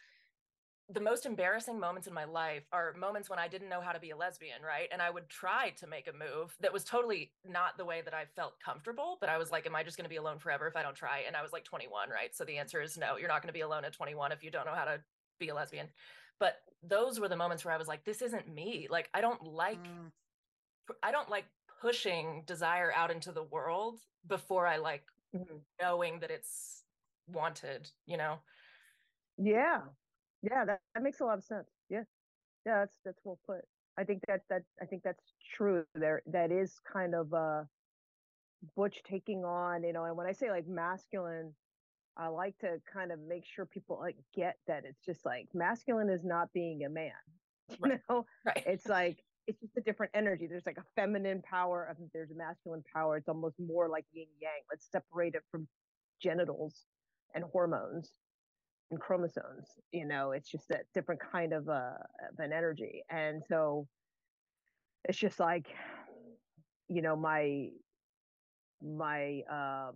the 0.91 1.01
most 1.01 1.25
embarrassing 1.25 1.81
moments 1.81 2.07
in 2.07 2.13
my 2.13 2.25
life 2.25 2.65
are 2.71 2.93
moments 2.93 3.31
when 3.31 3.39
I 3.39 3.49
didn't 3.49 3.71
know 3.71 3.81
how 3.81 3.93
to 3.93 4.01
be 4.01 4.11
a 4.11 4.17
lesbian, 4.17 4.63
right? 4.63 4.89
And 4.93 5.01
I 5.01 5.09
would 5.09 5.31
try 5.31 5.71
to 5.71 5.87
make 5.87 6.09
a 6.09 6.13
move 6.13 6.55
that 6.61 6.73
was 6.73 6.85
totally 6.85 7.33
not 7.45 7.79
the 7.79 7.87
way 7.87 8.03
that 8.03 8.13
I 8.13 8.27
felt 8.37 8.61
comfortable, 8.61 9.17
but 9.19 9.31
I 9.31 9.39
was 9.39 9.51
like, 9.51 9.65
am 9.67 9.75
I 9.75 9.83
just 9.83 9.97
going 9.97 10.05
to 10.05 10.11
be 10.11 10.17
alone 10.17 10.39
forever 10.39 10.67
if 10.67 10.77
I 10.77 10.83
don't 10.83 10.95
try? 10.95 11.21
And 11.27 11.37
I 11.37 11.43
was 11.43 11.53
like 11.53 11.65
21, 11.65 12.11
right? 12.11 12.35
So 12.37 12.45
the 12.45 12.59
answer 12.59 12.83
is 12.83 12.99
no, 12.99 13.17
you're 13.17 13.29
not 13.29 13.41
going 13.41 13.49
to 13.49 13.55
be 13.55 13.63
alone 13.63 13.85
at 13.87 13.95
21 13.95 14.33
if 14.33 14.45
you 14.45 14.51
don't 14.51 14.67
know 14.67 14.75
how 14.75 14.85
to 14.85 15.01
be 15.41 15.49
a 15.49 15.55
lesbian. 15.55 15.89
But 16.39 16.57
those 16.83 17.19
were 17.19 17.29
the 17.29 17.37
moments 17.37 17.65
where 17.65 17.73
I 17.73 17.79
was 17.79 17.89
like, 17.89 18.05
this 18.05 18.21
isn't 18.21 18.53
me. 18.53 18.87
Like, 18.91 19.09
I 19.15 19.23
don't 19.23 19.43
like, 19.43 19.83
mm. 19.83 20.11
I 21.03 21.13
don't 21.13 21.31
like 21.31 21.47
pushing 21.81 22.43
desire 22.47 22.93
out 22.93 23.11
into 23.11 23.33
the 23.33 23.43
world 23.43 24.01
before 24.27 24.67
I 24.67 24.77
like 24.77 25.05
Mhm. 25.35 25.61
knowing 25.81 26.21
that 26.21 26.31
it's 26.31 26.85
wanted, 27.27 27.91
you 28.07 28.17
know? 28.17 28.39
Yeah. 29.37 29.83
Yeah, 30.45 30.65
that, 30.67 30.83
that 30.95 31.03
makes 31.03 31.21
a 31.21 31.25
lot 31.25 31.39
of 31.39 31.45
sense. 31.45 31.71
Yeah. 31.89 32.05
Yeah, 32.67 32.81
that's 32.81 32.99
that's 33.05 33.21
well 33.25 33.41
put. 33.47 33.65
I 33.97 34.05
think 34.05 34.23
that 34.29 34.43
that 34.51 34.65
I 34.81 34.87
think 34.87 35.03
that's 35.05 35.35
true. 35.55 35.87
There 35.95 36.23
that 36.27 36.53
is 36.53 36.81
kind 36.81 37.15
of 37.15 37.33
uh 37.35 37.65
Butch 38.77 39.03
taking 39.05 39.45
on, 39.45 39.85
you 39.85 39.93
know, 39.93 40.05
and 40.05 40.17
when 40.17 40.27
I 40.27 40.33
say 40.33 40.51
like 40.51 40.67
masculine, 40.67 41.57
I 42.17 42.29
like 42.29 42.59
to 42.59 42.81
kind 42.93 43.13
of 43.13 43.21
make 43.21 43.47
sure 43.47 43.67
people 43.67 43.99
like 43.99 44.19
get 44.35 44.59
that 44.67 44.85
it's 44.85 45.05
just 45.05 45.25
like 45.27 45.49
masculine 45.55 46.11
is 46.11 46.25
not 46.25 46.53
being 46.53 46.85
a 46.85 46.91
man. 46.91 47.13
You 47.79 47.79
Right. 47.81 48.01
know, 48.11 48.27
Right. 48.45 48.67
it's 48.67 48.89
like 48.89 49.25
it's 49.47 49.61
just 49.61 49.77
a 49.79 49.81
different 49.81 50.13
energy. 50.15 50.47
There's 50.47 50.67
like 50.67 50.79
a 50.79 50.85
feminine 50.97 51.43
power, 51.43 51.85
and 51.87 52.11
there's 52.13 52.31
a 52.31 52.35
masculine 52.35 52.83
power. 52.93 53.17
It's 53.17 53.29
almost 53.29 53.59
more 53.59 53.89
like 53.89 54.07
yin 54.13 54.29
yang. 54.39 54.63
Let's 54.71 54.91
separate 54.91 55.35
it 55.35 55.45
from 55.51 55.69
genitals 56.21 56.87
and 57.35 57.45
hormones 57.45 58.13
and 58.91 59.01
chromosomes. 59.01 59.69
You 59.93 60.07
know, 60.07 60.33
it's 60.33 60.51
just 60.51 60.71
a 60.71 60.81
different 60.95 61.21
kind 61.33 61.53
of 61.53 61.69
uh 61.69 61.97
of 62.31 62.39
an 62.39 62.53
energy. 62.53 63.03
And 63.11 63.43
so 63.49 63.87
it's 65.05 65.19
just 65.19 65.41
like, 65.41 65.67
you 66.89 67.03
know, 67.03 67.17
my 67.17 67.69
my 68.83 69.43
um 69.51 69.95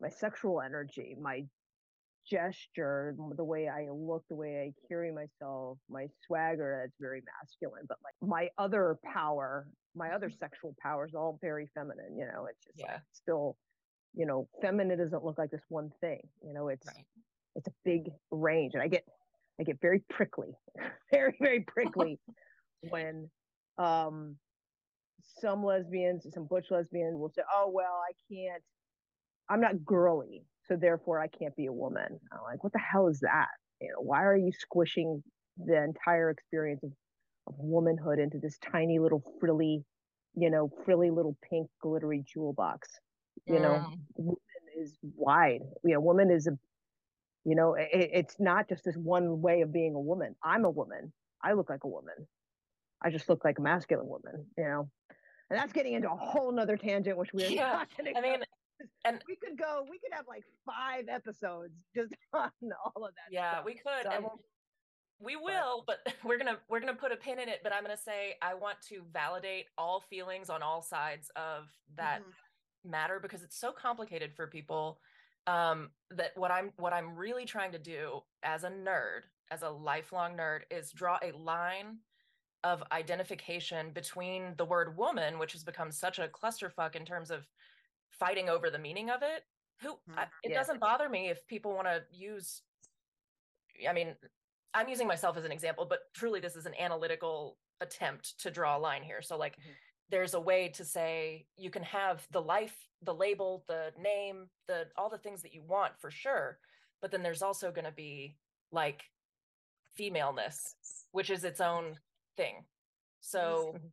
my 0.00 0.08
sexual 0.08 0.60
energy, 0.60 1.16
my 1.20 1.44
gesture, 2.28 3.14
the 3.36 3.44
way 3.44 3.68
I 3.68 3.88
look, 3.92 4.24
the 4.28 4.34
way 4.34 4.62
I 4.62 4.72
carry 4.88 5.12
myself, 5.12 5.78
my 5.90 6.06
swagger, 6.26 6.80
that's 6.82 6.96
very 7.00 7.22
masculine. 7.40 7.84
But 7.88 7.98
like 8.02 8.14
my 8.28 8.48
other 8.58 8.98
power, 9.04 9.66
my 9.94 10.10
other 10.10 10.30
sexual 10.30 10.74
power 10.82 11.06
is 11.06 11.14
all 11.14 11.38
very 11.40 11.68
feminine. 11.74 12.16
You 12.16 12.26
know, 12.26 12.46
it's 12.50 12.64
just 12.64 12.78
like 12.80 13.00
still, 13.12 13.56
you 14.14 14.26
know, 14.26 14.48
feminine 14.62 14.98
doesn't 14.98 15.24
look 15.24 15.38
like 15.38 15.50
this 15.50 15.64
one 15.68 15.90
thing. 16.00 16.20
You 16.42 16.54
know, 16.54 16.68
it's 16.68 16.86
Right. 16.86 17.06
it's 17.56 17.68
a 17.68 17.74
big 17.84 18.10
range, 18.30 18.74
and 18.74 18.82
I 18.82 18.88
get 18.88 19.04
I 19.60 19.64
get 19.64 19.80
very 19.80 20.00
prickly, 20.00 20.56
very 21.12 21.36
very 21.40 21.60
prickly 21.62 22.20
when 22.90 23.30
um 23.78 24.38
some 25.40 25.64
lesbians, 25.64 26.26
some 26.32 26.46
butch 26.46 26.70
lesbians 26.70 27.16
will 27.16 27.30
say, 27.30 27.42
"Oh 27.52 27.70
well, 27.72 28.02
I 28.08 28.12
can't. 28.32 28.62
I'm 29.48 29.60
not 29.60 29.84
girly, 29.84 30.46
so 30.66 30.76
therefore 30.76 31.20
I 31.20 31.28
can't 31.28 31.56
be 31.56 31.66
a 31.66 31.72
woman." 31.72 32.20
I'm 32.32 32.42
like, 32.42 32.62
"What 32.64 32.72
the 32.72 32.78
hell 32.78 33.08
is 33.08 33.20
that? 33.20 33.50
You 33.80 33.90
know, 33.90 34.00
why 34.02 34.24
are 34.24 34.36
you 34.36 34.52
squishing 34.52 35.22
the 35.56 35.82
entire 35.82 36.30
experience 36.30 36.82
of, 36.84 36.92
of 37.46 37.54
womanhood 37.58 38.18
into 38.18 38.38
this 38.38 38.58
tiny 38.58 38.98
little 38.98 39.22
frilly, 39.40 39.84
you 40.34 40.50
know, 40.50 40.70
frilly 40.84 41.10
little 41.10 41.36
pink 41.42 41.68
glittery 41.82 42.22
jewel 42.26 42.52
box? 42.52 42.88
You 43.46 43.60
know, 43.60 43.78
Mm, 43.78 43.98
woman 44.16 44.38
is 44.76 44.98
wide. 45.02 45.60
You 45.84 45.94
know, 45.94 46.00
woman 46.00 46.30
is 46.30 46.46
a, 46.46 46.58
you 47.44 47.54
know, 47.54 47.74
it, 47.74 47.88
it's 47.92 48.40
not 48.40 48.68
just 48.68 48.84
this 48.84 48.96
one 48.96 49.42
way 49.42 49.60
of 49.62 49.72
being 49.72 49.94
a 49.94 50.00
woman. 50.00 50.36
I'm 50.42 50.64
a 50.64 50.70
woman. 50.70 51.12
I 51.42 51.52
look 51.52 51.68
like 51.70 51.84
a 51.84 51.88
woman. 51.88 52.14
I 53.02 53.10
just 53.10 53.28
look 53.28 53.44
like 53.44 53.58
a 53.58 53.62
masculine 53.62 54.08
woman. 54.08 54.46
You 54.56 54.64
know." 54.64 54.90
And 55.50 55.58
that's 55.60 55.72
getting 55.72 55.92
into 55.94 56.10
a 56.10 56.16
whole 56.16 56.52
nother 56.52 56.76
tangent, 56.76 57.18
which 57.18 57.32
we're 57.34 57.50
Yeah, 57.50 57.72
not 57.72 57.88
going 57.96 58.12
to 58.14 58.18
I 58.18 58.22
mean, 58.22 58.42
and 59.04 59.20
we 59.28 59.36
could 59.36 59.58
go 59.58 59.86
we 59.88 59.98
could 59.98 60.12
have 60.12 60.26
like 60.26 60.44
five 60.66 61.08
episodes 61.08 61.84
just 61.94 62.14
on 62.32 62.50
all 62.62 63.04
of 63.04 63.14
that 63.14 63.32
yeah, 63.32 63.52
stuff. 63.52 63.66
we 63.66 63.74
could 63.74 64.04
So 64.04 64.10
and 64.10 64.26
we 65.20 65.36
will, 65.36 65.84
but 65.86 66.00
we're 66.24 66.38
gonna 66.38 66.58
we're 66.68 66.80
gonna 66.80 66.94
put 66.94 67.12
a 67.12 67.16
pin 67.16 67.38
in 67.38 67.48
it. 67.48 67.60
But 67.62 67.72
I'm 67.72 67.82
gonna 67.82 67.96
say 67.96 68.36
I 68.42 68.54
want 68.54 68.80
to 68.88 69.04
validate 69.12 69.66
all 69.78 70.00
feelings 70.00 70.50
on 70.50 70.62
all 70.62 70.82
sides 70.82 71.30
of 71.36 71.68
that 71.96 72.20
Mhm. 72.22 72.32
Matter 72.84 73.18
because 73.20 73.42
it's 73.42 73.56
so 73.58 73.72
complicated 73.72 74.34
for 74.34 74.46
people 74.46 75.00
um 75.46 75.90
that 76.10 76.36
what 76.36 76.50
i'm 76.50 76.72
what 76.76 76.92
i'm 76.92 77.14
really 77.16 77.44
trying 77.44 77.72
to 77.72 77.78
do 77.78 78.20
as 78.42 78.64
a 78.64 78.70
nerd 78.70 79.22
as 79.50 79.62
a 79.62 79.68
lifelong 79.70 80.36
nerd 80.36 80.62
is 80.70 80.92
draw 80.92 81.18
a 81.22 81.32
line 81.32 81.98
of 82.62 82.82
identification 82.92 83.92
between 83.92 84.54
the 84.56 84.64
word 84.64 84.96
woman 84.96 85.38
which 85.38 85.52
has 85.52 85.64
become 85.64 85.90
such 85.90 86.18
a 86.18 86.28
clusterfuck 86.28 86.94
in 86.96 87.04
terms 87.04 87.30
of 87.30 87.46
fighting 88.10 88.48
over 88.48 88.70
the 88.70 88.78
meaning 88.78 89.10
of 89.10 89.22
it 89.22 89.44
who 89.80 89.98
I, 90.16 90.24
Mhm. 90.24 90.30
it 90.44 90.48
Yeah. 90.50 90.54
doesn't 90.54 90.80
bother 90.80 91.08
me 91.08 91.28
if 91.28 91.46
people 91.46 91.74
want 91.74 91.88
to 91.88 92.06
use 92.10 92.62
i 93.88 93.92
mean 93.92 94.16
i'm 94.72 94.88
using 94.88 95.06
myself 95.06 95.36
as 95.36 95.44
an 95.44 95.52
example 95.52 95.84
but 95.84 96.00
truly 96.14 96.40
this 96.40 96.56
is 96.56 96.66
an 96.66 96.74
analytical 96.74 97.58
attempt 97.80 98.38
to 98.40 98.50
draw 98.50 98.76
a 98.76 98.78
line 98.78 99.02
here 99.02 99.20
so 99.20 99.36
like 99.36 99.58
Mhm. 99.58 99.74
There's 100.10 100.34
a 100.34 100.40
way 100.40 100.68
to 100.68 100.84
say 100.84 101.46
you 101.56 101.70
can 101.70 101.82
have 101.82 102.26
the 102.30 102.40
life 102.42 102.76
the 103.02 103.14
label 103.14 103.64
the 103.68 103.92
name 103.98 104.48
the 104.68 104.86
all 104.96 105.10
the 105.10 105.18
things 105.18 105.42
that 105.42 105.52
you 105.54 105.62
want 105.62 105.92
for 106.00 106.10
sure 106.10 106.58
but 107.00 107.10
then 107.10 107.22
there's 107.22 107.42
also 107.42 107.70
going 107.70 107.84
to 107.84 107.92
be 107.92 108.36
like 108.72 109.02
femaleness 109.96 110.74
which 111.12 111.30
is 111.30 111.44
its 111.44 111.60
own 111.60 111.98
thing 112.36 112.64
so 113.20 113.72
Mhm. 113.76 113.92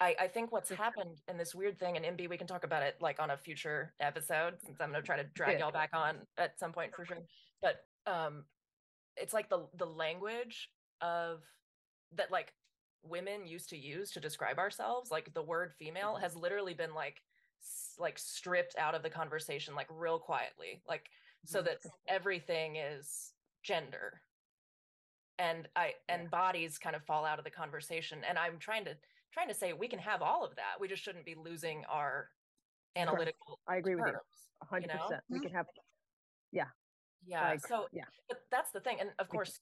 I, 0.00 0.16
I 0.18 0.26
think 0.28 0.50
what's 0.50 0.68
happened 0.70 1.20
in 1.28 1.36
this 1.36 1.54
weird 1.54 1.78
thing, 1.78 1.96
and 1.96 2.04
MB, 2.04 2.28
we 2.28 2.36
can 2.36 2.48
talk 2.48 2.64
about 2.64 2.82
it 2.82 2.96
like 3.00 3.20
on 3.20 3.30
a 3.30 3.36
future 3.38 3.94
episode, 4.00 4.60
since 4.60 4.80
I'm 4.80 4.90
gonna 4.90 5.00
try 5.00 5.16
to 5.16 5.22
drag 5.22 5.52
Yeah. 5.52 5.58
y'all 5.66 5.70
back 5.70 5.90
on 5.92 6.26
at 6.36 6.58
some 6.58 6.72
point 6.72 6.92
for 6.92 7.04
sure. 7.04 7.18
But 7.60 7.76
um, 8.06 8.44
it's 9.16 9.32
like 9.32 9.48
the 9.48 9.68
the 9.74 9.86
language 9.86 10.68
of 11.00 11.44
that 12.16 12.32
like 12.32 12.52
women 13.02 13.46
used 13.46 13.68
to 13.70 13.76
use 13.76 14.10
to 14.12 14.20
describe 14.20 14.58
ourselves, 14.58 15.10
like 15.10 15.32
the 15.34 15.42
word 15.42 15.72
female, 15.74 16.16
has 16.16 16.36
literally 16.36 16.74
been 16.74 16.94
like 16.94 17.22
s- 17.60 17.94
like 17.98 18.18
stripped 18.18 18.76
out 18.78 18.94
of 18.94 19.02
the 19.02 19.10
conversation, 19.10 19.74
like 19.74 19.88
real 19.90 20.18
quietly, 20.18 20.82
like 20.86 21.10
so 21.44 21.60
Mhm. 21.60 21.64
that 21.66 21.80
everything 22.08 22.76
is 22.76 23.34
gender 23.62 24.22
and 25.38 25.68
i 25.76 25.94
and 26.08 26.30
bodies 26.30 26.78
kind 26.78 26.94
of 26.94 27.04
fall 27.04 27.24
out 27.24 27.38
of 27.38 27.44
the 27.44 27.50
conversation 27.50 28.22
and 28.24 28.38
i'm 28.38 28.58
trying 28.58 28.84
to 28.84 28.96
trying 29.32 29.48
to 29.48 29.54
say 29.54 29.72
we 29.72 29.88
can 29.88 29.98
have 29.98 30.20
all 30.20 30.44
of 30.44 30.54
that 30.56 30.78
we 30.78 30.86
just 30.88 31.02
shouldn't 31.02 31.24
be 31.24 31.34
losing 31.34 31.84
our 31.86 32.30
analytical 32.96 33.58
I 33.66 33.76
agree 33.76 33.94
with 33.94 34.06
you. 34.06 34.12
terms 34.12 34.48
A 34.60 34.66
hundred 34.66 34.88
know? 34.88 35.10
We 35.30 35.38
Mhm. 35.38 35.42
can 35.42 35.52
have 35.52 35.66
yeah 36.52 37.50
like 37.50 37.60
so 37.60 37.88
yeah. 37.92 38.04
but 38.28 38.42
that's 38.50 38.72
the 38.72 38.80
thing 38.80 39.00
and 39.00 39.10
of 39.18 39.28
course 39.28 39.60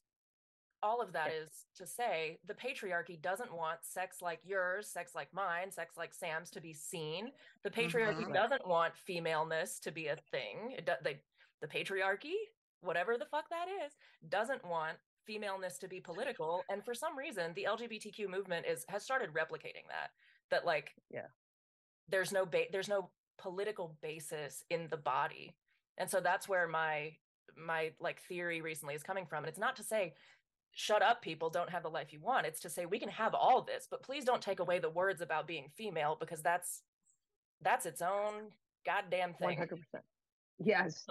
all 0.83 1.01
of 1.01 1.13
that 1.13 1.31
Yeah. 1.31 1.41
is 1.41 1.65
to 1.75 1.85
say 1.85 2.39
the 2.45 2.53
patriarchy 2.53 3.21
doesn't 3.21 3.51
want 3.53 3.83
sex 3.85 4.21
like 4.21 4.39
yours 4.43 4.87
sex 4.89 5.13
like 5.15 5.31
mine 5.33 5.71
sex 5.71 5.95
like 5.97 6.13
sam's 6.13 6.49
to 6.51 6.61
be 6.61 6.73
seen 6.73 7.31
the 7.63 7.69
patriarchy 7.69 8.23
Mhm. 8.25 8.33
doesn't 8.33 8.65
want 8.65 8.95
femaleness 8.97 9.79
to 9.79 9.91
be 9.91 10.07
a 10.07 10.15
thing 10.15 10.71
it 10.71 10.85
do, 10.85 10.93
they 11.01 11.21
the 11.61 11.67
patriarchy 11.67 12.35
whatever 12.81 13.17
the 13.17 13.25
fuck 13.27 13.47
that 13.49 13.67
is 13.67 13.95
doesn't 14.29 14.63
want 14.65 14.97
femaleness 15.25 15.77
to 15.77 15.87
be 15.87 16.01
political 16.01 16.63
and 16.69 16.83
for 16.83 16.95
some 16.95 17.15
reason 17.17 17.53
the 17.53 17.65
lgbtq 17.65 18.27
movement 18.27 18.65
is 18.65 18.83
has 18.89 19.03
started 19.03 19.31
replicating 19.33 19.87
that 19.87 20.11
that 20.49 20.65
like 20.65 20.95
Yeah. 21.09 21.27
there's 22.07 22.31
no 22.31 22.45
ba- 22.45 22.67
there's 22.71 22.89
no 22.89 23.11
political 23.37 23.89
basis 24.01 24.63
in 24.69 24.87
the 24.87 24.97
body 24.97 25.55
and 25.97 26.09
so 26.09 26.19
that's 26.21 26.47
where 26.47 26.67
my 26.67 27.15
my 27.55 27.93
like 27.99 28.21
theory 28.23 28.61
recently 28.61 28.95
is 28.95 29.03
coming 29.03 29.25
from 29.27 29.43
and 29.43 29.49
it's 29.49 29.59
not 29.59 29.75
to 29.75 29.83
say 29.83 30.15
shut 30.73 31.01
up 31.01 31.21
people 31.21 31.49
don't 31.49 31.69
have 31.69 31.83
the 31.83 31.89
life 31.89 32.13
you 32.13 32.19
want 32.21 32.45
it's 32.45 32.59
to 32.61 32.69
say 32.69 32.85
we 32.85 32.97
can 32.97 33.09
have 33.09 33.33
all 33.33 33.61
this 33.61 33.87
but 33.89 34.01
please 34.01 34.23
don't 34.23 34.41
take 34.41 34.59
away 34.59 34.79
the 34.79 34.89
words 34.89 35.21
about 35.21 35.45
being 35.45 35.67
female 35.75 36.15
because 36.19 36.41
that's 36.41 36.83
that's 37.61 37.85
its 37.85 38.01
own 38.01 38.49
goddamn 38.85 39.33
One 39.37 39.49
thing 39.49 39.57
hundred 39.59 39.77
percent. 39.77 40.03
Yes. 40.63 41.05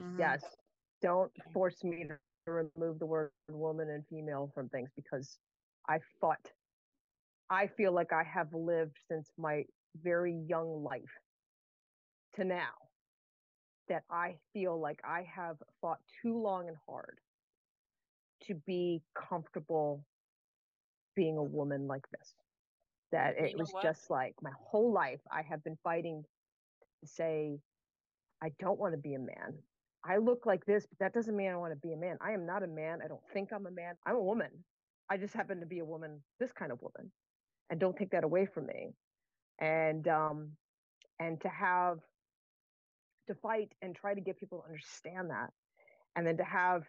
Mhm. 0.00 0.18
Yes. 0.18 0.44
Don't 1.02 1.32
force 1.52 1.82
me 1.84 2.06
to 2.08 2.18
remove 2.50 2.98
the 2.98 3.06
word 3.06 3.30
woman 3.48 3.90
and 3.90 4.06
female 4.08 4.50
from 4.54 4.68
things 4.68 4.90
because 4.96 5.38
I 5.88 6.00
fought. 6.20 6.50
I 7.48 7.68
feel 7.68 7.92
like 7.92 8.12
I 8.12 8.24
have 8.24 8.52
lived 8.54 8.96
since 9.08 9.30
my 9.38 9.64
very 10.02 10.34
young 10.34 10.82
life 10.82 11.02
to 12.34 12.44
now 12.44 12.74
that 13.88 14.02
I 14.10 14.36
feel 14.52 14.78
like 14.78 15.00
I 15.04 15.22
have 15.22 15.56
fought 15.80 16.00
too 16.22 16.36
long 16.36 16.68
and 16.68 16.76
hard 16.88 17.18
to 18.46 18.54
be 18.66 19.02
comfortable 19.14 20.04
being 21.14 21.36
a 21.36 21.42
woman 21.42 21.86
like 21.86 22.04
this. 22.10 22.34
That 23.12 23.38
You 23.38 23.46
it 23.46 23.56
know 23.56 23.58
was 23.58 23.70
what? 23.70 23.82
just 23.82 24.10
like 24.10 24.34
my 24.42 24.52
whole 24.58 24.92
life 24.92 25.20
I 25.30 25.42
have 25.42 25.62
been 25.64 25.76
fighting 25.82 26.24
to 27.00 27.06
say, 27.06 27.60
I 28.42 28.50
don't 28.58 28.78
want 28.78 28.94
to 28.94 28.98
be 28.98 29.14
a 29.14 29.18
man. 29.18 29.62
I 30.04 30.18
look 30.18 30.46
like 30.46 30.64
this, 30.66 30.86
but 30.86 30.98
that 30.98 31.12
doesn't 31.14 31.36
mean 31.36 31.50
I 31.50 31.56
want 31.56 31.72
to 31.72 31.80
be 31.88 31.92
a 31.92 31.96
man. 31.96 32.18
I 32.20 32.32
am 32.32 32.46
not 32.46 32.62
a 32.62 32.66
man. 32.68 33.00
I 33.04 33.08
don't 33.08 33.22
think 33.32 33.52
I'm 33.52 33.66
a 33.66 33.70
man. 33.70 33.94
I'm 34.06 34.16
a 34.16 34.22
woman. 34.22 34.50
I 35.10 35.16
just 35.16 35.34
happen 35.34 35.60
to 35.60 35.66
be 35.66 35.78
a 35.80 35.84
woman, 35.84 36.22
this 36.38 36.52
kind 36.52 36.72
of 36.72 36.80
woman. 36.82 37.10
And 37.70 37.80
don't 37.80 37.96
take 37.96 38.10
that 38.10 38.24
away 38.24 38.46
from 38.46 38.66
me. 38.66 38.94
And 39.60 40.06
um 40.08 40.56
and 41.18 41.40
to 41.42 41.48
have 41.48 41.98
to 43.28 43.34
fight 43.34 43.72
and 43.82 43.94
try 43.94 44.14
to 44.14 44.20
get 44.20 44.38
people 44.38 44.60
to 44.60 44.66
understand 44.66 45.30
that. 45.30 45.50
And 46.16 46.26
then 46.26 46.36
to 46.38 46.44
have 46.44 46.82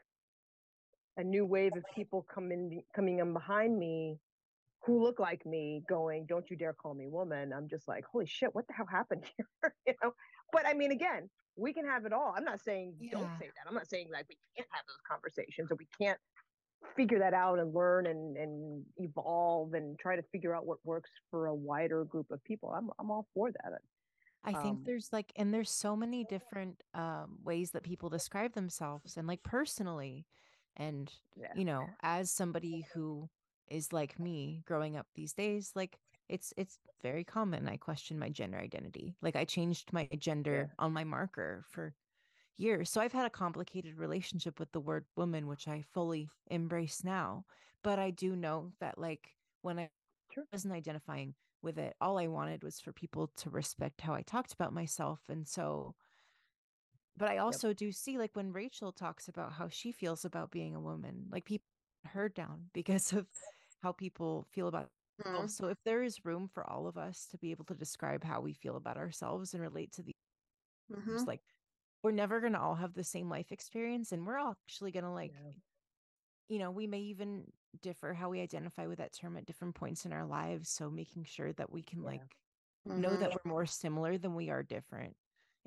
a 1.17 1.23
new 1.23 1.45
wave 1.45 1.75
of 1.75 1.83
people 1.93 2.25
come 2.33 2.51
in 2.51 2.81
coming 2.95 3.19
in 3.19 3.33
behind 3.33 3.77
me 3.77 4.17
who 4.85 5.03
look 5.03 5.19
like 5.19 5.45
me 5.45 5.83
going, 5.89 6.25
"Don't 6.27 6.49
you 6.49 6.55
dare 6.55 6.73
call 6.73 6.93
me 6.93 7.07
woman." 7.07 7.51
I'm 7.53 7.67
just 7.67 7.87
like, 7.87 8.05
"Holy 8.05 8.25
shit, 8.25 8.53
what 8.53 8.67
the 8.67 8.73
hell 8.73 8.85
happened 8.89 9.23
here?" 9.37 9.75
you 9.85 9.93
know. 10.01 10.13
But 10.53 10.65
I 10.65 10.73
mean, 10.73 10.91
again, 10.91 11.29
we 11.57 11.73
can 11.73 11.85
have 11.85 12.05
it 12.05 12.13
all. 12.13 12.33
I'm 12.35 12.45
not 12.45 12.61
saying 12.61 12.93
yeah. 12.99 13.11
don't 13.11 13.31
say 13.39 13.47
that. 13.47 13.67
I'm 13.67 13.75
not 13.75 13.89
saying 13.89 14.09
like 14.11 14.25
we 14.29 14.37
can't 14.55 14.69
have 14.71 14.83
those 14.87 15.01
conversations 15.09 15.71
or 15.71 15.75
we 15.75 15.87
can't 15.99 16.19
figure 16.95 17.19
that 17.19 17.33
out 17.33 17.59
and 17.59 17.73
learn 17.73 18.05
and, 18.05 18.37
and 18.37 18.85
evolve 18.97 19.73
and 19.73 19.97
try 19.99 20.15
to 20.15 20.23
figure 20.31 20.55
out 20.55 20.65
what 20.65 20.77
works 20.85 21.09
for 21.31 21.47
a 21.47 21.55
wider 21.55 22.05
group 22.05 22.31
of 22.31 22.43
people. 22.43 22.69
I'm 22.69 22.89
I'm 22.99 23.11
all 23.11 23.27
for 23.33 23.51
that. 23.51 23.73
I 24.43 24.53
think 24.53 24.77
um, 24.77 24.83
there's 24.85 25.09
like 25.11 25.33
and 25.35 25.53
there's 25.53 25.71
so 25.71 25.95
many 25.95 26.23
different 26.23 26.83
um, 26.93 27.39
ways 27.43 27.71
that 27.71 27.83
people 27.83 28.09
describe 28.09 28.53
themselves 28.53 29.17
and 29.17 29.27
like 29.27 29.43
personally 29.43 30.25
and 30.77 31.11
yeah. 31.35 31.51
you 31.55 31.65
know 31.65 31.85
as 32.01 32.31
somebody 32.31 32.85
who 32.93 33.29
is 33.69 33.91
like 33.91 34.19
me 34.19 34.61
growing 34.65 34.95
up 34.95 35.07
these 35.15 35.33
days 35.33 35.71
like 35.75 35.99
it's 36.29 36.53
it's 36.57 36.79
very 37.01 37.23
common 37.23 37.67
i 37.67 37.77
question 37.77 38.17
my 38.17 38.29
gender 38.29 38.57
identity. 38.57 39.15
Like 39.21 39.35
i 39.35 39.45
changed 39.45 39.93
my 39.93 40.07
gender 40.17 40.69
yeah. 40.69 40.83
on 40.83 40.93
my 40.93 41.03
marker 41.03 41.63
for 41.69 41.93
years. 42.57 42.89
So 42.89 43.01
i've 43.01 43.13
had 43.13 43.25
a 43.25 43.31
complicated 43.31 43.97
relationship 43.97 44.59
with 44.59 44.71
the 44.71 44.79
word 44.79 45.05
woman 45.15 45.47
which 45.47 45.67
i 45.67 45.83
fully 45.93 46.29
embrace 46.49 47.03
now. 47.03 47.45
But 47.83 47.99
i 47.99 48.11
do 48.11 48.35
know 48.35 48.71
that 48.79 48.97
like 48.97 49.29
when 49.61 49.79
i 49.79 49.89
wasn't 50.51 50.73
identifying 50.73 51.33
with 51.61 51.77
it 51.77 51.95
all 51.99 52.19
i 52.19 52.27
wanted 52.27 52.63
was 52.63 52.79
for 52.79 52.91
people 52.91 53.31
to 53.37 53.49
respect 53.49 54.01
how 54.01 54.13
i 54.13 54.21
talked 54.21 54.53
about 54.53 54.73
myself. 54.73 55.19
And 55.29 55.47
so 55.47 55.95
but 57.17 57.29
i 57.29 57.37
also 57.37 57.69
yep. 57.69 57.77
do 57.77 57.91
see 57.91 58.17
like 58.17 58.35
when 58.35 58.53
rachel 58.53 58.91
talks 58.91 59.27
about 59.27 59.53
how 59.53 59.67
she 59.67 59.91
feels 59.91 60.25
about 60.25 60.51
being 60.51 60.75
a 60.75 60.79
woman 60.79 61.25
like 61.31 61.45
people 61.45 61.65
her 62.05 62.29
down 62.29 62.65
because 62.73 63.11
of 63.11 63.25
how 63.81 63.91
people 63.91 64.45
feel 64.51 64.67
about 64.67 64.89
Mm-hmm. 65.25 65.47
So 65.47 65.67
if 65.67 65.77
there 65.83 66.03
is 66.03 66.25
room 66.25 66.49
for 66.53 66.67
all 66.69 66.87
of 66.87 66.97
us 66.97 67.27
to 67.31 67.37
be 67.37 67.51
able 67.51 67.65
to 67.65 67.73
describe 67.73 68.23
how 68.23 68.41
we 68.41 68.53
feel 68.53 68.75
about 68.75 68.97
ourselves 68.97 69.53
and 69.53 69.63
relate 69.63 69.91
to 69.93 70.03
the 70.03 70.15
mm-hmm. 70.93 71.23
like 71.25 71.41
we're 72.03 72.11
never 72.11 72.39
going 72.39 72.53
to 72.53 72.59
all 72.59 72.75
have 72.75 72.93
the 72.93 73.03
same 73.03 73.29
life 73.29 73.51
experience 73.51 74.11
and 74.11 74.25
we're 74.25 74.37
all 74.37 74.55
actually 74.67 74.91
going 74.91 75.03
to 75.03 75.11
like 75.11 75.33
yeah. 75.33 75.51
you 76.49 76.59
know, 76.59 76.69
we 76.69 76.85
may 76.87 76.99
even 76.99 77.45
differ 77.81 78.13
how 78.13 78.29
we 78.29 78.41
identify 78.41 78.85
with 78.85 78.99
that 78.99 79.13
term 79.13 79.37
at 79.37 79.45
different 79.45 79.75
points 79.75 80.05
in 80.05 80.13
our 80.13 80.25
lives, 80.25 80.69
so 80.69 80.89
making 80.89 81.23
sure 81.25 81.51
that 81.53 81.71
we 81.71 81.81
can 81.81 82.01
yeah. 82.01 82.09
like 82.09 82.35
mm-hmm. 82.87 83.01
know 83.01 83.15
that 83.15 83.31
we're 83.31 83.51
more 83.51 83.65
similar 83.65 84.17
than 84.17 84.35
we 84.35 84.49
are 84.49 84.63
different 84.63 85.15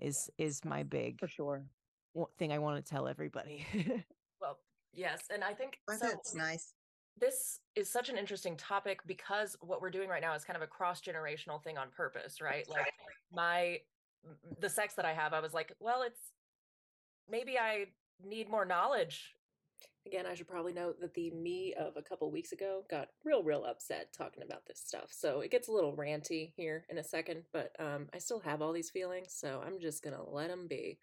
is 0.01 0.31
is 0.39 0.65
my 0.65 0.83
big 0.83 1.19
for 1.19 1.29
sure 1.29 1.65
thing 2.39 2.53
I 2.53 2.59
want 2.59 2.85
to 2.85 2.91
tell 2.91 3.07
everybody. 3.07 3.65
well, 4.41 4.59
yes, 4.93 5.21
and 5.33 5.45
I 5.45 5.53
think 5.53 5.79
I 5.89 5.97
so, 5.97 6.09
that's 6.09 6.35
nice 6.35 6.75
this 7.21 7.61
is 7.77 7.89
such 7.89 8.09
an 8.09 8.17
interesting 8.17 8.57
topic 8.57 9.01
because 9.07 9.57
what 9.61 9.81
we're 9.81 9.91
doing 9.91 10.09
right 10.09 10.23
now 10.23 10.35
is 10.35 10.43
kind 10.43 10.57
of 10.57 10.63
a 10.63 10.67
cross 10.67 11.01
generational 11.01 11.63
thing 11.63 11.79
on 11.79 11.89
purpose, 11.91 12.41
right? 12.41 12.69
Like 12.69 12.93
my 13.33 13.79
the 14.59 14.69
sex 14.69 14.95
that 14.95 15.05
I 15.05 15.13
have, 15.13 15.33
I 15.33 15.41
was 15.41 15.55
like, 15.55 15.73
well, 15.81 16.03
it's 16.03 16.33
maybe 17.29 17.59
I 17.59 17.87
need 18.25 18.51
more 18.51 18.65
knowledge. 18.65 19.35
Again, 20.07 20.27
I 20.27 20.35
should 20.35 20.49
probably 20.49 20.73
note 20.73 21.01
that 21.01 21.15
the 21.15 21.31
me 21.31 21.75
of 21.79 21.97
a 21.97 22.03
couple 22.03 22.31
weeks 22.31 22.53
ago 22.53 22.85
got 22.91 23.09
real, 23.25 23.43
real 23.43 23.65
upset 23.65 24.13
talking 24.17 24.43
about 24.43 24.67
this 24.67 24.81
stuff. 24.85 25.11
So 25.11 25.41
it 25.41 25.51
gets 25.51 25.69
a 25.69 25.73
little 25.73 25.97
ranty 25.97 26.53
here 26.57 26.85
in 26.89 26.99
a 26.99 27.05
second, 27.05 27.43
but 27.53 27.75
um, 27.79 28.09
I 28.15 28.19
still 28.19 28.41
have 28.41 28.63
all 28.63 28.73
these 28.73 28.91
feelings, 28.91 29.33
so 29.33 29.63
I'm 29.65 29.79
just 29.79 30.03
gonna 30.03 30.23
let 30.29 30.49
them 30.49 30.67
be. 30.69 30.99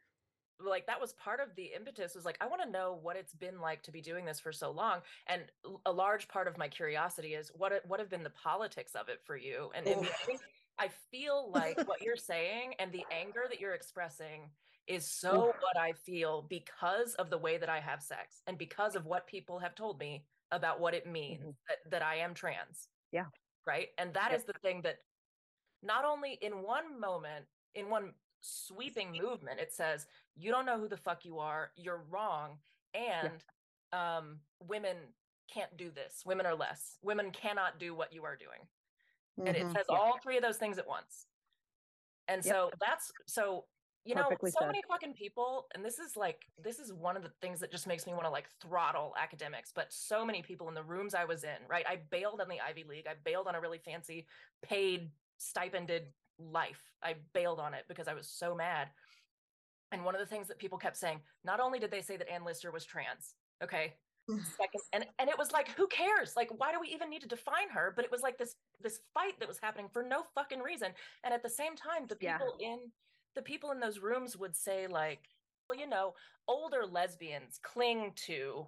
Like 0.59 0.87
that 0.87 0.99
was 0.99 1.13
part 1.13 1.39
of 1.39 1.55
the 1.55 1.69
impetus 1.75 2.15
was 2.15 2.25
like 2.25 2.39
i 2.41 2.47
want 2.47 2.63
to 2.63 2.71
know 2.71 2.97
what 3.03 3.15
it's 3.15 3.35
been 3.35 3.61
like 3.61 3.83
to 3.83 3.91
be 3.91 4.01
doing 4.01 4.25
this 4.25 4.39
for 4.39 4.51
so 4.51 4.71
long 4.71 5.01
and 5.27 5.43
a 5.85 5.91
large 5.91 6.27
part 6.27 6.47
of 6.47 6.57
my 6.57 6.67
curiosity 6.67 7.35
is 7.35 7.51
what 7.55 7.73
what 7.87 7.99
have 7.99 8.09
been 8.09 8.23
the 8.23 8.31
politics 8.31 8.95
of 8.95 9.07
it 9.07 9.21
for 9.23 9.37
you? 9.37 9.69
And, 9.75 9.85
and 9.85 10.07
i 10.79 10.89
feel 11.11 11.51
like 11.53 11.87
what 11.87 12.01
you're 12.01 12.15
saying 12.15 12.73
and 12.79 12.91
the 12.91 13.05
anger 13.11 13.45
that 13.47 13.59
you're 13.59 13.75
expressing 13.75 14.49
is 14.87 15.05
so 15.05 15.53
what 15.61 15.77
i 15.77 15.91
feel 15.91 16.45
because 16.49 17.13
of 17.15 17.29
the 17.29 17.37
way 17.37 17.57
that 17.57 17.69
i 17.69 17.79
have 17.79 18.01
sex 18.01 18.41
and 18.47 18.57
because 18.57 18.95
of 18.95 19.05
what 19.05 19.27
people 19.27 19.59
have 19.59 19.75
told 19.75 19.99
me 19.99 20.23
about 20.51 20.79
what 20.79 20.93
it 20.93 21.05
means 21.05 21.41
mm-hmm. 21.41 21.49
that, 21.67 21.91
that 21.91 22.01
i 22.01 22.15
am 22.15 22.33
trans 22.33 22.87
yeah 23.11 23.25
right 23.65 23.87
and 23.97 24.13
that 24.13 24.33
is 24.33 24.43
the 24.43 24.53
thing 24.61 24.81
that 24.81 24.99
not 25.83 26.05
only 26.05 26.37
in 26.41 26.63
one 26.63 26.99
moment 26.99 27.45
in 27.75 27.89
one 27.89 28.11
sweeping 28.41 29.11
movement. 29.11 29.59
It 29.59 29.73
says, 29.73 30.05
you 30.35 30.51
don't 30.51 30.65
know 30.65 30.79
who 30.79 30.87
the 30.87 30.97
fuck 30.97 31.25
you 31.25 31.39
are, 31.39 31.71
you're 31.75 32.03
wrong, 32.09 32.57
and 32.93 33.31
yeah. 33.93 34.17
um, 34.17 34.39
women 34.67 34.95
can't 35.53 35.75
do 35.77 35.91
this. 35.91 36.23
Women 36.25 36.45
are 36.45 36.55
less. 36.55 36.97
Women 37.03 37.31
cannot 37.31 37.79
do 37.79 37.95
what 37.95 38.13
you 38.13 38.23
are 38.25 38.35
doing. 38.35 38.59
Mm-hmm. 39.39 39.47
And 39.47 39.57
it 39.57 39.63
mm-hmm. 39.63 39.73
says 39.73 39.85
yeah. 39.89 39.95
all 39.95 40.17
three 40.21 40.37
of 40.37 40.43
those 40.43 40.57
things 40.57 40.77
at 40.77 40.87
once. 40.87 41.25
And 42.27 42.43
yep. 42.43 42.53
so 42.53 42.69
that's 42.79 43.11
so 43.27 43.65
you 44.07 44.15
know 44.15 44.29
so 44.29 44.49
said. 44.59 44.67
many 44.67 44.81
fucking 44.87 45.13
people 45.13 45.67
and 45.75 45.83
this 45.83 45.99
is 45.99 46.15
like 46.15 46.45
this 46.63 46.79
is 46.79 46.93
one 46.93 47.17
of 47.17 47.23
the 47.23 47.31
things 47.41 47.59
that 47.59 47.71
just 47.71 47.87
makes 47.87 48.07
me 48.07 48.13
want 48.13 48.23
to 48.23 48.29
like 48.29 48.47
throttle 48.61 49.13
academics 49.21 49.71
but 49.75 49.91
so 49.91 50.25
many 50.25 50.41
people 50.41 50.67
in 50.69 50.73
the 50.73 50.83
rooms 50.83 51.13
i 51.13 51.25
was 51.25 51.43
in 51.43 51.57
right 51.69 51.85
i 51.87 51.99
bailed 52.09 52.39
on 52.39 52.47
the 52.47 52.59
ivy 52.61 52.85
league 52.87 53.05
i 53.07 53.13
bailed 53.23 53.47
on 53.47 53.55
a 53.55 53.61
really 53.61 53.79
fancy 53.79 54.25
paid 54.61 55.09
stipended 55.37 56.03
life. 56.39 56.81
I 57.03 57.15
bailed 57.33 57.59
on 57.59 57.73
it 57.73 57.85
because 57.87 58.07
I 58.07 58.13
was 58.13 58.27
so 58.27 58.55
mad. 58.55 58.89
And 59.91 60.03
one 60.03 60.15
of 60.15 60.19
the 60.19 60.25
things 60.25 60.47
that 60.47 60.59
people 60.59 60.77
kept 60.77 60.97
saying, 60.97 61.19
not 61.43 61.59
only 61.59 61.79
did 61.79 61.91
they 61.91 62.01
say 62.01 62.17
that 62.17 62.29
Anne 62.29 62.43
Lister 62.43 62.71
was 62.71 62.83
trans, 62.83 63.35
okay, 63.63 63.93
second, 64.27 64.81
and 64.91 65.05
and 65.19 65.29
it 65.29 65.37
was 65.37 65.51
like, 65.51 65.69
who 65.69 65.87
cares? 65.87 66.33
Like, 66.35 66.49
why 66.57 66.71
do 66.71 66.79
we 66.79 66.89
even 66.89 67.09
need 67.09 67.21
to 67.21 67.27
define 67.27 67.69
her? 67.69 67.93
But 67.95 68.03
it 68.03 68.11
was 68.11 68.21
like 68.21 68.37
this 68.37 68.55
this 68.81 68.99
fight 69.13 69.39
that 69.39 69.47
was 69.47 69.59
happening 69.61 69.87
for 69.91 70.03
no 70.03 70.23
fucking 70.35 70.59
reason. 70.59 70.89
And 71.23 71.33
at 71.33 71.41
the 71.41 71.49
same 71.49 71.75
time, 71.75 72.05
the 72.07 72.15
people 72.15 72.57
yeah. 72.59 72.73
in 72.73 72.79
the 73.37 73.41
people 73.43 73.71
in 73.71 73.79
those 73.79 73.99
rooms 73.99 74.35
would 74.35 74.55
say 74.55 74.87
like, 74.87 75.19
well, 75.69 75.79
you 75.79 75.87
know, 75.87 76.15
older 76.47 76.85
lesbians 76.85 77.59
cling 77.61 78.11
to 78.25 78.65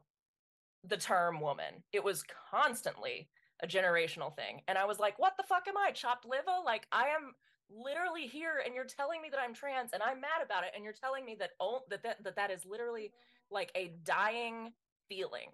the 0.84 0.96
term 0.96 1.42
woman. 1.42 1.84
It 1.92 2.04
was 2.04 2.24
constantly 2.52 3.30
a 3.64 3.68
generational 3.68 4.34
thing. 4.36 4.62
And 4.68 4.78
I 4.78 4.86
was 4.86 5.00
like, 5.00 5.18
what 5.18 5.34
the 5.38 5.44
fuck 5.44 5.68
am 5.68 5.76
I? 5.76 5.92
Chopped 5.92 6.24
liver? 6.24 6.60
Like 6.64 6.88
I 6.92 7.08
am 7.08 7.34
literally 7.70 8.28
here 8.28 8.62
and 8.64 8.76
you're 8.76 8.86
telling 8.86 9.22
me 9.22 9.30
that 9.32 9.40
I'm 9.40 9.54
trans 9.56 9.92
and 9.92 10.04
I'm 10.04 10.22
mad 10.22 10.42
about 10.46 10.64
it 10.64 10.72
and 10.76 10.84
you're 10.84 10.94
telling 10.94 11.26
me 11.26 11.36
that 11.40 11.52
oh 11.60 11.82
that 11.90 12.04
that 12.04 12.24
that, 12.24 12.36
that 12.36 12.52
is 12.52 12.66
literally 12.66 13.12
like 13.52 13.72
a 13.76 13.94
dying 14.04 14.72
feeling. 15.10 15.50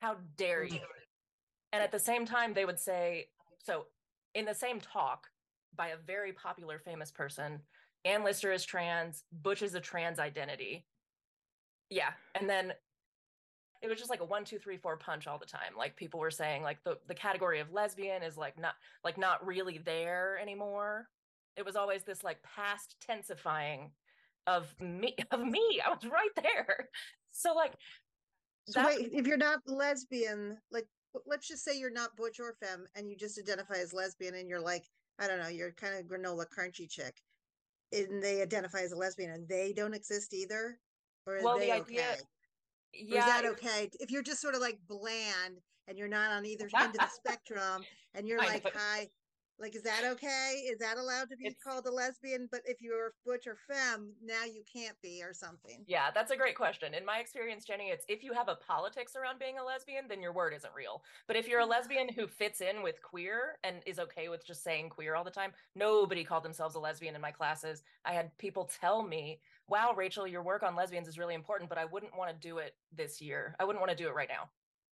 How 0.00 0.16
dare 0.36 0.64
you? 0.64 0.74
Mm-hmm. 0.74 1.72
And 1.72 1.82
at 1.82 1.92
the 1.92 1.98
same 1.98 2.26
time 2.26 2.52
they 2.52 2.64
would 2.64 2.80
say 2.80 3.28
so 3.62 3.86
in 4.34 4.44
the 4.44 4.54
same 4.54 4.80
talk 4.80 5.28
by 5.76 5.88
a 5.88 5.96
very 5.96 6.32
popular 6.32 6.78
famous 6.78 7.10
person, 7.10 7.60
Anne 8.04 8.24
Lister 8.24 8.52
is 8.52 8.64
trans, 8.64 9.24
Butch 9.32 9.62
is 9.62 9.74
a 9.74 9.80
trans 9.80 10.18
identity. 10.18 10.86
Yeah. 11.90 12.10
And 12.34 12.48
then 12.48 12.72
it 13.82 13.88
was 13.88 13.98
just 13.98 14.10
like 14.10 14.20
a 14.20 14.24
one, 14.24 14.44
two, 14.44 14.58
three, 14.58 14.76
four 14.76 14.96
punch 14.96 15.26
all 15.26 15.38
the 15.38 15.46
time. 15.46 15.76
Like 15.76 15.96
people 15.96 16.20
were 16.20 16.30
saying, 16.30 16.62
like 16.62 16.78
the, 16.84 16.98
the 17.08 17.14
category 17.14 17.60
of 17.60 17.72
lesbian 17.72 18.22
is 18.22 18.36
like 18.36 18.58
not 18.58 18.74
like 19.04 19.18
not 19.18 19.46
really 19.46 19.78
there 19.78 20.38
anymore. 20.40 21.08
It 21.56 21.64
was 21.64 21.76
always 21.76 22.02
this 22.02 22.24
like 22.24 22.38
past 22.42 22.96
tensifying 23.08 23.90
of 24.46 24.74
me 24.80 25.14
of 25.30 25.40
me. 25.40 25.80
I 25.84 25.90
was 25.90 26.04
right 26.04 26.30
there. 26.42 26.88
So 27.32 27.54
like 27.54 27.74
so 28.68 28.84
wait, 28.84 29.10
if 29.12 29.26
you're 29.26 29.36
not 29.36 29.60
lesbian, 29.66 30.58
like 30.70 30.86
let's 31.26 31.46
just 31.46 31.64
say 31.64 31.78
you're 31.78 31.90
not 31.90 32.16
butch 32.16 32.40
or 32.40 32.56
femme 32.60 32.86
and 32.94 33.08
you 33.08 33.16
just 33.16 33.38
identify 33.38 33.74
as 33.74 33.92
lesbian 33.92 34.34
and 34.34 34.48
you're 34.48 34.60
like, 34.60 34.84
I 35.18 35.28
don't 35.28 35.40
know, 35.40 35.48
you're 35.48 35.72
kind 35.72 35.94
of 35.94 36.06
granola 36.06 36.44
crunchy 36.46 36.90
chick. 36.90 37.14
And 37.92 38.22
they 38.22 38.42
identify 38.42 38.80
as 38.80 38.92
a 38.92 38.96
lesbian 38.96 39.30
and 39.30 39.48
they 39.48 39.72
don't 39.72 39.94
exist 39.94 40.34
either? 40.34 40.78
Or 41.26 41.40
well, 41.42 41.58
the 41.58 41.72
idea 41.72 42.00
okay? 42.00 42.20
yeah, 42.92 43.20
is 43.20 43.26
that 43.26 43.44
okay? 43.44 43.90
If 44.00 44.10
you're 44.10 44.22
just 44.22 44.40
sort 44.40 44.54
of 44.54 44.60
like 44.60 44.78
bland 44.88 45.60
and 45.88 45.98
you're 45.98 46.08
not 46.08 46.30
on 46.30 46.46
either 46.46 46.68
end 46.78 46.94
of 46.94 47.00
the 47.00 47.08
spectrum 47.08 47.82
and 48.14 48.26
you're 48.26 48.38
like, 48.38 48.66
hi, 48.74 49.08
like, 49.58 49.74
is 49.74 49.82
that 49.82 50.02
okay? 50.04 50.64
Is 50.70 50.78
that 50.78 50.98
allowed 50.98 51.30
to 51.30 51.36
be 51.36 51.46
it's, 51.46 51.62
called 51.62 51.86
a 51.86 51.90
lesbian? 51.90 52.48
But 52.50 52.60
if 52.66 52.80
you're 52.80 53.12
butch 53.24 53.46
or 53.46 53.56
femme, 53.68 54.12
now 54.22 54.44
you 54.44 54.62
can't 54.70 54.96
be 55.02 55.22
or 55.22 55.32
something. 55.32 55.82
Yeah, 55.86 56.10
that's 56.14 56.30
a 56.30 56.36
great 56.36 56.56
question. 56.56 56.92
In 56.92 57.04
my 57.04 57.18
experience, 57.18 57.64
Jenny, 57.64 57.88
it's 57.88 58.04
if 58.08 58.22
you 58.22 58.32
have 58.32 58.48
a 58.48 58.56
politics 58.56 59.16
around 59.16 59.38
being 59.38 59.58
a 59.58 59.64
lesbian, 59.64 60.04
then 60.08 60.20
your 60.20 60.32
word 60.32 60.52
isn't 60.54 60.74
real. 60.74 61.02
But 61.26 61.36
if 61.36 61.48
you're 61.48 61.60
a 61.60 61.66
lesbian 61.66 62.08
who 62.08 62.26
fits 62.26 62.60
in 62.60 62.82
with 62.82 63.00
queer 63.02 63.58
and 63.64 63.76
is 63.86 63.98
okay 63.98 64.28
with 64.28 64.46
just 64.46 64.62
saying 64.62 64.90
queer 64.90 65.14
all 65.14 65.24
the 65.24 65.30
time, 65.30 65.52
nobody 65.74 66.22
called 66.22 66.44
themselves 66.44 66.74
a 66.74 66.80
lesbian 66.80 67.14
in 67.14 67.20
my 67.20 67.30
classes. 67.30 67.82
I 68.04 68.12
had 68.12 68.36
people 68.38 68.70
tell 68.80 69.02
me, 69.02 69.40
wow, 69.68 69.94
Rachel, 69.96 70.26
your 70.26 70.42
work 70.42 70.62
on 70.62 70.76
lesbians 70.76 71.08
is 71.08 71.18
really 71.18 71.34
important, 71.34 71.70
but 71.70 71.78
I 71.78 71.86
wouldn't 71.86 72.16
want 72.16 72.30
to 72.30 72.48
do 72.48 72.58
it 72.58 72.74
this 72.94 73.20
year. 73.20 73.56
I 73.58 73.64
wouldn't 73.64 73.80
want 73.80 73.96
to 73.96 74.02
do 74.02 74.08
it 74.08 74.14
right 74.14 74.28
now. 74.28 74.50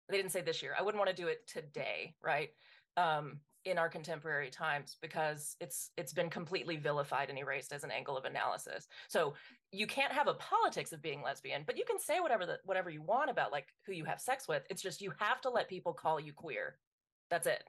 They 0.08 0.16
didn't 0.16 0.32
say 0.32 0.40
this 0.40 0.62
year. 0.62 0.74
I 0.78 0.82
wouldn't 0.82 0.98
want 0.98 1.14
to 1.14 1.22
do 1.22 1.28
it 1.28 1.46
today, 1.46 2.14
right? 2.22 2.50
Um, 2.96 3.40
in 3.64 3.78
our 3.78 3.88
contemporary 3.88 4.50
times 4.50 4.96
because 5.00 5.56
it's 5.60 5.90
it's 5.96 6.12
been 6.12 6.28
completely 6.30 6.76
vilified 6.76 7.30
and 7.30 7.38
erased 7.38 7.72
as 7.72 7.82
an 7.84 7.90
angle 7.90 8.16
of 8.16 8.24
analysis. 8.24 8.86
So 9.08 9.34
you 9.72 9.86
can't 9.86 10.12
have 10.12 10.28
a 10.28 10.34
politics 10.34 10.92
of 10.92 11.00
being 11.02 11.22
lesbian, 11.22 11.62
but 11.66 11.76
you 11.78 11.84
can 11.86 11.98
say 11.98 12.20
whatever 12.20 12.44
the, 12.46 12.58
whatever 12.64 12.90
you 12.90 13.02
want 13.02 13.30
about 13.30 13.52
like 13.52 13.66
who 13.86 13.92
you 13.92 14.04
have 14.04 14.20
sex 14.20 14.46
with. 14.46 14.62
It's 14.70 14.82
just 14.82 15.00
you 15.00 15.12
have 15.18 15.40
to 15.42 15.50
let 15.50 15.68
people 15.68 15.92
call 15.94 16.20
you 16.20 16.32
queer. 16.32 16.76
That's 17.30 17.46
it. 17.46 17.64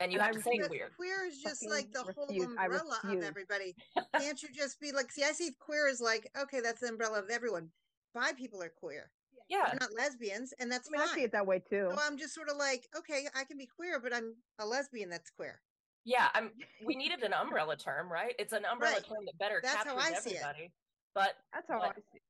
and 0.00 0.10
you 0.10 0.18
And 0.18 0.26
have 0.26 0.34
I 0.34 0.38
to 0.38 0.42
say 0.42 0.50
refuse- 0.52 0.70
weird. 0.70 0.96
Queer 0.96 1.26
is 1.26 1.38
just 1.42 1.60
Fucking 1.62 1.70
like 1.70 1.92
the 1.92 2.02
whole 2.14 2.26
refuse. 2.26 2.48
I 2.58 2.64
umbrella 2.64 2.98
of 3.04 3.22
everybody. 3.22 3.76
Can't 4.18 4.42
you 4.42 4.48
just 4.54 4.80
be 4.80 4.92
like, 4.92 5.12
see, 5.12 5.22
I 5.22 5.32
see 5.32 5.50
queer 5.60 5.88
as 5.88 6.00
like, 6.00 6.30
okay, 6.40 6.60
that's 6.60 6.80
the 6.80 6.88
umbrella 6.88 7.18
of 7.18 7.28
everyone. 7.30 7.68
Bi 8.14 8.32
people 8.32 8.62
are 8.62 8.72
queer. 8.74 9.10
Yeah, 9.50 9.64
They're 9.66 9.78
not 9.80 9.94
lesbians, 9.94 10.54
and 10.60 10.70
that's 10.70 10.88
I 10.88 10.92
mean, 10.92 11.00
I 11.08 11.12
see 11.12 11.22
it 11.24 11.32
that 11.32 11.44
way 11.44 11.58
too. 11.58 11.88
So 11.90 11.98
I'm 12.00 12.16
just 12.16 12.32
sort 12.34 12.48
of 12.48 12.56
like, 12.56 12.88
okay, 12.96 13.26
I 13.34 13.42
can 13.44 13.58
be 13.58 13.66
queer, 13.66 13.98
but 14.00 14.14
I'm 14.14 14.36
a 14.60 14.64
lesbian 14.64 15.10
that's 15.10 15.28
queer. 15.30 15.60
yeah. 16.04 16.28
I'm. 16.34 16.52
We 16.86 16.94
needed 17.02 17.22
an 17.24 17.32
umbrella 17.32 17.76
term, 17.76 18.10
right? 18.10 18.32
It's 18.38 18.52
an 18.52 18.64
umbrella 18.64 18.94
Right. 18.94 19.04
term 19.04 19.24
that 19.26 19.36
better 19.38 19.60
That's 19.62 19.74
how 19.74 19.96
captures 19.96 20.16
I 20.16 20.20
see 20.20 20.30
it. 20.36 20.42
everybody. 20.42 20.72
But 21.16 21.30
That's 21.52 21.66
how 21.68 21.80
but- 21.80 21.88
I 21.90 21.94
see 21.94 22.00
it. 22.14 22.22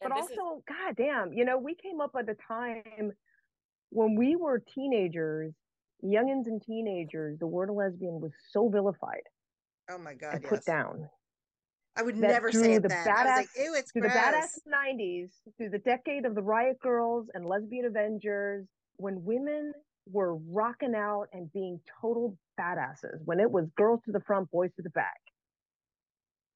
But 0.00 0.12
and 0.12 0.22
this 0.22 0.30
is 0.30 0.38
also, 0.38 0.62
goddamn, 0.68 1.32
you 1.32 1.44
know, 1.44 1.58
we 1.58 1.74
came 1.74 2.00
up 2.00 2.12
at 2.16 2.28
a 2.28 2.36
time 2.46 3.10
when 3.90 4.14
we 4.14 4.36
were 4.36 4.60
teenagers, 4.72 5.52
youngins 6.04 6.46
and 6.46 6.62
teenagers. 6.62 7.40
The 7.40 7.48
word 7.48 7.68
lesbian 7.70 8.20
was 8.20 8.30
so 8.52 8.68
vilified 8.68 9.22
Oh 9.90 9.98
my 9.98 10.14
god, 10.14 10.34
and 10.34 10.42
yes. 10.44 10.50
put 10.50 10.64
down. 10.64 11.08
I 11.96 12.02
would 12.02 12.16
that 12.16 12.28
never 12.28 12.52
say 12.52 12.62
through 12.62 12.74
it 12.76 12.82
the 12.82 12.88
then. 12.88 13.08
I 13.08 13.24
was 13.24 13.36
like, 13.36 13.48
ew, 13.56 13.74
it's 13.76 13.90
through 13.92 14.02
gross. 14.02 14.14
the 14.14 14.18
badass 14.20 14.58
90s, 14.72 15.30
through 15.56 15.70
the 15.70 15.78
decade 15.78 16.24
of 16.24 16.34
the 16.34 16.42
Riot 16.42 16.78
Grrrls 16.84 17.26
and 17.34 17.46
Lesbian 17.46 17.86
Avengers, 17.86 18.66
when 18.96 19.24
women 19.24 19.72
were 20.10 20.36
rocking 20.36 20.94
out 20.94 21.26
and 21.32 21.52
being 21.52 21.80
total 22.00 22.36
badasses, 22.58 23.18
when 23.24 23.40
it 23.40 23.50
was 23.50 23.66
girls 23.76 24.00
to 24.04 24.12
the 24.12 24.20
front, 24.20 24.50
boys 24.50 24.70
to 24.76 24.82
the 24.82 24.90
back, 24.90 25.20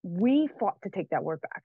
we 0.03 0.49
fought 0.59 0.77
to 0.83 0.91
take 0.91 1.11
that 1.11 1.23
word 1.23 1.41
back. 1.41 1.63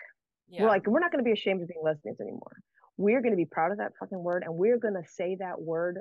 yeah. 0.49 0.63
We're 0.63 0.69
like, 0.69 0.85
we're 0.87 0.99
not 0.99 1.11
going 1.11 1.23
to 1.23 1.27
be 1.27 1.33
ashamed 1.33 1.61
of 1.61 1.67
being 1.67 1.81
lesbians 1.83 2.19
anymore. 2.19 2.59
We're 2.97 3.21
going 3.21 3.31
to 3.33 3.37
be 3.37 3.45
proud 3.45 3.71
of 3.71 3.77
that 3.77 3.91
fucking 3.99 4.21
word, 4.21 4.43
and 4.43 4.55
we're 4.55 4.79
going 4.79 4.95
to 4.95 5.07
say 5.07 5.37
that 5.39 5.61
word 5.61 5.99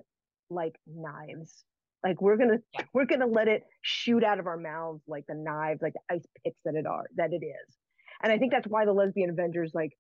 like 0.50 0.76
knives. 0.87 1.64
Like 2.04 2.20
we're 2.20 2.37
gonna 2.37 2.59
Yeah. 2.72 2.85
we're 2.94 3.06
gonna 3.06 3.26
let 3.26 3.48
it 3.48 3.62
shoot 3.82 4.22
out 4.24 4.38
of 4.38 4.46
our 4.46 4.56
mouths 4.59 5.02
like 5.06 5.24
the 5.26 5.35
knives, 5.35 5.80
like 5.82 5.94
the 5.94 6.14
ice 6.14 6.24
picks 6.44 6.61
that 6.64 6.74
it 6.74 6.87
are 6.87 7.04
that 7.16 7.32
it 7.32 7.44
is. 7.44 7.76
And 8.22 8.32
I 8.32 8.38
think 8.38 8.52
that's 8.52 8.66
why 8.66 8.85
the 8.85 8.92
lesbian 8.92 9.30
Avengers 9.30 9.72
like 9.74 9.90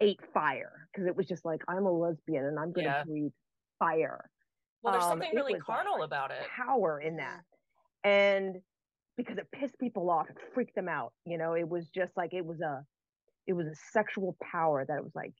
ate 0.00 0.20
fire 0.32 0.88
because 0.92 1.06
it 1.08 1.16
was 1.16 1.26
just 1.26 1.44
like 1.44 1.60
I'm 1.68 1.84
a 1.86 1.92
lesbian 1.92 2.44
and 2.44 2.58
I'm 2.58 2.72
gonna 2.72 2.86
Yeah. 2.88 3.04
breathe 3.04 3.32
fire. 3.78 4.30
well, 4.82 4.92
there's 4.92 5.04
um, 5.04 5.10
something 5.10 5.30
really 5.34 5.54
carnal 5.58 6.02
about 6.02 6.30
it. 6.30 6.42
Power 6.56 7.00
in 7.00 7.16
that, 7.16 7.40
and 8.04 8.56
because 9.16 9.38
it 9.38 9.48
pissed 9.50 9.76
people 9.80 10.08
off, 10.10 10.28
it 10.30 10.36
freaked 10.54 10.74
them 10.76 10.88
out. 10.88 11.12
You 11.24 11.38
know, 11.38 11.54
it 11.54 11.68
was 11.68 11.88
just 11.88 12.16
like 12.16 12.32
it 12.32 12.44
was 12.46 12.60
a 12.60 12.84
it 13.46 13.54
was 13.54 13.66
a 13.66 13.74
sexual 13.92 14.36
power 14.52 14.84
that 14.86 14.96
it 14.98 15.02
was 15.02 15.14
like 15.14 15.32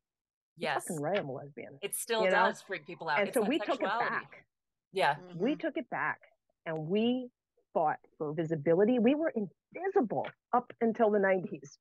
Yes, 0.56 0.87
fucking 0.88 1.00
right, 1.00 1.18
I'm 1.18 1.28
a 1.28 1.32
lesbian. 1.32 1.78
it 1.82 1.94
still 1.94 2.22
you 2.24 2.30
know? 2.30 2.46
does 2.46 2.62
freak 2.62 2.84
people 2.84 3.08
out. 3.08 3.20
and 3.20 3.28
It's 3.28 3.34
so 3.37 3.42
we 3.42 3.58
took 3.61 3.76
it 3.80 3.80
back. 3.82 4.44
Yeah, 4.92 5.16
we 5.37 5.55
Mhm. 5.55 5.61
took 5.61 5.77
it 5.77 5.88
back 5.90 6.20
and 6.66 6.88
we 6.88 7.31
fought 7.72 8.01
for 8.16 8.33
visibility. 8.33 8.98
We 8.98 9.14
were 9.14 9.31
invisible 9.31 10.27
up 10.53 10.72
until 10.81 11.11
the 11.11 11.18
90s. 11.18 11.79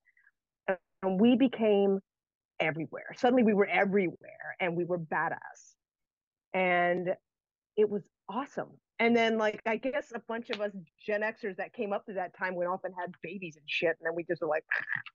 And- 0.68 0.78
And 1.04 1.22
we 1.22 1.36
became 1.36 2.02
everywhere. 2.60 3.14
Suddenly 3.14 3.44
we 3.44 3.54
were 3.54 3.68
everywhere 3.68 4.56
and 4.60 4.76
we 4.76 4.84
were 4.84 4.98
badass. 4.98 5.76
And 6.54 7.16
it 7.76 7.88
was 7.88 8.10
awesome. 8.28 8.82
And 9.00 9.16
then 9.16 9.38
like 9.38 9.62
I 9.68 9.78
guess 9.78 10.12
a 10.16 10.20
bunch 10.20 10.50
of 10.50 10.60
us 10.60 10.76
Gen 11.00 11.22
Xers 11.22 11.58
that 11.58 11.72
came 11.74 11.94
up 11.94 12.06
to 12.08 12.14
that 12.14 12.34
time 12.36 12.56
went 12.56 12.70
off 12.72 12.84
and 12.84 12.96
had 12.96 13.14
babies 13.22 13.58
and 13.58 13.70
shit. 13.70 13.96
And 14.00 14.08
then 14.08 14.16
we 14.16 14.24
just 14.24 14.42
were 14.42 14.48
like, 14.48 14.66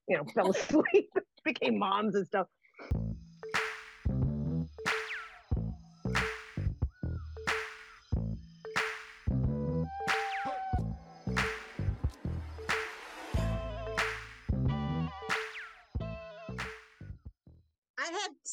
you 0.06 0.16
know, 0.16 0.24
fell 0.26 0.50
asleep, 0.50 1.10
became 1.44 1.78
moms 1.78 2.14
and 2.14 2.24
stuff. 2.26 2.46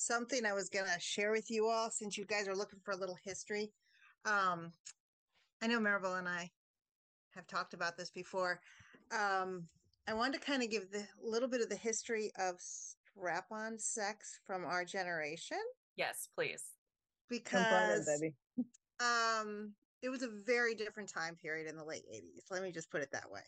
Something 0.10 0.46
I 0.46 0.54
was 0.54 0.70
gonna 0.70 1.00
share 1.00 1.32
with 1.32 1.52
you 1.52 1.68
all 1.68 1.92
since 1.92 2.18
you 2.18 2.26
guys 2.26 2.48
are 2.48 2.56
looking 2.56 2.80
for 2.84 2.92
a 2.92 2.98
little 2.98 3.18
history. 3.24 3.72
Um, 4.26 4.74
I 5.62 5.68
know 5.68 5.80
Maribel 5.80 6.18
and 6.18 6.28
I 6.28 6.50
have 7.36 7.46
talked 7.48 7.74
about 7.74 7.96
this 7.96 8.10
before. 8.10 8.60
Um, 9.12 9.68
I 10.08 10.14
wanted 10.14 10.40
to 10.40 10.46
kind 10.46 10.64
of 10.64 10.72
give 10.72 10.92
the 10.92 11.06
little 11.22 11.48
bit 11.48 11.62
of 11.62 11.70
the 11.70 11.76
history 11.76 12.32
of 12.40 12.56
strap-on 12.60 13.78
sex 13.78 14.40
from 14.46 14.66
our 14.66 14.84
generation 14.84 15.60
yes, 15.96 16.30
please. 16.34 16.64
Jump 17.30 17.44
in, 17.44 17.44
because 17.44 18.06
baby. 18.20 18.34
um 19.00 19.74
it 20.02 20.10
was 20.10 20.24
a 20.24 20.30
very 20.48 20.74
different 20.74 21.12
time 21.14 21.36
period 21.36 21.68
in 21.70 21.78
the 21.78 21.84
late 21.84 22.06
80s 22.12 22.50
let 22.50 22.64
me 22.64 22.72
just 22.72 22.90
put 22.90 23.02
it 23.02 23.12
that 23.12 23.30
way 23.30 23.42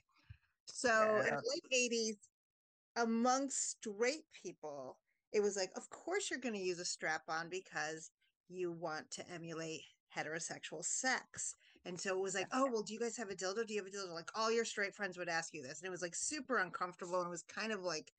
so 0.67 1.24
in 1.28 1.34
the 1.34 1.60
late 1.71 1.91
80s 1.91 3.02
amongst 3.02 3.71
straight 3.71 4.26
people 4.43 4.97
it 5.34 5.41
was 5.41 5.56
like 5.56 5.72
of 5.76 5.89
course 5.89 6.30
you're 6.30 6.39
going 6.39 6.56
to 6.56 6.62
use 6.62 6.80
a 6.80 6.86
strap 6.86 7.24
on 7.30 7.50
because 7.50 8.12
you 8.50 8.72
want 8.72 9.10
to 9.12 9.30
emulate 9.30 9.82
heterosexual 10.15 10.84
sex 10.84 11.56
and 11.86 12.00
so 12.00 12.17
it 12.17 12.22
was 12.22 12.36
like 12.36 12.48
oh 12.54 12.67
well 12.72 12.84
do 12.84 12.94
you 12.94 13.00
guys 13.00 13.15
have 13.17 13.30
a 13.30 13.36
dildo 13.36 13.65
do 13.65 13.74
you 13.74 13.80
have 13.84 13.88
a 13.88 13.96
dildo 13.96 14.13
like 14.13 14.30
all 14.36 14.52
your 14.52 14.65
straight 14.65 14.94
friends 14.94 15.17
would 15.17 15.30
ask 15.30 15.54
you 15.54 15.62
this 15.63 15.80
and 15.80 15.88
it 15.88 15.91
was 15.91 16.02
like 16.02 16.15
super 16.15 16.58
uncomfortable 16.58 17.20
and 17.20 17.28
it 17.28 17.32
was 17.32 17.44
kind 17.44 17.72
of 17.72 17.82
like 17.84 18.12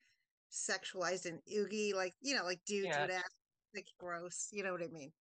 sexualized 0.50 1.26
and 1.26 1.40
oogie 1.56 1.92
like 1.94 2.14
you 2.22 2.34
know 2.34 2.44
like 2.44 2.60
dudes 2.66 2.86
Yeah. 2.86 3.02
would 3.02 3.10
ask 3.10 3.30
like 3.74 3.86
gross 3.98 4.48
you 4.52 4.62
know 4.62 4.72
what 4.72 4.82
i 4.82 4.88
mean 4.88 5.12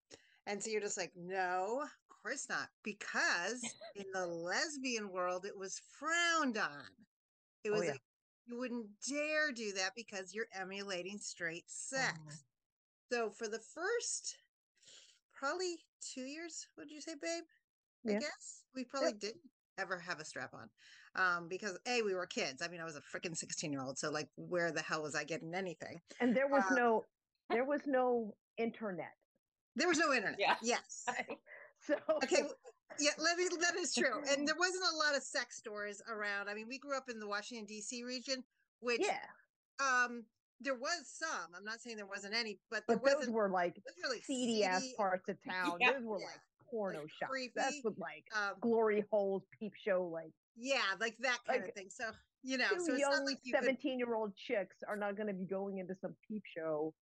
and 0.46 0.62
so 0.62 0.70
you're 0.70 0.80
just 0.80 0.98
like, 0.98 1.12
no, 1.16 1.82
of 1.82 2.22
course 2.22 2.48
not. 2.48 2.68
Because 2.82 3.62
in 3.94 4.06
the 4.12 4.26
lesbian 4.26 5.10
world, 5.10 5.44
it 5.44 5.56
was 5.56 5.78
frowned 5.78 6.56
on. 6.58 6.86
It 7.64 7.70
Oh, 7.70 7.74
was 7.76 7.82
yeah. 7.82 7.92
like, 7.92 8.02
you 8.50 8.58
wouldn't 8.58 8.86
dare 9.08 9.52
do 9.52 9.72
that 9.72 9.92
because 9.94 10.34
you're 10.34 10.48
emulating 10.52 11.18
straight 11.18 11.64
sex. 11.66 12.44
So 13.12 13.30
for 13.30 13.48
the 13.48 13.58
first 13.58 14.36
probably 15.32 15.76
two 16.00 16.22
years, 16.22 16.66
would 16.76 16.90
you 16.90 17.00
say, 17.00 17.14
babe? 17.20 17.44
I 18.08 18.12
guess 18.20 18.62
we 18.74 18.84
probably 18.84 19.12
didn't 19.12 19.42
ever 19.78 19.98
have 19.98 20.20
a 20.20 20.24
strap 20.24 20.54
on. 20.54 20.68
Um, 21.16 21.48
because 21.48 21.78
A, 21.86 22.02
we 22.02 22.14
were 22.14 22.26
kids. 22.26 22.62
I 22.62 22.68
mean, 22.68 22.80
I 22.80 22.84
was 22.84 22.96
a 22.96 23.00
freaking 23.00 23.36
16 23.36 23.70
year 23.72 23.82
old. 23.82 23.98
So, 23.98 24.10
like, 24.10 24.28
where 24.36 24.72
the 24.72 24.82
hell 24.82 25.02
was 25.02 25.14
I 25.14 25.24
getting 25.24 25.54
anything? 25.54 26.00
And 26.20 26.34
there 26.34 26.48
was 26.48 26.62
uh, 26.70 26.74
no 26.74 27.04
there 27.50 27.64
was 27.64 27.82
no 27.86 28.34
internet. 28.56 29.12
There 29.76 29.88
was 29.88 29.98
no 29.98 30.12
internet. 30.12 30.38
Yeah. 30.40 30.56
Yes. 30.62 31.06
So 31.86 31.94
Okay, 32.22 32.36
w- 32.36 32.54
yeah, 32.98 33.10
let 33.18 33.38
me, 33.38 33.48
that 33.60 33.76
is 33.76 33.94
true. 33.94 34.22
And 34.28 34.46
there 34.48 34.56
wasn't 34.58 34.84
a 34.92 34.96
lot 34.96 35.16
of 35.16 35.22
sex 35.22 35.56
stores 35.56 36.02
around. 36.10 36.48
I 36.48 36.54
mean, 36.54 36.68
we 36.68 36.78
grew 36.78 36.96
up 36.96 37.08
in 37.08 37.20
the 37.20 37.28
Washington 37.28 37.66
D.C. 37.66 38.02
region, 38.04 38.44
which 38.80 39.00
yeah, 39.00 39.20
um 39.78 40.24
there 40.60 40.74
was 40.74 41.06
some. 41.06 41.54
I'm 41.56 41.64
not 41.64 41.80
saying 41.80 41.96
there 41.96 42.06
wasn't 42.06 42.34
any, 42.34 42.58
but 42.70 42.84
there 42.86 42.98
but 42.98 43.20
those 43.20 43.30
were 43.30 43.48
like 43.48 43.82
like 44.08 44.24
seedy 44.24 44.64
ass 44.64 44.86
parts 44.96 45.28
of 45.28 45.36
town. 45.48 45.78
Yeah. 45.80 45.92
Those 45.92 46.04
were 46.04 46.18
Yeah. 46.20 46.26
like 46.26 46.40
porno 46.70 47.06
shops. 47.06 47.30
creepy, 47.30 47.52
That's 47.56 47.80
what 47.82 47.98
like 47.98 48.24
Um, 48.36 48.54
glory 48.60 49.04
holes, 49.10 49.42
peep 49.58 49.74
show, 49.74 50.04
like 50.04 50.32
yeah, 50.56 50.82
like 50.98 51.16
that 51.18 51.38
kind 51.46 51.64
of 51.64 51.74
thing. 51.74 51.88
So 51.90 52.10
you 52.42 52.58
know, 52.58 52.68
so 52.68 52.76
it's 52.76 52.88
not 52.88 52.98
young 52.98 53.24
like 53.26 53.38
you 53.42 53.52
could, 53.52 53.62
seventeen 53.62 53.98
year 53.98 54.14
old 54.14 54.34
chicks 54.36 54.76
are 54.86 54.96
not 54.96 55.16
going 55.16 55.28
to 55.28 55.34
be 55.34 55.46
going 55.46 55.78
into 55.78 55.94
some 55.94 56.14
peep 56.26 56.42
show. 56.56 56.94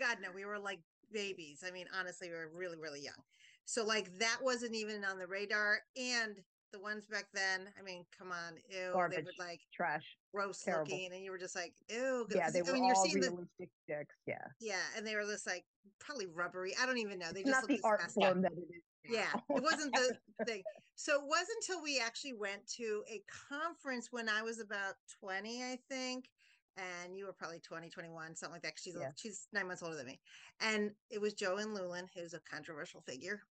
God 0.00 0.18
no, 0.22 0.30
we 0.32 0.44
were 0.44 0.58
like 0.58 0.80
babies. 1.12 1.64
I 1.66 1.70
mean, 1.70 1.86
honestly, 1.98 2.28
we 2.28 2.36
were 2.36 2.50
really, 2.52 2.78
really 2.78 3.00
young. 3.00 3.22
So 3.68 3.84
like 3.84 4.18
that 4.18 4.38
wasn't 4.40 4.74
even 4.74 5.04
on 5.04 5.18
the 5.18 5.26
radar. 5.26 5.80
And 5.94 6.36
the 6.72 6.80
ones 6.80 7.04
back 7.06 7.26
then, 7.34 7.68
I 7.78 7.82
mean, 7.82 8.06
come 8.16 8.32
on, 8.32 8.54
ew, 8.70 8.78
they 8.78 8.90
Garbage. 8.92 9.24
would 9.26 9.38
like 9.38 9.60
Trash. 9.74 10.16
gross 10.32 10.62
Terrible. 10.62 10.90
looking, 10.90 11.12
and 11.12 11.22
you 11.22 11.30
were 11.30 11.36
just 11.38 11.54
like, 11.54 11.74
ew. 11.90 12.26
Yeah, 12.34 12.48
they 12.48 12.60
I 12.60 12.62
were 12.62 12.72
mean, 12.72 12.84
you're 12.84 12.96
all 12.96 13.04
seeing 13.04 13.20
the 13.20 13.28
realistic 13.28 13.68
chicks. 13.86 14.14
Yeah, 14.26 14.38
Yeah, 14.58 14.80
and 14.96 15.06
they 15.06 15.14
were 15.16 15.24
just 15.24 15.46
like 15.46 15.66
probably 15.98 16.26
rubbery. 16.26 16.74
I 16.80 16.86
don't 16.86 16.96
even 16.96 17.18
know. 17.18 17.30
They 17.30 17.40
it's 17.40 17.50
just 17.50 17.62
not 17.62 17.68
looked 17.70 17.82
the 17.82 17.86
art 17.86 18.10
form 18.10 18.40
that 18.40 18.52
it 18.52 18.58
is. 18.74 18.82
Yeah, 19.10 19.28
it 19.50 19.62
wasn't 19.62 19.94
the 19.94 20.16
thing. 20.46 20.62
So 20.96 21.20
it 21.20 21.26
wasn't 21.26 21.58
until 21.68 21.82
we 21.82 22.00
actually 22.00 22.34
went 22.34 22.66
to 22.76 23.02
a 23.10 23.22
conference 23.50 24.08
when 24.10 24.30
I 24.30 24.40
was 24.40 24.60
about 24.60 24.94
20, 25.20 25.62
I 25.62 25.78
think, 25.90 26.30
and 26.78 27.14
you 27.16 27.26
were 27.26 27.34
probably 27.34 27.60
20, 27.60 27.90
21, 27.90 28.34
something 28.34 28.54
like 28.54 28.62
that. 28.62 28.78
She's 28.78 28.96
Yeah. 28.98 29.10
she's 29.14 29.46
nine 29.52 29.66
months 29.66 29.82
older 29.82 29.96
than 29.96 30.06
me, 30.06 30.20
and 30.60 30.90
it 31.10 31.20
was 31.20 31.34
JoAnn 31.34 31.76
Loulan, 31.76 32.08
who's 32.14 32.32
a 32.34 32.40
controversial 32.40 33.00
figure, 33.02 33.42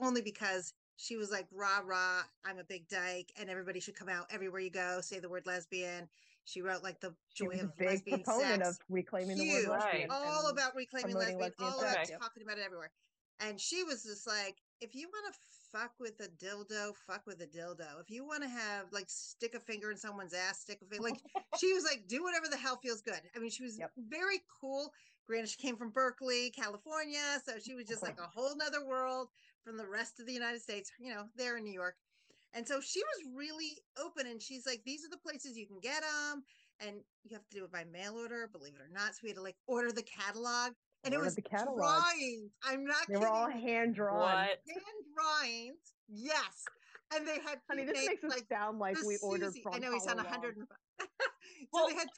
only 0.00 0.22
because 0.22 0.72
she 0.96 1.16
was 1.16 1.30
like 1.30 1.48
rah 1.52 1.80
rah, 1.84 2.22
I'm 2.44 2.58
a 2.58 2.64
big 2.64 2.88
dyke, 2.88 3.32
and 3.36 3.50
everybody 3.50 3.80
should 3.80 3.96
come 3.96 4.08
out 4.08 4.26
everywhere 4.30 4.60
you 4.60 4.70
go, 4.70 5.00
say 5.00 5.18
the 5.20 5.28
word 5.28 5.46
lesbian. 5.46 6.08
She 6.44 6.60
wrote 6.60 6.82
like 6.82 7.00
the 7.00 7.14
joy 7.34 7.60
of 7.60 7.76
big 7.76 7.88
lesbian 7.88 8.22
proponent 8.22 8.64
sex 8.64 8.78
of 8.80 8.86
reclaiming 8.88 9.36
Huge. 9.36 9.64
the 9.64 9.70
word 9.70 9.78
lesbian. 9.78 10.10
all 10.10 10.48
about 10.48 10.74
reclaiming 10.74 11.14
lesbian, 11.14 11.38
lesbian 11.38 11.70
all 11.72 11.80
sex, 11.80 12.08
about 12.10 12.20
talking 12.20 12.42
about 12.42 12.58
it 12.58 12.64
everywhere. 12.64 12.90
And 13.40 13.60
she 13.60 13.82
was 13.82 14.04
just 14.04 14.26
like, 14.26 14.58
if 14.80 14.94
you 14.94 15.08
want 15.08 15.34
to 15.34 15.40
fuck 15.72 15.94
with 15.98 16.20
a 16.20 16.28
dildo, 16.28 16.94
fuck 16.94 17.26
with 17.26 17.40
a 17.40 17.46
dildo. 17.46 18.00
If 18.00 18.10
you 18.10 18.24
want 18.24 18.42
to 18.42 18.48
have 18.48 18.92
like 18.92 19.08
stick 19.08 19.54
a 19.54 19.60
finger 19.60 19.90
in 19.90 19.96
someone's 19.96 20.34
ass, 20.34 20.60
stick 20.60 20.82
a 20.82 20.86
finger. 20.86 21.02
Like 21.02 21.20
she 21.58 21.72
was 21.72 21.84
like, 21.84 22.06
do 22.06 22.22
whatever 22.22 22.48
the 22.48 22.56
hell 22.56 22.76
feels 22.76 23.00
good. 23.00 23.20
I 23.34 23.38
mean, 23.38 23.50
she 23.50 23.62
was 23.64 23.78
Yep. 23.78 23.92
very 23.96 24.40
cool. 24.60 24.92
Granted, 25.26 25.48
she 25.50 25.56
came 25.56 25.76
from 25.76 25.90
Berkeley, 25.90 26.50
California, 26.50 27.40
so 27.44 27.58
she 27.58 27.74
was 27.74 27.86
just 27.86 28.02
like 28.02 28.18
a 28.20 28.26
whole 28.26 28.56
nother 28.56 28.84
world 28.84 29.30
from 29.64 29.76
the 29.76 29.86
rest 29.86 30.20
of 30.20 30.26
the 30.26 30.32
United 30.32 30.60
States. 30.62 30.90
You 30.98 31.14
know, 31.14 31.24
there 31.36 31.56
in 31.56 31.64
New 31.64 31.72
York. 31.72 31.94
And 32.54 32.66
so 32.68 32.80
she 32.80 33.00
was 33.00 33.34
really 33.34 33.78
open 33.98 34.26
and 34.26 34.40
she's 34.40 34.66
like, 34.66 34.82
these 34.84 35.04
are 35.06 35.08
the 35.10 35.16
places 35.16 35.56
you 35.56 35.66
can 35.66 35.78
get 35.80 36.02
them. 36.02 36.42
And 36.80 36.96
you 37.24 37.34
have 37.36 37.48
to 37.50 37.56
do 37.58 37.64
it 37.64 37.72
by 37.72 37.84
mail 37.84 38.14
order, 38.18 38.48
believe 38.52 38.74
it 38.74 38.80
or 38.82 38.90
not. 38.92 39.12
So 39.14 39.20
we 39.22 39.30
had 39.30 39.36
to 39.36 39.42
like 39.42 39.56
order 39.66 39.90
the 39.92 40.02
catalog. 40.02 40.72
And 41.04 41.14
Order 41.14 41.24
it 41.24 41.26
was 41.26 41.34
the 41.34 41.42
catalog. 41.42 41.78
drawings. 41.78 42.52
I'm 42.64 42.84
not 42.84 43.06
They 43.08 43.14
kidding. 43.14 43.20
They 43.20 43.26
were 43.26 43.32
all 43.32 43.50
hand 43.50 43.94
drawn. 43.94 44.30
Hand 44.38 44.58
drawings. 45.16 45.78
Yes. 46.08 46.64
And 47.14 47.26
they 47.26 47.40
had 47.40 47.58
Honey, 47.70 47.84
this 47.84 47.96
made, 47.96 48.08
makes 48.08 48.24
us 48.24 48.30
like 48.30 48.46
sound 48.48 48.78
like 48.78 48.96
we 49.06 49.18
ordered 49.22 49.46
Susie- 49.52 49.62
from 49.62 49.74
I 49.74 49.78
know 49.78 49.92
we 49.92 50.00
sound 50.00 50.20
Hollow 50.20 50.30
100. 50.30 50.56
so 51.00 51.06
Well, 51.72 51.88
they 51.88 51.94
had 51.94 52.08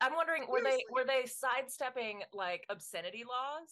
I'm 0.00 0.14
wondering, 0.14 0.46
were 0.48 0.62
they 0.62 0.82
were 0.90 1.04
they 1.04 1.26
sidestepping 1.26 2.22
like 2.32 2.64
obscenity 2.70 3.22
laws? 3.28 3.68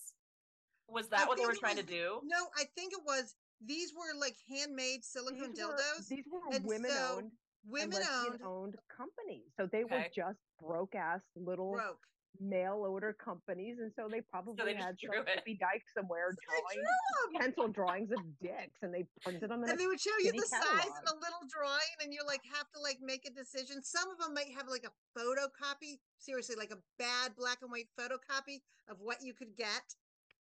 Was 0.88 1.08
that 1.08 1.20
I 1.20 1.26
what 1.26 1.38
they 1.38 1.44
were 1.44 1.52
it 1.52 1.58
trying 1.60 1.76
to 1.76 1.82
do? 1.82 2.20
No, 2.24 2.48
I 2.56 2.64
think 2.76 2.92
it 2.92 3.00
was 3.04 3.34
these 3.64 3.92
were 3.92 4.18
like 4.18 4.36
handmade 4.48 5.04
silicone 5.04 5.52
These 5.54 5.64
were, 5.64 5.72
dildos, 5.72 6.08
these 6.08 6.24
were 6.30 6.54
and 6.54 6.64
women 6.64 6.90
so 6.90 7.16
owned 7.16 7.32
women 7.66 8.00
owned, 8.10 8.40
owned 8.44 8.76
companies. 8.94 9.44
So 9.56 9.68
they 9.70 9.84
were 9.84 10.06
just 10.14 10.38
broke 10.60 10.94
ass 10.94 11.20
little 11.36 11.72
broke. 11.72 12.00
mail 12.40 12.84
order 12.88 13.12
companies. 13.12 13.76
And 13.80 13.92
so 13.94 14.08
they 14.10 14.20
probably 14.20 14.64
they 14.64 14.74
had 14.74 14.96
some 15.00 15.26
it. 15.26 15.44
hippie 15.44 15.58
dyke 15.58 15.84
somewhere 15.94 16.30
They 16.30 16.80
drawing 16.80 17.40
pencil 17.40 17.68
drawings 17.68 18.10
of 18.10 18.18
dicks 18.40 18.82
and 18.82 18.92
they 18.94 19.04
printed 19.22 19.50
them 19.50 19.62
and 19.64 19.78
they 19.78 19.86
would 19.86 20.00
show 20.00 20.16
you 20.18 20.32
kitty 20.32 20.40
the 20.40 20.46
size 20.46 20.62
catalog. 20.62 20.86
in 20.86 21.08
a 21.08 21.14
little 21.14 21.44
drawing 21.48 21.96
and 22.02 22.12
you 22.12 22.20
like 22.26 22.40
have 22.54 22.70
to 22.74 22.80
like 22.80 22.98
make 23.02 23.26
a 23.28 23.30
decision 23.30 23.82
some 23.82 24.10
of 24.10 24.18
them 24.18 24.32
might 24.34 24.50
have 24.56 24.66
like 24.68 24.84
a 24.84 24.92
photocopy 25.18 25.98
seriously 26.18 26.56
like 26.56 26.72
a 26.72 26.78
bad 26.98 27.36
black 27.36 27.58
and 27.62 27.70
white 27.70 27.88
photocopy 27.98 28.60
of 28.88 28.96
what 29.00 29.18
you 29.22 29.34
could 29.34 29.56
get 29.56 29.94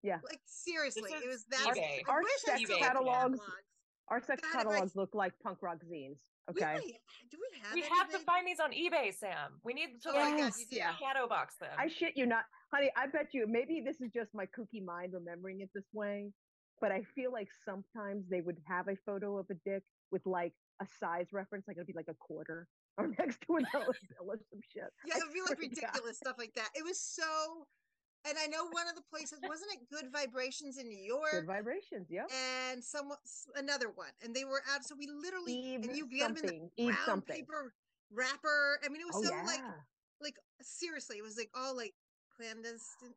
Yeah. 0.02 0.18
like 0.24 0.40
seriously 0.46 1.10
it 1.12 1.28
was 1.28 1.44
that 1.50 1.74
eBay. 1.76 2.00
I 2.08 2.10
Our 2.10 2.22
sex 2.44 2.62
still 2.64 2.78
catalogs- 2.78 3.38
catalogs. 3.38 3.40
Our 4.08 4.20
sex 4.22 4.42
God, 4.42 4.48
if 4.48 4.54
I- 4.54 4.62
catalogs 4.62 4.96
look 4.96 5.14
like 5.14 5.32
punk 5.42 5.62
rock 5.62 5.78
zines. 5.84 6.18
Okay. 6.50 6.64
might- 6.74 7.00
do 7.30 7.38
we 7.40 7.58
have 7.60 7.74
We 7.74 7.82
any 7.84 7.96
have 7.96 8.08
to 8.10 8.18
find 8.20 8.46
these 8.46 8.58
on 8.58 8.72
eBay, 8.72 9.14
Sam. 9.14 9.60
We 9.62 9.74
need 9.74 10.00
to 10.02 10.10
Oh 10.10 10.12
my 10.14 10.18
like 10.22 10.30
God, 10.32 10.38
Yes, 10.38 10.66
yeah. 10.70 10.96
shadow 10.96 11.28
box 11.28 11.56
them. 11.58 11.70
I 11.78 11.88
shit 11.88 12.16
you 12.16 12.26
not. 12.26 12.44
Honey, 12.74 12.90
I 12.96 13.06
bet 13.06 13.32
you 13.32 13.46
maybe 13.46 13.80
this 13.80 14.00
is 14.00 14.10
just 14.12 14.34
my 14.34 14.46
kooky 14.46 14.84
mind 14.84 15.12
remembering 15.14 15.60
it 15.60 15.70
this 15.72 15.86
way, 15.92 16.32
but 16.80 16.90
I 16.90 17.02
feel 17.14 17.30
like 17.30 17.48
sometimes 17.64 18.28
they 18.28 18.40
would 18.40 18.58
have 18.66 18.88
a 18.88 18.96
photo 19.06 19.38
of 19.38 19.46
a 19.50 19.54
dick 19.64 19.84
with 20.10 20.26
like 20.26 20.52
a 20.80 20.86
size 20.98 21.28
reference, 21.32 21.68
like 21.68 21.76
it'd 21.76 21.86
be 21.86 21.92
like 21.92 22.08
a 22.08 22.14
quarter 22.14 22.66
or 22.98 23.06
next 23.18 23.40
to 23.46 23.56
a 23.56 23.62
dollar 23.72 23.86
bill 24.08 24.32
or 24.32 24.38
some 24.50 24.60
shit. 24.68 24.82
yeah 25.06 25.16
it 25.16 25.22
would 25.24 25.32
be 25.32 25.40
like 25.40 25.50
to 25.50 25.54
God. 25.68 25.70
ridiculous 25.70 26.16
stuff 26.18 26.34
like 26.38 26.52
that 26.54 26.68
it 26.74 26.84
was 26.84 27.00
so 27.00 27.66
and 28.28 28.36
i 28.42 28.46
know 28.46 28.64
one 28.70 28.88
of 28.88 28.94
the 28.94 29.02
places 29.10 29.38
wasn't 29.46 29.70
it 29.72 29.80
good 29.90 30.10
vibrations 30.12 30.78
in 30.78 30.88
new 30.88 30.98
york 30.98 31.32
Good 31.32 31.46
vibrations, 31.46 32.06
yeah. 32.10 32.24
and 32.70 32.82
some 32.82 33.12
another 33.56 33.88
one, 33.94 34.10
and 34.22 34.34
they 34.34 34.44
were 34.44 34.62
out. 34.72 34.84
So 34.84 34.94
we 34.98 35.06
literally 35.08 35.54
Eve 35.54 35.84
and 35.84 35.96
you 35.96 36.06
get 36.06 36.34
them 36.34 36.36
in 36.44 36.46
the. 36.76 36.82
Eve 36.82 36.92
brown 36.94 37.06
something. 37.06 37.36
paper 37.36 37.72
wrapper. 38.12 38.78
I 38.84 38.88
mean, 38.88 39.00
it 39.00 39.06
was 39.06 39.16
Oh 39.16 39.22
so 39.22 39.34
yeah. 39.34 39.42
like 39.44 39.62
like 40.20 40.34
seriously, 40.60 41.16
it 41.18 41.22
was 41.22 41.36
like 41.36 41.50
all 41.54 41.76
like 41.76 41.94
clandestine. 42.36 43.14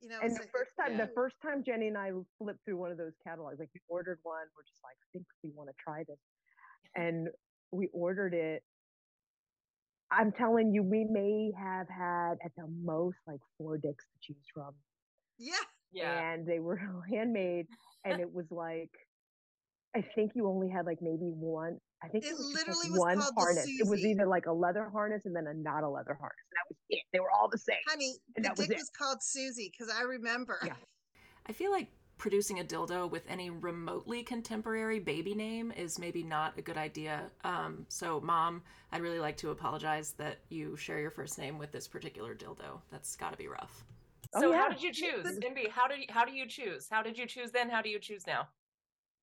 You 0.00 0.10
know, 0.10 0.18
and 0.22 0.30
the 0.36 0.40
like- 0.40 0.52
first 0.52 0.72
time, 0.78 0.92
yeah. 0.98 1.06
the 1.06 1.12
first 1.14 1.36
time 1.42 1.62
Jenny 1.64 1.88
and 1.88 1.96
I 1.98 2.12
flipped 2.38 2.64
through 2.64 2.76
one 2.76 2.90
of 2.90 2.98
those 2.98 3.14
catalogs, 3.24 3.58
like 3.58 3.70
we 3.74 3.80
ordered 3.88 4.18
one, 4.22 4.44
we're 4.56 4.62
just 4.64 4.80
like, 4.84 4.96
I 5.00 5.06
think 5.12 5.24
we 5.42 5.50
want 5.54 5.70
to 5.70 5.74
try 5.82 6.04
this, 6.04 6.18
and 6.94 7.28
we 7.72 7.88
ordered 7.92 8.34
it. 8.34 8.62
I'm 10.10 10.32
telling 10.32 10.72
you, 10.72 10.82
we 10.82 11.04
may 11.04 11.52
have 11.58 11.88
had 11.88 12.34
at 12.44 12.52
the 12.56 12.66
most 12.82 13.18
like 13.26 13.40
four 13.58 13.76
dicks 13.78 14.04
to 14.04 14.18
choose 14.32 14.44
from, 14.54 14.74
yeah, 15.38 15.54
yeah. 15.92 16.32
and 16.32 16.46
they 16.46 16.60
were 16.60 16.80
handmade, 17.10 17.66
and 18.04 18.20
it 18.20 18.32
was 18.32 18.46
like, 18.50 18.90
I 19.96 20.02
think 20.14 20.32
you 20.34 20.46
only 20.48 20.68
had 20.68 20.86
like 20.86 20.98
maybe 21.00 21.30
one. 21.32 21.78
I 22.04 22.08
think 22.08 22.24
it, 22.24 22.28
It 22.28 22.32
was 22.36 22.52
just, 22.52 22.54
like, 22.54 22.66
literally 22.76 22.90
was 22.90 23.00
one 23.00 23.18
called 23.18 23.34
the 23.36 23.40
harness. 23.40 23.66
It 23.66 23.86
was 23.88 24.04
either 24.04 24.26
like 24.26 24.46
a 24.46 24.52
leather 24.52 24.88
harness 24.92 25.22
and 25.24 25.34
then 25.34 25.46
a 25.46 25.54
not 25.54 25.82
a 25.82 25.88
leather 25.88 26.14
harness. 26.14 26.44
And 26.50 26.56
that 26.56 26.66
was 26.68 26.76
it. 26.90 27.02
They 27.12 27.20
were 27.20 27.30
all 27.30 27.48
the 27.50 27.58
same. 27.58 27.76
honey, 27.88 28.14
And 28.36 28.44
the 28.44 28.48
that 28.50 28.58
was 28.58 28.66
dick 28.68 28.76
it. 28.76 28.80
was 28.80 28.90
called 28.90 29.18
Susie 29.22 29.72
because 29.72 29.92
I 29.92 30.02
remember. 30.02 30.58
Yeah. 30.64 30.74
I 31.48 31.52
feel 31.52 31.70
like 31.70 31.88
producing 32.18 32.60
a 32.60 32.64
dildo 32.64 33.10
with 33.10 33.22
any 33.28 33.50
remotely 33.50 34.22
contemporary 34.22 34.98
baby 34.98 35.34
name 35.34 35.72
is 35.72 35.98
maybe 35.98 36.22
not 36.22 36.58
a 36.58 36.62
good 36.62 36.76
idea. 36.76 37.24
Um, 37.44 37.84
so, 37.88 38.20
mom, 38.20 38.62
I'd 38.92 39.02
really 39.02 39.20
like 39.20 39.36
to 39.38 39.50
apologize 39.50 40.12
that 40.12 40.38
you 40.48 40.76
share 40.76 40.98
your 40.98 41.10
first 41.10 41.38
name 41.38 41.58
with 41.58 41.72
this 41.72 41.86
particular 41.86 42.34
dildo. 42.34 42.80
That's 42.90 43.16
got 43.16 43.32
to 43.32 43.38
be 43.38 43.48
rough. 43.48 43.84
Oh, 44.34 44.40
So 44.40 44.52
how 44.52 44.68
did 44.68 44.82
you 44.82 44.92
choose, 44.92 45.24
MB? 45.26 45.70
How 45.70 45.86
did 45.86 46.00
you, 46.00 46.06
how 46.08 46.24
do 46.24 46.32
you 46.32 46.48
choose? 46.48 46.86
How 46.90 47.02
did 47.02 47.18
you 47.18 47.26
choose 47.26 47.50
then? 47.50 47.68
How 47.70 47.82
do 47.82 47.88
you 47.88 47.98
choose 48.00 48.26
now? 48.26 48.48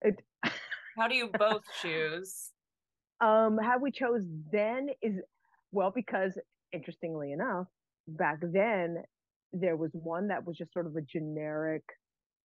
It, 0.01 0.21
How 0.97 1.07
do 1.07 1.15
you 1.15 1.29
both 1.37 1.63
choose? 1.81 2.51
um, 3.21 3.57
how 3.61 3.77
we 3.79 3.91
chose 3.91 4.23
then 4.51 4.87
is 5.01 5.13
well 5.71 5.91
because 5.93 6.37
interestingly 6.73 7.31
enough, 7.31 7.67
back 8.07 8.39
then 8.41 8.97
there 9.53 9.77
was 9.77 9.91
one 9.93 10.27
that 10.27 10.45
was 10.45 10.57
just 10.57 10.73
sort 10.73 10.87
of 10.87 10.95
a 10.95 11.01
generic 11.01 11.83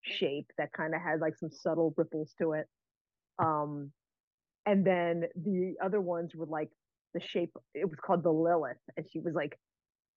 shape 0.08 0.50
that 0.58 0.72
kind 0.72 0.94
of 0.94 1.00
had 1.00 1.20
like 1.20 1.36
some 1.36 1.50
subtle 1.50 1.94
ripples 1.96 2.34
to 2.40 2.52
it. 2.52 2.66
Um, 3.38 3.92
and 4.66 4.86
then 4.86 5.24
the 5.34 5.74
other 5.82 6.00
ones 6.00 6.32
were 6.34 6.46
like 6.46 6.70
the 7.14 7.20
shape. 7.20 7.52
It 7.74 7.84
was 7.86 7.98
called 8.04 8.22
the 8.22 8.30
Lilith, 8.32 8.76
and 8.96 9.06
she 9.12 9.20
was 9.20 9.34
like 9.34 9.58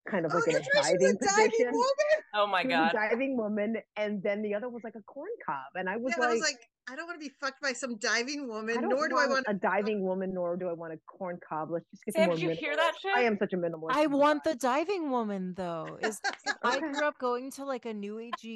kind 0.09 0.25
of 0.25 0.31
Oh, 0.33 0.37
like 0.39 0.47
in 0.47 0.55
a 0.55 0.59
that's 0.59 0.69
right. 0.75 0.85
She 0.99 1.05
was 1.05 1.15
diving 1.15 1.17
a 1.21 1.25
diving 1.25 1.49
position. 1.51 1.71
woman. 1.73 2.23
Oh 2.33 2.47
my 2.47 2.63
god. 2.63 2.91
a 2.91 3.09
diving 3.09 3.37
woman, 3.37 3.75
and 3.95 4.21
then 4.23 4.41
the 4.41 4.55
other 4.55 4.69
was 4.69 4.81
like 4.83 4.95
a 4.95 5.01
corn 5.03 5.29
cob, 5.45 5.75
and 5.75 5.89
I 5.89 5.97
was 5.97 6.11
Yeah, 6.11 6.15
and 6.15 6.23
I 6.23 6.27
like, 6.27 6.33
was 6.35 6.41
like, 6.41 6.59
I 6.89 6.95
don't 6.95 7.05
want 7.05 7.21
to 7.21 7.25
be 7.25 7.33
fucked 7.39 7.61
by 7.61 7.73
some 7.73 7.97
diving 7.97 8.47
woman, 8.47 8.81
nor 8.81 9.07
do 9.07 9.15
I 9.15 9.27
want 9.27 9.31
want 9.31 9.45
a 9.47 9.53
diving 9.53 10.03
woman, 10.03 10.33
nor 10.33 10.57
do 10.57 10.67
I 10.67 10.73
want 10.73 10.93
a 10.93 10.97
corn 11.07 11.39
cob. 11.47 11.69
Let's 11.71 11.85
just 11.91 12.03
get 12.05 12.15
Sam, 12.15 12.27
more 12.27 12.35
did 12.35 12.43
you 12.43 12.49
hear 12.49 12.75
that 12.75 12.93
minimalist. 13.05 13.17
I 13.17 13.21
am 13.23 13.37
such 13.37 13.53
a 13.53 13.57
minimalist. 13.57 13.91
I 13.91 14.05
oh 14.05 14.17
want 14.17 14.43
the 14.43 14.55
diving 14.55 15.11
woman 15.11 15.53
though. 15.55 15.97
Is 16.01 16.19
I 16.63 16.79
grew 16.79 17.05
up 17.05 17.17
going 17.19 17.51
to 17.51 17.65
like 17.65 17.85
a 17.85 17.93
new 17.93 18.15
agey 18.15 18.55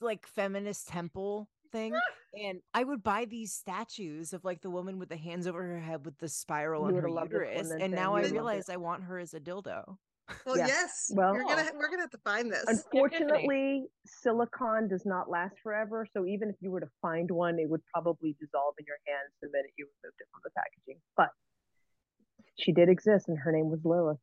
like 0.00 0.26
feminist 0.26 0.88
temple 0.88 1.48
thing 1.70 1.92
ah. 1.94 2.00
and 2.42 2.60
I 2.72 2.82
would 2.84 3.02
buy 3.02 3.26
these 3.26 3.52
statues 3.52 4.32
of 4.32 4.44
like 4.44 4.62
the 4.62 4.70
woman 4.70 4.98
with 4.98 5.08
the 5.10 5.16
hands 5.16 5.46
over 5.46 5.62
her 5.62 5.80
head 5.80 6.04
with 6.04 6.18
the 6.18 6.28
spiral 6.28 6.82
You 6.82 6.88
on 6.88 6.94
her 6.94 7.02
have 7.02 7.10
loved 7.10 7.32
uterus 7.32 7.70
and 7.70 7.80
Sam. 7.80 7.90
now 7.90 8.02
You 8.02 8.06
I 8.10 8.12
would 8.12 8.22
have 8.24 8.32
loved 8.32 8.32
realize. 8.32 8.68
I 8.70 8.76
want 8.76 9.02
her 9.04 9.18
as 9.18 9.34
a 9.34 9.40
dildo. 9.40 9.96
Well, 10.46 10.58
Yeah. 10.58 10.66
yes. 10.66 11.10
Well- 11.14 11.32
we're 11.32 11.44
gonna 11.44 11.70
we're 11.74 11.88
gonna 11.88 12.02
have 12.02 12.10
to 12.10 12.18
find 12.18 12.50
this. 12.52 12.64
Unfortunately, 12.68 13.86
silicon 14.06 14.88
does 14.88 15.04
not 15.06 15.28
last 15.30 15.56
forever. 15.62 16.06
So 16.12 16.26
even 16.26 16.48
if 16.50 16.56
you 16.60 16.70
were 16.70 16.80
to 16.80 16.90
find 17.02 17.30
one, 17.30 17.58
it 17.58 17.68
would 17.68 17.82
probably 17.92 18.36
dissolve 18.40 18.74
in 18.78 18.84
your 18.86 18.98
hands 19.06 19.32
the 19.42 19.48
minute 19.48 19.70
you 19.78 19.86
removed 20.02 20.16
it 20.20 20.26
from 20.32 20.40
the 20.44 20.50
packaging. 20.50 21.00
But 21.16 21.30
she 22.58 22.72
did 22.72 22.88
exist, 22.88 23.28
and 23.28 23.38
her 23.38 23.52
name 23.52 23.70
was 23.70 23.80
Lilith. 23.84 24.18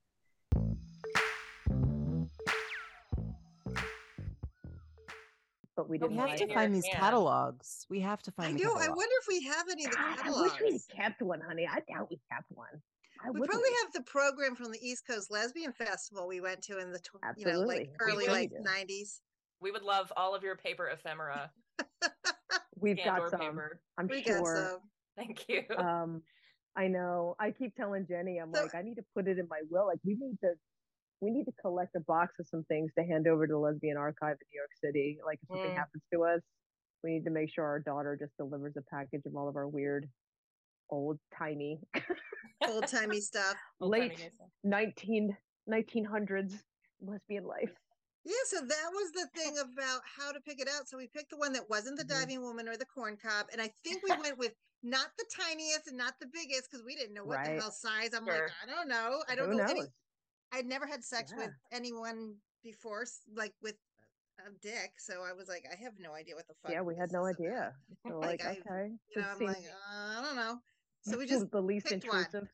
But 5.75 5.89
we 5.89 5.97
didn't. 5.97 6.13
We 6.13 6.17
have 6.29 6.35
to 6.37 6.43
in 6.43 6.49
her. 6.49 6.55
find 6.55 6.73
these 6.73 6.85
hand. 6.85 6.99
catalogs. 6.99 7.85
We 7.89 7.99
have 8.01 8.21
to 8.23 8.31
find 8.31 8.57
the 8.57 8.63
know. 8.63 8.75
I 8.75 8.87
wonder 8.87 9.15
if 9.21 9.27
we 9.27 9.41
have 9.43 9.65
any 9.69 9.85
of 9.85 9.91
the 9.91 9.97
God, 9.97 10.19
I 10.23 10.41
wish 10.41 10.51
we 10.61 10.79
kept 10.95 11.21
one, 11.21 11.41
honey. 11.41 11.67
I 11.67 11.79
doubt 11.91 12.07
we 12.09 12.19
kept 12.31 12.45
one. 12.49 12.67
I 13.25 13.31
We 13.31 13.39
would 13.41 13.49
probably 13.49 13.69
have 13.83 13.91
the 13.93 14.01
program 14.09 14.55
from 14.55 14.71
the 14.71 14.79
East 14.81 15.05
Coast 15.07 15.31
Lesbian 15.31 15.73
Festival 15.73 16.27
we 16.27 16.39
went 16.41 16.61
to 16.63 16.79
in 16.79 16.91
the 16.91 16.99
tw- 16.99 17.19
you 17.37 17.45
know 17.45 17.59
like 17.61 17.89
early 17.99 18.27
really 18.27 18.27
like 18.27 18.51
nineties. 18.61 19.21
We 19.61 19.71
would 19.71 19.83
love 19.83 20.11
all 20.15 20.35
of 20.35 20.43
your 20.43 20.55
paper 20.55 20.87
ephemera, 20.89 21.49
We've 22.77 22.97
got 23.03 23.29
some. 23.31 23.39
paper. 23.39 23.79
I'm 23.97 24.07
We 24.07 24.21
got 24.21 24.37
sure. 24.37 24.55
some. 24.71 24.79
Thank 25.17 25.45
you. 25.47 25.63
um 25.77 26.21
i 26.77 26.89
know 26.89 27.37
i 27.39 27.51
keep 27.51 27.73
telling 27.77 28.05
jenny 28.05 28.37
i'm 28.37 28.53
So- 28.53 28.63
like 28.63 28.75
i 28.75 28.81
need 28.81 28.95
to 28.95 29.05
put 29.15 29.29
it 29.29 29.39
in 29.39 29.47
my 29.49 29.61
will 29.69 29.85
like 29.87 29.99
we 30.03 30.15
need 30.19 30.37
to 30.41 30.51
we 31.21 31.29
need 31.31 31.45
to 31.45 31.51
collect 31.53 31.95
a 31.95 31.99
box 32.01 32.33
of 32.39 32.47
some 32.47 32.63
things 32.65 32.91
to 32.97 33.03
hand 33.03 33.27
over 33.27 33.47
to 33.47 33.53
the 33.53 33.57
lesbian 33.59 33.97
archive 33.97 34.37
in 34.41 34.47
new 34.51 34.59
york 34.59 34.71
city 34.83 35.17
like 35.25 35.39
if 35.41 35.47
something 35.49 35.71
Mm. 35.71 35.75
happens 35.77 36.03
to 36.13 36.23
us 36.23 36.41
we 37.03 37.11
need 37.11 37.23
to 37.25 37.29
make 37.31 37.49
sure 37.53 37.65
our 37.65 37.79
daughter 37.79 38.17
just 38.19 38.35
delivers 38.37 38.75
a 38.77 38.81
package 38.81 39.25
of 39.25 39.35
all 39.35 39.47
of 39.47 39.55
our 39.55 39.67
weird 39.67 40.09
old 40.89 41.19
timey 41.37 41.79
Old 42.67 42.87
timey 42.87 43.19
stuff. 43.31 43.57
Late 43.79 44.15
gay 44.17 44.29
stuff. 44.33 44.49
19 44.63 45.35
1900s 45.69 46.63
lesbian 47.01 47.43
life 47.43 47.71
Yeah, 48.23 48.33
so 48.45 48.61
that 48.61 48.89
was 48.93 49.11
the 49.11 49.27
thing 49.35 49.57
about 49.57 50.01
how 50.05 50.31
to 50.31 50.39
pick 50.41 50.59
it 50.59 50.67
out. 50.67 50.87
So 50.87 50.97
we 50.97 51.07
picked 51.07 51.29
the 51.31 51.37
one 51.37 51.53
that 51.53 51.69
wasn't 51.69 51.97
the 51.97 52.05
Mhm. 52.05 52.09
diving 52.09 52.41
woman 52.41 52.67
or 52.67 52.77
the 52.77 52.85
corn 52.85 53.17
cob, 53.17 53.47
and 53.51 53.61
I 53.61 53.67
think 53.83 54.03
we 54.03 54.09
went 54.33 54.37
with 54.37 54.53
not 54.83 55.07
the 55.17 55.25
tiniest 55.35 55.87
and 55.87 55.97
not 55.97 56.15
the 56.19 56.27
biggest 56.27 56.69
because 56.69 56.83
we 56.85 56.95
didn't 56.95 57.13
know 57.13 57.25
what 57.25 57.37
Right. 57.37 57.55
the 57.55 57.61
hell 57.61 57.71
size. 57.71 58.13
I'm 58.13 58.25
Sure. 58.25 58.43
like, 58.45 58.51
I 58.63 58.65
don't 58.67 58.87
know. 58.87 59.23
I 59.27 59.35
don't 59.35 59.51
Who 59.51 59.57
know 59.57 59.65
any. 59.65 59.81
Knows? 60.55 60.59
I'd 60.59 60.65
never 60.67 60.85
had 60.87 61.03
sex 61.03 61.33
with 61.35 61.49
anyone 61.71 62.35
before, 62.63 63.05
like 63.35 63.53
with 63.61 63.75
a 64.39 64.49
dick. 64.61 64.93
So 64.97 65.23
I 65.23 65.33
was 65.33 65.47
like, 65.47 65.63
I 65.71 65.75
have 65.83 65.93
no 65.99 66.13
idea 66.13 66.35
what 66.35 66.47
the 66.47 66.53
fuck. 66.61 66.71
yeah 66.71 66.81
we 66.81 66.95
had 66.95 67.11
no 67.11 67.25
idea 67.25 67.73
so 68.07 68.19
Like, 68.19 68.43
like, 68.43 68.45
I- 68.45 68.51
okay 68.73 68.91
You 69.15 69.21
know, 69.21 69.27
this 69.27 69.31
I'm 69.31 69.37
seems 69.37 69.55
like, 69.55 69.65
uh, 69.65 70.19
I 70.19 70.21
don't 70.25 70.35
know. 70.35 70.57
So 71.03 71.17
we 71.17 71.25
just 71.27 71.49
the 71.51 71.61
least 71.61 71.85
picked 71.87 72.07
one. 72.07 72.17
intrusive 72.25 72.49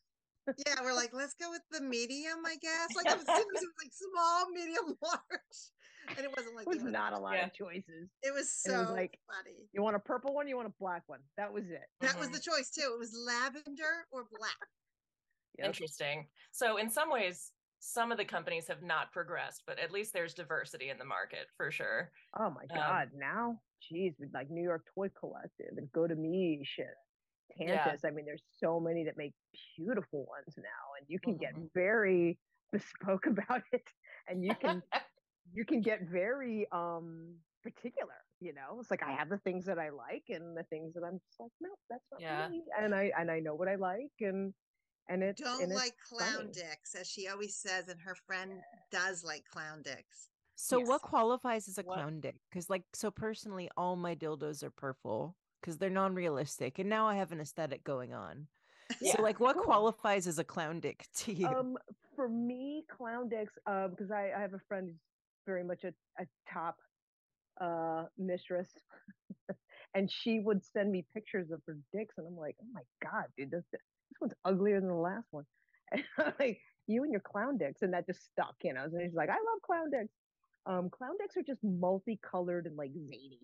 yeah, 0.66 0.74
we're 0.82 0.92
like, 0.92 1.10
let's 1.14 1.34
go 1.34 1.50
with 1.52 1.62
the 1.70 1.80
medium, 1.80 2.38
I 2.44 2.56
guess. 2.60 2.88
Like 2.96 3.06
it 3.06 3.16
was, 3.16 3.28
it 3.28 3.46
was 3.54 3.62
like 3.80 3.92
small, 3.92 4.50
medium, 4.50 4.96
large, 5.02 5.60
and 6.16 6.18
it 6.18 6.30
wasn't 6.36 6.56
like 6.56 6.66
It 6.66 6.68
was 6.68 6.78
the 6.78 6.82
other- 6.82 6.90
not 6.90 7.12
a 7.12 7.18
lot 7.20 7.34
Yeah. 7.34 7.46
of 7.46 7.52
choices. 7.54 8.10
It 8.24 8.34
was 8.34 8.52
so 8.52 8.74
it 8.74 8.78
was 8.78 8.90
like- 8.90 9.18
funny. 9.28 9.68
You 9.72 9.82
want 9.84 9.94
a 9.94 10.00
purple 10.00 10.34
one? 10.34 10.48
You 10.48 10.56
want 10.56 10.66
a 10.66 10.74
black 10.80 11.04
one? 11.06 11.20
That 11.36 11.52
was 11.52 11.70
it. 11.70 11.82
That 12.00 12.18
was 12.18 12.28
Mhm. 12.28 12.32
the 12.32 12.40
choice 12.40 12.70
too. 12.70 12.90
It 12.92 12.98
was 12.98 13.14
lavender 13.16 14.04
or 14.10 14.24
black. 14.36 14.66
Yep. 15.58 15.66
Interesting. 15.68 16.26
So 16.50 16.76
in 16.78 16.90
some 16.90 17.08
ways, 17.08 17.52
some 17.82 18.12
of 18.12 18.18
the 18.18 18.24
companies 18.24 18.68
have 18.68 18.82
not 18.82 19.12
progressed, 19.12 19.64
but 19.66 19.78
at 19.78 19.90
least 19.92 20.12
there's 20.12 20.34
diversity 20.34 20.88
in 20.90 20.98
the 20.98 21.04
market 21.04 21.48
for 21.56 21.70
sure. 21.70 22.12
Oh 22.38 22.50
my 22.50 22.66
Um, 22.70 22.72
god! 22.74 23.10
Now, 23.12 23.62
geez, 23.80 24.14
with 24.18 24.32
like 24.32 24.50
New 24.50 24.62
York 24.62 24.86
Toy 24.94 25.08
Collective 25.10 25.76
and 25.76 25.90
Godemiche, 25.92 26.86
Yeah. 27.56 27.96
I 28.04 28.10
mean, 28.10 28.24
there's 28.24 28.44
so 28.58 28.80
many 28.80 29.04
that 29.04 29.16
make 29.16 29.34
beautiful 29.76 30.26
ones 30.26 30.54
now, 30.56 30.94
and 30.98 31.06
you 31.08 31.20
can 31.20 31.36
get 31.36 31.54
Mhm. 31.54 31.68
very 31.74 32.38
bespoke 32.72 33.26
about 33.26 33.62
it, 33.72 33.84
and 34.26 34.44
you 34.44 34.56
can 34.56 34.82
you 35.52 35.64
can 35.66 35.82
get 35.82 36.02
very 36.02 36.66
um 36.72 37.40
particular. 37.62 38.14
You 38.40 38.54
know, 38.54 38.78
it's 38.80 38.90
like 38.90 39.02
I 39.02 39.12
have 39.12 39.28
the 39.30 39.38
things 39.38 39.66
that 39.66 39.78
I 39.78 39.90
like 39.90 40.24
and 40.28 40.56
the 40.56 40.64
things 40.64 40.94
that 40.94 41.04
I'm 41.04 41.20
just 41.28 41.40
like, 41.40 41.52
no, 41.60 41.70
that's 41.90 42.06
not 42.12 42.20
Yeah. 42.20 42.28
me, 42.28 42.64
and 42.78 42.94
I 42.94 43.12
and 43.18 43.30
I 43.30 43.40
know 43.40 43.54
what 43.54 43.68
I 43.68 43.76
like, 43.76 44.12
and 44.20 44.54
and 45.08 45.22
it's 45.22 45.40
Don't 45.42 45.62
and 45.62 45.72
it's 45.72 45.80
like 45.80 45.94
clown 46.08 46.36
funny. 46.36 46.52
dicks, 46.52 46.94
as 46.94 47.08
she 47.08 47.28
always 47.28 47.56
says, 47.56 47.88
and 47.88 48.00
her 48.00 48.14
friend 48.26 48.60
does 48.90 49.24
like 49.24 49.44
clown 49.52 49.82
dicks. 49.82 50.28
So 50.54 50.78
Yes. 50.78 50.88
what 50.88 51.02
qualifies 51.02 51.68
as 51.68 51.78
a 51.78 51.82
What- 51.82 51.94
clown 51.94 52.20
dick? 52.20 52.36
Because 52.50 52.70
like 52.70 52.84
so 52.94 53.10
personally, 53.10 53.68
all 53.76 53.96
my 53.96 54.14
dildos 54.14 54.62
are 54.62 54.70
purple 54.70 55.36
because 55.60 55.78
they're 55.78 55.90
non-realistic, 55.90 56.78
and 56.78 56.88
now 56.88 57.06
I 57.06 57.14
have 57.16 57.32
an 57.32 57.40
aesthetic 57.40 57.84
going 57.84 58.12
on. 58.12 58.48
Yeah. 59.00 59.16
So 59.16 59.22
like, 59.22 59.40
what 59.40 59.54
Cool. 59.56 59.64
qualifies 59.64 60.26
as 60.26 60.38
a 60.38 60.44
clown 60.44 60.80
dick 60.80 61.06
to 61.16 61.32
you? 61.32 61.46
Um, 61.46 61.78
for 62.14 62.28
me, 62.28 62.84
clown 62.88 63.28
dicks, 63.28 63.54
uh, 63.66 63.88
because 63.88 64.10
I, 64.10 64.32
I 64.36 64.40
have 64.40 64.54
a 64.54 64.58
friend 64.68 64.88
who's 64.88 64.98
very 65.46 65.64
much 65.64 65.84
a, 65.84 65.94
a 66.20 66.26
top 66.52 66.76
uh 67.60 68.04
mistress, 68.18 68.68
and 69.94 70.10
she 70.10 70.40
would 70.40 70.64
send 70.64 70.90
me 70.90 71.04
pictures 71.14 71.50
of 71.50 71.60
her 71.66 71.76
dicks, 71.92 72.14
and 72.18 72.26
I'm 72.26 72.36
like, 72.36 72.56
oh 72.62 72.66
my 72.72 72.82
god, 73.02 73.24
dude, 73.36 73.50
this 73.50 73.64
this 74.12 74.20
one's 74.20 74.34
uglier 74.44 74.80
than 74.80 74.88
the 74.88 74.94
last 74.94 75.32
one. 75.32 75.46
And 75.90 76.04
I'm 76.18 76.34
like, 76.38 76.60
you 76.86 77.02
and 77.02 77.12
your 77.12 77.20
clown 77.20 77.58
dicks, 77.58 77.82
and 77.82 77.94
that 77.94 78.06
just 78.06 78.24
stuck, 78.24 78.56
you 78.62 78.72
know. 78.72 78.88
So 78.90 78.98
she's 79.02 79.14
like, 79.14 79.30
I 79.30 79.34
love 79.34 79.62
clown 79.62 79.90
dicks. 79.90 80.14
Um, 80.66 80.90
clown 80.90 81.16
dicks 81.18 81.36
are 81.36 81.42
just 81.42 81.62
multicolored 81.64 82.66
and 82.66 82.76
like 82.76 82.92
zany. 82.92 83.40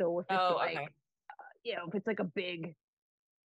So 0.00 0.18
if 0.20 0.26
it's 0.30 0.38
Oh, 0.38 0.56
like, 0.56 0.76
okay. 0.76 0.88
you 1.64 1.74
know, 1.76 1.86
if 1.88 1.94
it's 1.94 2.06
like 2.06 2.20
a 2.20 2.24
big 2.24 2.76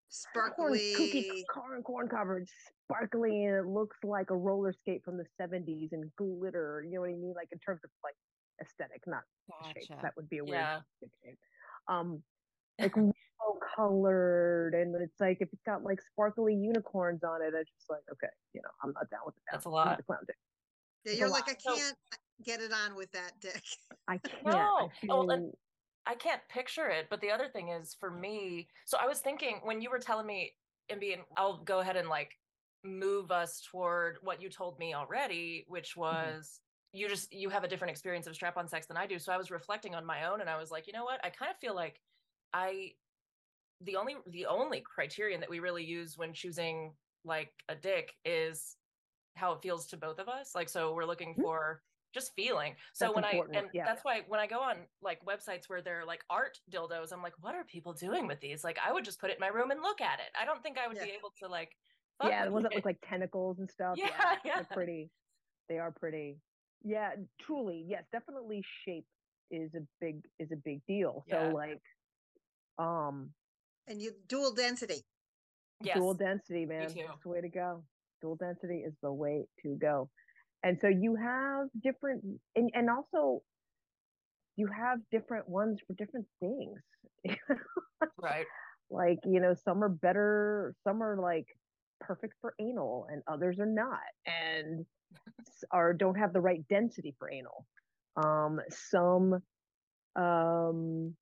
Sparkly. 0.08 0.92
cookie 0.94 1.44
corn 1.50 1.82
corn 1.82 2.08
covered 2.08 2.46
sparkly 2.84 3.44
and 3.46 3.56
it 3.56 3.66
looks 3.66 3.96
like 4.04 4.28
a 4.30 4.36
roller 4.36 4.72
skate 4.72 5.02
from 5.02 5.16
the 5.16 5.24
70s 5.40 5.92
and 5.92 6.14
glitter 6.16 6.82
you 6.84 6.90
know 6.94 7.00
what 7.00 7.08
i 7.08 7.14
mean 7.14 7.32
like 7.34 7.48
in 7.50 7.58
terms 7.58 7.80
of 7.82 7.90
like 8.04 8.14
aesthetic 8.60 9.02
not 9.06 9.22
the 9.48 9.80
shape 9.80 9.88
that 10.02 10.14
would 10.16 10.28
be 10.28 10.36
a 10.38 10.44
weird 10.44 10.60
Yeah. 10.60 10.80
shape. 11.24 11.38
um 11.88 12.22
like 12.78 12.92
colored 13.76 14.74
and 14.74 14.94
it's 15.00 15.20
like 15.20 15.38
if 15.40 15.48
it's 15.52 15.62
got 15.64 15.82
like 15.82 16.00
sparkly 16.00 16.54
unicorns 16.54 17.24
on 17.24 17.42
it 17.42 17.54
I 17.56 17.62
just 17.62 17.88
like 17.88 18.02
okay 18.12 18.32
you 18.52 18.60
know 18.62 18.68
i'm 18.82 18.92
not 18.92 19.08
down 19.10 19.20
with 19.24 19.36
it 19.36 19.42
That's 19.50 19.66
a 19.66 19.68
I'm 19.68 19.74
not 19.74 19.86
lot. 19.86 19.96
the 19.98 20.02
clown 20.02 20.20
dick. 20.26 20.36
Yeah, 21.04 21.12
you're 21.14 21.28
like, 21.28 21.48
I 21.48 21.54
can't 21.54 21.96
uh, 22.12 22.16
get 22.44 22.60
it 22.60 22.72
on 22.72 22.94
with 22.94 23.10
that 23.12 23.32
dick. 23.40 23.62
i 24.08 24.18
can't 24.18 24.44
No. 24.44 24.90
I 25.02 25.06
Oh, 25.08 25.28
and- 25.28 25.52
I 26.06 26.14
can't 26.14 26.40
picture 26.48 26.88
it. 26.88 27.06
But 27.10 27.20
the 27.20 27.30
other 27.30 27.48
thing 27.48 27.68
is 27.68 27.96
for 27.98 28.10
me, 28.10 28.68
so 28.84 28.98
I 29.00 29.06
was 29.06 29.20
thinking 29.20 29.60
when 29.62 29.80
you 29.80 29.90
were 29.90 29.98
telling 29.98 30.26
me, 30.26 30.52
and 30.90 31.00
being, 31.00 31.22
I'll 31.36 31.58
go 31.58 31.78
ahead 31.78 31.96
and 31.96 32.08
like 32.08 32.32
move 32.84 33.30
us 33.30 33.62
toward 33.70 34.18
what 34.22 34.42
you 34.42 34.48
told 34.48 34.78
me 34.78 34.94
already, 34.94 35.64
which 35.68 35.92
mm-hmm. 35.92 36.00
was 36.00 36.60
you 36.92 37.08
just 37.08 37.32
you 37.32 37.48
have 37.48 37.64
a 37.64 37.68
different 37.68 37.90
experience 37.90 38.26
of 38.26 38.34
strap 38.34 38.56
on 38.56 38.68
sex 38.68 38.86
than 38.86 38.96
I 38.96 39.06
do. 39.06 39.18
So 39.18 39.32
I 39.32 39.36
was 39.36 39.50
reflecting 39.50 39.94
on 39.94 40.04
my 40.04 40.26
own 40.26 40.40
and 40.40 40.50
I 40.50 40.58
was 40.58 40.70
like, 40.70 40.86
you 40.86 40.92
know 40.92 41.04
what? 41.04 41.24
I 41.24 41.30
kind 41.30 41.50
of 41.50 41.56
feel 41.58 41.74
like 41.74 42.00
I 42.52 42.92
the 43.84 43.96
only 43.96 44.16
the 44.26 44.46
only 44.46 44.80
criterion 44.80 45.40
that 45.40 45.50
we 45.50 45.60
really 45.60 45.84
use 45.84 46.16
when 46.16 46.32
choosing 46.32 46.92
like 47.24 47.52
a 47.68 47.74
dick 47.74 48.12
is 48.24 48.76
how 49.36 49.52
it 49.52 49.62
feels 49.62 49.86
to 49.88 49.96
both 49.96 50.18
of 50.18 50.28
us. 50.28 50.54
Like 50.54 50.68
so 50.68 50.92
we're 50.94 51.04
looking 51.06 51.34
Mhm. 51.34 51.42
for 51.42 51.82
just 52.12 52.34
feeling. 52.34 52.76
So 52.92 53.06
That's 53.06 53.14
when 53.16 53.24
important, 53.24 53.56
I 53.56 53.60
and 53.60 53.68
yeah. 53.72 53.84
that's 53.86 54.04
why 54.04 54.20
when 54.28 54.38
I 54.38 54.46
go 54.46 54.60
on 54.60 54.76
like 55.00 55.24
websites 55.24 55.68
where 55.68 55.80
they're 55.80 56.04
like 56.04 56.22
art 56.28 56.58
dildos, 56.70 57.12
I'm 57.12 57.22
like, 57.22 57.32
what 57.40 57.54
are 57.54 57.64
people 57.64 57.94
doing 57.94 58.26
with 58.26 58.40
these? 58.40 58.62
Like 58.64 58.78
I 58.84 58.92
would 58.92 59.04
just 59.04 59.18
put 59.18 59.30
it 59.30 59.34
in 59.34 59.40
my 59.40 59.48
room 59.48 59.70
and 59.70 59.80
look 59.80 60.00
at 60.02 60.18
it. 60.20 60.30
I 60.38 60.44
don't 60.44 60.62
think 60.62 60.78
I 60.78 60.86
would 60.88 60.96
Yeah. 60.98 61.04
be 61.06 61.10
able 61.12 61.32
to 61.38 61.48
like 61.48 61.70
fuck 62.18 62.28
yeah 62.30 62.44
the 62.44 62.50
ones 62.50 62.64
that 62.64 62.74
look 62.74 62.84
like 62.84 62.98
tentacles 63.08 63.58
and 63.58 63.70
stuff 63.76 63.96
Yeah, 63.96 64.36
they're 64.44 64.56
yeah. 64.56 64.62
pretty 64.64 65.10
they 65.68 65.78
are 65.78 65.90
pretty 65.90 66.36
yeah 66.82 67.14
truly 67.40 67.84
yes 67.88 68.04
definitely 68.12 68.62
shape 68.84 69.06
is 69.50 69.74
a 69.74 69.80
big 70.00 70.20
is 70.38 70.50
a 70.52 70.56
big 70.56 70.84
deal 70.86 71.24
Yeah. 71.26 71.48
so 71.48 71.54
like 71.54 71.80
um 72.78 73.32
And 73.86 74.00
you 74.00 74.12
dual 74.28 74.52
density. 74.54 75.04
yes. 75.82 75.96
dual 75.96 76.14
density 76.14 76.66
man 76.66 76.82
that's 76.82 76.94
the 77.22 77.28
way 77.28 77.40
to 77.40 77.48
go 77.48 77.84
dual 78.20 78.36
density 78.36 78.78
is 78.86 78.94
the 79.02 79.12
way 79.12 79.44
to 79.62 79.76
go 79.80 80.08
and 80.62 80.78
so 80.80 80.88
you 80.88 81.16
have 81.16 81.66
different 81.82 82.22
and, 82.54 82.70
and 82.74 82.88
also 82.88 83.42
you 84.56 84.68
have 84.68 84.98
different 85.10 85.48
ones 85.48 85.80
for 85.86 85.94
different 85.94 86.26
things 86.40 86.78
right. 88.20 88.46
like 88.90 89.18
you 89.24 89.40
know 89.40 89.54
some 89.64 89.82
are 89.82 89.88
better 89.88 90.74
some 90.84 91.02
are 91.02 91.18
like 91.20 91.46
perfect 92.00 92.34
for 92.40 92.54
anal 92.60 93.06
and 93.10 93.22
others 93.26 93.58
are 93.58 93.66
not 93.66 93.98
and 94.26 94.84
s- 95.40 95.64
or 95.72 95.92
don't 95.94 96.16
have 96.16 96.32
the 96.32 96.40
right 96.40 96.66
density 96.68 97.14
for 97.18 97.30
anal 97.30 97.66
um 98.16 98.60
some 98.70 99.42
um 100.16 101.14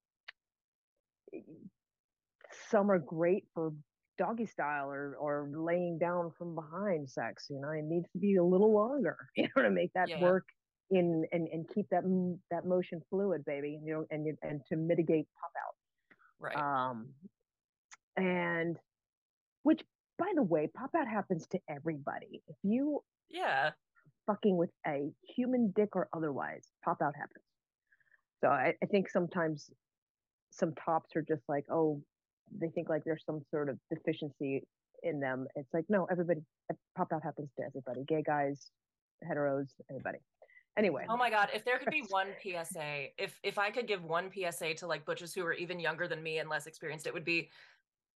some 2.70 2.90
are 2.90 2.98
great 2.98 3.44
for 3.54 3.72
doggy 4.18 4.46
style 4.46 4.90
or 4.90 5.16
or 5.16 5.50
laying 5.54 5.98
down 5.98 6.30
from 6.36 6.54
behind 6.54 7.08
sex 7.08 7.46
you 7.50 7.58
know 7.60 7.70
it 7.70 7.84
needs 7.84 8.06
to 8.12 8.18
be 8.18 8.36
a 8.36 8.44
little 8.44 8.72
longer 8.72 9.16
you 9.36 9.48
know 9.56 9.62
to 9.62 9.70
make 9.70 9.92
that 9.94 10.08
Yeah. 10.10 10.20
work 10.20 10.44
in 10.90 11.24
and 11.32 11.48
and 11.48 11.68
keep 11.74 11.88
that 11.90 12.04
that 12.50 12.66
motion 12.66 13.00
fluid 13.08 13.44
baby 13.46 13.80
you 13.82 13.92
know 13.94 14.06
and 14.10 14.36
and 14.42 14.60
to 14.66 14.76
mitigate 14.76 15.26
pop 15.40 15.52
out 15.64 15.74
Right. 16.38 16.56
um 16.56 17.14
and 18.16 18.78
which 19.62 19.82
by 20.18 20.30
the 20.34 20.42
way 20.42 20.66
pop 20.76 20.90
out 20.94 21.06
happens 21.08 21.46
to 21.48 21.60
everybody 21.68 22.42
if 22.48 22.56
you 22.62 23.00
yeah. 23.30 23.70
fucking 24.26 24.56
with 24.56 24.70
a 24.86 25.10
human 25.22 25.72
dick 25.74 25.90
or 25.96 26.08
otherwise 26.12 26.68
pop 26.84 27.00
out 27.02 27.14
happens 27.16 27.44
so 28.42 28.48
i, 28.48 28.74
I 28.82 28.86
think 28.86 29.08
sometimes 29.08 29.70
some 30.50 30.74
tops 30.74 31.14
are 31.16 31.22
just 31.22 31.48
like 31.48 31.64
oh 31.70 32.02
they 32.58 32.68
think 32.68 32.88
like 32.88 33.04
there's 33.04 33.22
some 33.24 33.42
sort 33.50 33.68
of 33.68 33.78
deficiency 33.92 34.62
in 35.02 35.18
them 35.20 35.46
it's 35.56 35.72
like 35.72 35.84
no 35.88 36.06
everybody 36.10 36.42
uh, 36.70 36.74
pop 36.96 37.12
out 37.12 37.22
happens 37.22 37.48
to 37.56 37.64
everybody 37.64 38.04
gay 38.06 38.22
guys 38.22 38.70
heteros 39.24 39.68
anybody 39.88 40.18
anyway. 40.76 41.06
Oh 41.08 41.16
my 41.16 41.30
god, 41.30 41.48
if 41.54 41.64
there 41.64 41.78
could 41.78 41.90
be 41.90 42.04
one 42.08 42.28
PSA, 42.42 43.06
if 43.18 43.38
if 43.42 43.58
I 43.58 43.70
could 43.70 43.86
give 43.86 44.04
one 44.04 44.30
PSA 44.32 44.74
to 44.74 44.86
like 44.86 45.04
butches 45.04 45.34
who 45.34 45.44
are 45.44 45.52
even 45.52 45.80
younger 45.80 46.08
than 46.08 46.22
me 46.22 46.38
and 46.38 46.48
less 46.48 46.66
experienced, 46.66 47.06
it 47.06 47.14
would 47.14 47.24
be 47.24 47.50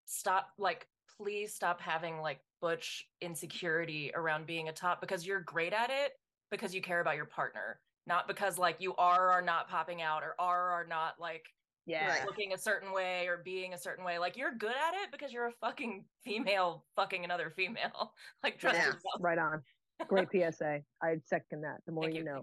stop 0.07 0.51
like 0.59 0.87
please 1.17 1.55
stop 1.55 1.81
having 1.81 2.21
like 2.21 2.41
butch 2.61 3.07
insecurity 3.21 4.11
around 4.15 4.47
being 4.47 4.69
a 4.69 4.73
top 4.73 5.01
because 5.01 5.27
you're 5.27 5.41
great 5.41 5.73
at 5.73 5.91
it 5.91 6.13
because 6.51 6.75
you 6.75 6.81
care 6.81 7.01
about 7.01 7.17
your 7.17 7.25
partner, 7.27 7.81
not 8.07 8.27
because 8.27 8.59
like 8.59 8.77
you 8.81 8.95
are 8.97 9.29
or 9.29 9.33
are 9.33 9.43
not 9.43 9.69
popping 9.69 10.03
out 10.03 10.23
or 10.23 10.35
are 10.39 10.69
or 10.69 10.73
are 10.73 10.87
not 10.87 11.15
like 11.21 11.45
yeah 11.87 12.09
Right. 12.09 12.27
looking 12.27 12.53
a 12.53 12.59
certain 12.59 12.93
way 12.93 13.27
or 13.29 13.39
being 13.39 13.75
a 13.75 13.79
certain 13.79 14.05
way. 14.05 14.19
Like 14.19 14.37
you're 14.37 14.55
good 14.55 14.75
at 14.77 14.95
it 14.95 15.11
because 15.13 15.33
you're 15.33 15.47
a 15.47 15.53
fucking 15.53 16.09
female 16.23 16.87
fucking 16.97 17.25
another 17.25 17.51
female. 17.51 18.15
like 18.43 18.59
trust 18.59 18.77
Yeah. 18.79 18.87
yourself. 18.87 19.21
right 19.21 19.39
on 19.39 19.63
great 20.09 20.29
psa 20.53 20.81
i'd 21.03 21.25
second 21.25 21.61
that 21.63 21.81
the 21.87 21.93
more 21.93 22.05
Thank 22.05 22.15
you, 22.17 22.21
you, 22.21 22.25
know 22.25 22.43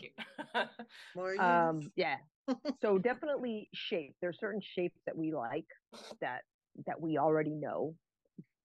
thank 0.54 0.70
you. 0.78 0.86
More 1.16 1.34
you 1.36 1.42
um 1.42 1.82
yeah 1.98 2.18
so 2.82 2.98
definitely 2.98 3.70
shape 3.74 4.16
there's 4.22 4.39
certain 4.39 4.62
shapes 4.62 5.02
that 5.06 5.18
we 5.18 5.34
like 5.34 5.68
that 6.22 6.44
that 6.86 7.00
we 7.02 7.18
already 7.18 7.52
know 7.52 7.98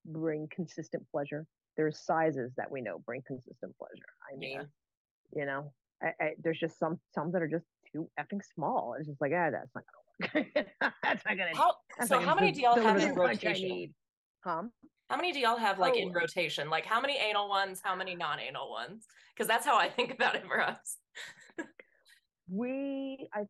bring 0.05 0.47
consistent 0.49 1.05
pleasure 1.11 1.47
there's 1.77 1.99
sizes 2.05 2.55
that 2.57 2.71
we 2.71 2.81
know 2.81 2.99
bring 3.01 3.23
consistent 3.27 3.75
pleasure 3.77 4.07
i 4.33 4.37
mean 4.37 4.61
Yeah. 4.61 4.65
you 5.33 5.47
know 5.47 5.75
I, 6.01 6.13
I, 6.21 6.35
there's 6.39 6.61
just 6.61 6.79
some 6.79 7.01
some 7.13 7.33
that 7.33 7.43
are 7.43 7.49
just 7.49 7.67
too 7.93 8.09
effing 8.21 8.41
small 8.55 8.95
it's 8.99 9.09
just 9.09 9.21
like 9.21 9.33
ah 9.33 9.51
that's 9.51 9.75
not 9.75 9.85
gonna 9.85 9.99
work 10.06 10.06
that's 11.03 11.25
not 11.25 11.37
gonna 11.37 11.55
How 11.55 11.75
so 12.07 12.21
how 12.21 12.35
many 12.35 12.53
do 12.53 12.61
y'all 12.61 12.75
have 12.81 12.97
in 13.01 13.09
the 13.11 13.15
punch 13.15 13.45
I 13.45 13.49
rotation? 13.51 13.95
huh 14.45 14.63
How 15.11 15.17
many 15.17 15.33
do 15.33 15.39
y'all 15.39 15.57
have 15.59 15.79
like 15.79 15.97
in 15.97 16.09
Oh. 16.09 16.13
rotation? 16.21 16.71
Like 16.71 16.87
how 16.87 17.01
many 17.01 17.17
anal 17.19 17.49
ones, 17.49 17.81
how 17.83 17.95
many 17.95 18.15
non-anal 18.15 18.71
ones? 18.71 19.07
Because 19.35 19.47
that's 19.49 19.67
how 19.67 19.77
I 19.79 19.89
think 19.91 20.13
about 20.13 20.35
it 20.35 20.45
for 20.47 20.61
us. 20.61 20.99
we 22.49 23.29
i 23.35 23.41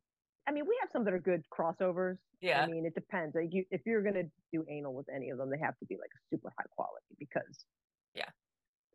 i 0.47 0.53
mean 0.53 0.65
we 0.67 0.75
have 0.81 0.89
some 0.91 1.05
that 1.05 1.13
are 1.13 1.19
good 1.21 1.43
crossovers 1.57 2.17
Yeah. 2.41 2.63
i 2.63 2.67
mean 2.67 2.87
it 2.87 2.95
depends 2.95 3.35
like 3.35 3.49
you 3.53 3.65
if 3.71 3.83
you're 3.85 4.03
gonna 4.03 4.25
do 4.53 4.65
anal 4.71 4.95
with 4.95 5.07
any 5.15 5.29
of 5.31 5.37
them 5.39 5.51
they 5.51 5.59
have 5.59 5.77
to 5.79 5.85
be 5.87 5.97
like 5.97 6.11
super 6.31 6.51
high 6.59 6.65
quality 6.71 7.05
because 7.19 7.67
Yeah. 8.15 8.31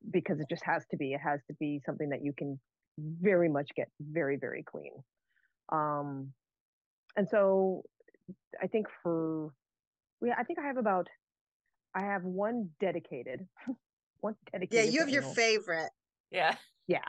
because 0.10 0.40
it 0.40 0.48
just 0.50 0.64
has 0.64 0.84
to 0.92 0.98
be. 0.98 1.14
It 1.14 1.20
has 1.22 1.40
to 1.48 1.54
be 1.60 1.80
something 1.86 2.10
that 2.10 2.24
you 2.26 2.34
can 2.34 2.60
very 2.98 3.48
much 3.50 3.70
get 3.76 3.90
very 4.00 4.38
very 4.38 4.64
clean. 4.64 4.94
Um, 5.72 6.34
and 7.16 7.28
so 7.30 7.84
I 8.62 8.68
think 8.68 8.88
for 9.04 9.52
yeah, 10.22 10.36
I 10.38 10.44
think 10.44 10.60
I 10.60 10.68
have 10.68 10.78
about 10.78 11.08
I 11.94 12.02
have 12.02 12.24
one 12.24 12.70
dedicated, 12.80 13.48
one 14.22 14.36
dedicated. 14.52 14.86
Yeah, 14.86 14.92
you 14.92 15.00
have 15.00 15.10
your 15.10 15.24
anal. 15.24 15.34
favorite. 15.34 15.92
Yeah. 16.32 16.56
Yeah. 16.88 17.00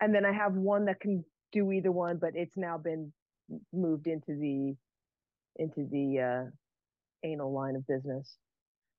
And 0.00 0.14
then 0.14 0.24
I 0.24 0.32
have 0.32 0.54
one 0.54 0.86
that 0.86 1.00
can 1.00 1.24
do 1.52 1.72
either 1.72 1.90
one, 1.90 2.18
but 2.18 2.30
it's 2.34 2.56
now 2.56 2.76
been 2.76 3.12
moved 3.72 4.06
into 4.06 4.34
the 4.38 4.76
into 5.58 5.88
the 5.90 6.20
uh 6.20 6.50
anal 7.26 7.52
line 7.52 7.76
of 7.76 7.86
business 7.86 8.36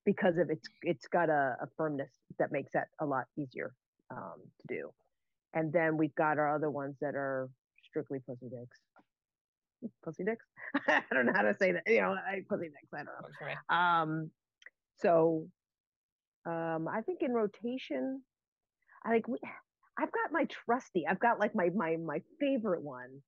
because 0.04 0.38
of 0.38 0.50
it's 0.50 0.68
it's 0.82 1.06
got 1.06 1.28
a, 1.28 1.56
a 1.60 1.68
firmness 1.76 2.10
that 2.38 2.50
makes 2.50 2.72
that 2.72 2.88
a 3.00 3.06
lot 3.06 3.26
easier 3.36 3.74
um 4.10 4.40
to 4.60 4.74
do. 4.74 4.90
And 5.54 5.72
then 5.72 5.96
we've 5.96 6.14
got 6.14 6.38
our 6.38 6.54
other 6.54 6.70
ones 6.70 6.96
that 7.00 7.14
are 7.14 7.48
strictly 7.84 8.18
pussy 8.26 8.48
dicks. 8.48 8.78
Pussy 10.04 10.24
dicks? 10.24 10.44
I 10.88 11.02
don't 11.12 11.26
know 11.26 11.32
how 11.34 11.42
to 11.42 11.54
say 11.54 11.72
that. 11.72 11.82
You 11.86 12.00
know, 12.02 12.12
I, 12.12 12.42
pussy 12.48 12.66
dicks. 12.68 12.92
I 12.92 12.98
don't 12.98 13.06
know. 13.06 13.74
Um, 13.76 14.30
so 14.96 15.48
um, 16.46 16.88
I 16.88 17.02
think 17.02 17.22
in 17.22 17.32
rotation, 17.32 18.22
I 19.04 19.10
think 19.12 19.28
we, 19.28 19.38
I've 19.98 20.12
got 20.12 20.32
my 20.32 20.46
trusty. 20.46 21.06
I've 21.08 21.20
got 21.20 21.38
like 21.38 21.54
my 21.54 21.70
my 21.74 21.96
my 21.96 22.20
favorite 22.40 22.82
one, 22.82 23.22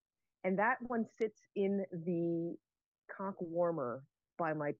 and 0.44 0.58
that 0.58 0.76
one 0.80 1.04
sits 1.18 1.40
in 1.54 1.84
the 1.92 2.56
cock 3.16 3.34
warmer 3.40 4.02
by 4.38 4.52
my 4.54 4.72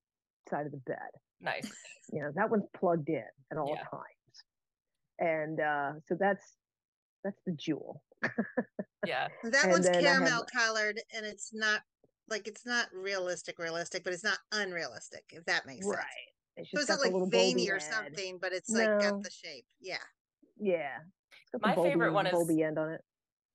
side 0.49 0.67
of 0.67 0.73
the 0.73 0.79
bed. 0.79 1.11
Nice. 1.41 1.71
You 2.13 2.23
know, 2.23 2.33
that 2.35 2.51
one's 2.51 2.67
plugged 2.77 3.09
in 3.09 3.25
at 3.53 3.59
all 3.59 3.75
Yeah. 3.77 3.85
times, 3.91 4.45
and 5.19 5.61
uh, 5.61 5.93
so 6.07 6.17
that's 6.19 6.57
that's 7.25 7.41
the 7.47 7.53
jewel. 7.53 8.03
Yeah. 9.07 9.29
That 9.45 9.65
And 9.65 9.73
one's 9.73 9.87
then 9.87 9.97
I 10.05 10.09
have- 10.09 10.19
caramel 10.19 10.47
colored 10.55 11.01
and 11.17 11.25
it's 11.27 11.51
not 11.53 11.81
like 12.29 12.47
it's 12.47 12.65
not 12.67 12.87
realistic, 12.93 13.59
realistic, 13.59 14.05
but 14.05 14.13
it's 14.13 14.23
not 14.25 14.39
unrealistic, 14.53 15.25
if 15.31 15.45
that 15.47 15.67
makes 15.67 15.85
sense. 15.85 15.99
It's 16.57 16.71
So 16.71 16.79
just 16.79 16.83
it's 16.83 16.89
not 16.91 16.97
got 16.99 17.05
like 17.05 17.13
little 17.13 17.29
veiny 17.29 17.69
or 17.71 17.75
end. 17.75 17.83
something, 17.83 18.39
but 18.41 18.53
it's 18.53 18.71
like 18.71 18.87
got 19.01 19.23
the 19.23 19.31
shape. 19.31 19.65
Yeah. 19.81 19.97
Yeah. 20.59 20.99
It's 21.43 21.51
got 21.53 21.63
the 21.63 21.69
My 21.83 21.89
favorite 21.91 22.11
bulby- 22.11 22.15
one 22.15 22.27
is- 22.27 22.35
bulby 22.35 22.65
end 22.67 22.79
on 22.79 22.91
it. 22.93 23.01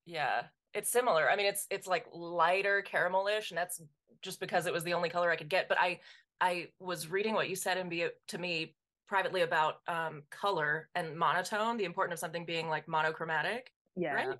Yeah. 0.05 0.43
It's 0.73 0.91
similar. 0.91 1.29
I 1.29 1.35
mean, 1.37 1.45
it's 1.45 1.65
it's 1.69 1.87
like 1.87 2.05
lighter 2.11 2.83
caramelish, 2.85 3.51
and 3.51 3.57
that's 3.57 3.81
just 4.21 4.39
because 4.41 4.65
it 4.65 4.73
was 4.73 4.83
the 4.83 4.93
only 4.93 5.07
color 5.09 5.31
I 5.31 5.37
could 5.37 5.47
get. 5.49 5.69
But 5.69 5.79
I 5.79 6.01
I 6.41 6.67
was 6.79 7.07
reading 7.09 7.33
what 7.33 7.47
you 7.49 7.55
said 7.55 7.77
and 7.77 7.89
be 7.89 8.07
to 8.27 8.37
me 8.37 8.75
privately 9.07 9.41
about 9.41 9.75
um 9.87 10.23
color 10.29 10.89
and 10.95 11.17
monotone, 11.17 11.77
the 11.77 11.85
importance 11.85 12.17
of 12.17 12.19
something 12.21 12.45
being 12.45 12.67
like 12.69 12.87
monochromatic. 12.87 13.71
Yeah. 13.95 14.13
Right. 14.13 14.39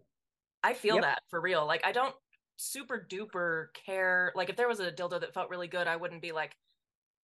I 0.64 0.74
feel 0.74 0.96
Yep. 0.96 1.04
that 1.04 1.22
for 1.30 1.40
real. 1.42 1.66
Like 1.66 1.86
I 1.86 1.92
don't 1.92 2.16
super 2.58 3.06
duper 3.10 3.74
care. 3.74 4.32
Like 4.36 4.50
if 4.50 4.56
there 4.56 4.68
was 4.68 4.80
a 4.80 4.92
dildo 4.92 5.20
that 5.22 5.34
felt 5.34 5.50
really 5.50 5.68
good, 5.68 5.88
I 5.88 5.96
wouldn't 5.96 6.22
be 6.22 6.32
like, 6.32 6.56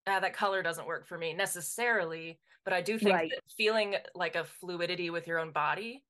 ah, 0.07 0.19
that 0.19 0.33
color 0.33 0.61
doesn't 0.61 0.85
work 0.87 1.07
for 1.07 1.17
me 1.17 1.33
necessarily. 1.33 2.39
But 2.63 2.73
I 2.73 2.81
do 2.81 2.99
think 2.99 3.15
Right. 3.15 3.31
that 3.31 3.41
feeling 3.57 3.95
like 4.13 4.35
a 4.35 4.43
fluidity 4.43 5.09
with 5.09 5.25
your 5.27 5.39
own 5.39 5.51
body 5.51 6.05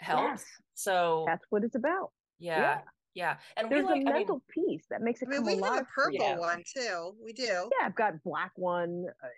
helps. 0.00 0.42
Yes. 0.42 0.44
So 0.74 1.24
That's 1.26 1.44
what 1.48 1.64
it's 1.64 1.74
about. 1.74 2.12
yeah, 2.38 2.82
yeah. 3.14 3.38
And 3.56 3.70
There's 3.70 3.84
we 3.86 3.88
like, 3.92 3.96
a 3.96 4.00
I 4.00 4.04
mean, 4.04 4.12
mental 4.12 4.42
piece 4.50 4.84
that 4.90 5.00
makes 5.00 5.22
it 5.22 5.28
I 5.28 5.38
mean, 5.38 5.38
come 5.38 5.46
we 5.46 5.62
have 5.62 5.82
a 5.82 5.86
for 5.94 6.12
you. 6.12 6.18
purple 6.18 6.38
one 6.40 6.62
too. 6.66 7.16
We 7.24 7.32
do. 7.32 7.70
Yeah, 7.80 7.86
I've 7.86 7.94
got 7.94 8.22
black 8.22 8.52
one, 8.56 9.06
uh, 9.24 9.26
a 9.26 9.30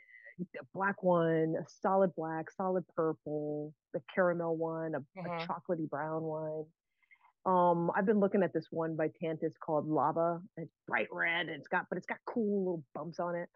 black 0.75 1.03
one, 1.03 1.55
a 1.59 1.65
solid 1.81 2.15
black, 2.15 2.51
solid 2.51 2.85
purple, 2.95 3.75
the 3.93 4.01
caramel 4.15 4.57
one, 4.57 4.95
a, 4.95 5.01
Mhm. 5.21 5.27
a 5.27 5.47
chocolatey 5.47 5.89
brown 5.89 6.23
one. 6.23 6.65
Um, 7.47 7.91
I've 7.95 8.05
been 8.05 8.21
looking 8.21 8.43
at 8.43 8.53
this 8.53 8.67
one 8.71 8.95
by 8.97 9.09
Tantus 9.09 9.57
called 9.59 9.87
Lava. 9.89 10.43
It's 10.57 10.75
bright 10.87 11.09
red. 11.13 11.49
And 11.49 11.51
it's 11.51 11.69
got, 11.69 11.87
but 11.89 11.97
it's 11.97 12.07
got 12.07 12.19
cool 12.27 12.59
little 12.59 12.85
bumps 12.95 13.21
on 13.21 13.35
it. 13.35 13.49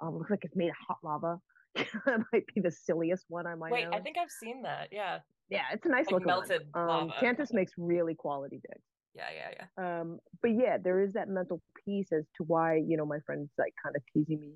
Um, 0.00 0.18
looks 0.18 0.30
like 0.30 0.44
it's 0.44 0.56
made 0.56 0.70
of 0.70 0.76
hot 0.76 0.98
lava. 1.02 1.40
that 1.74 2.24
might 2.32 2.46
be 2.54 2.60
the 2.60 2.70
silliest 2.70 3.26
one 3.28 3.46
I 3.46 3.54
might 3.54 3.72
wait, 3.72 3.86
own. 3.86 3.94
I 3.94 4.00
think 4.00 4.16
I've 4.18 4.30
seen 4.30 4.62
that. 4.62 4.88
Yeah, 4.90 5.20
yeah, 5.48 5.64
it's 5.72 5.86
a 5.86 5.88
nice 5.88 6.06
like 6.06 6.14
looking 6.14 6.26
melted 6.26 6.62
one. 6.72 6.82
Um, 6.82 7.08
lava 7.08 7.12
Tantus 7.20 7.52
makes 7.52 7.72
really 7.76 8.14
quality 8.14 8.60
dicks. 8.66 8.82
yeah, 9.14 9.28
yeah, 9.34 9.64
yeah. 9.78 10.00
um 10.00 10.18
but 10.42 10.48
yeah 10.48 10.76
there 10.76 11.00
is 11.00 11.14
that 11.14 11.28
mental 11.28 11.62
piece 11.84 12.12
as 12.12 12.24
to 12.36 12.44
why 12.44 12.74
you 12.74 12.96
know 12.98 13.06
my 13.06 13.18
friends 13.24 13.48
like 13.56 13.72
kind 13.82 13.96
of 13.96 14.02
teasing 14.12 14.40
me 14.40 14.52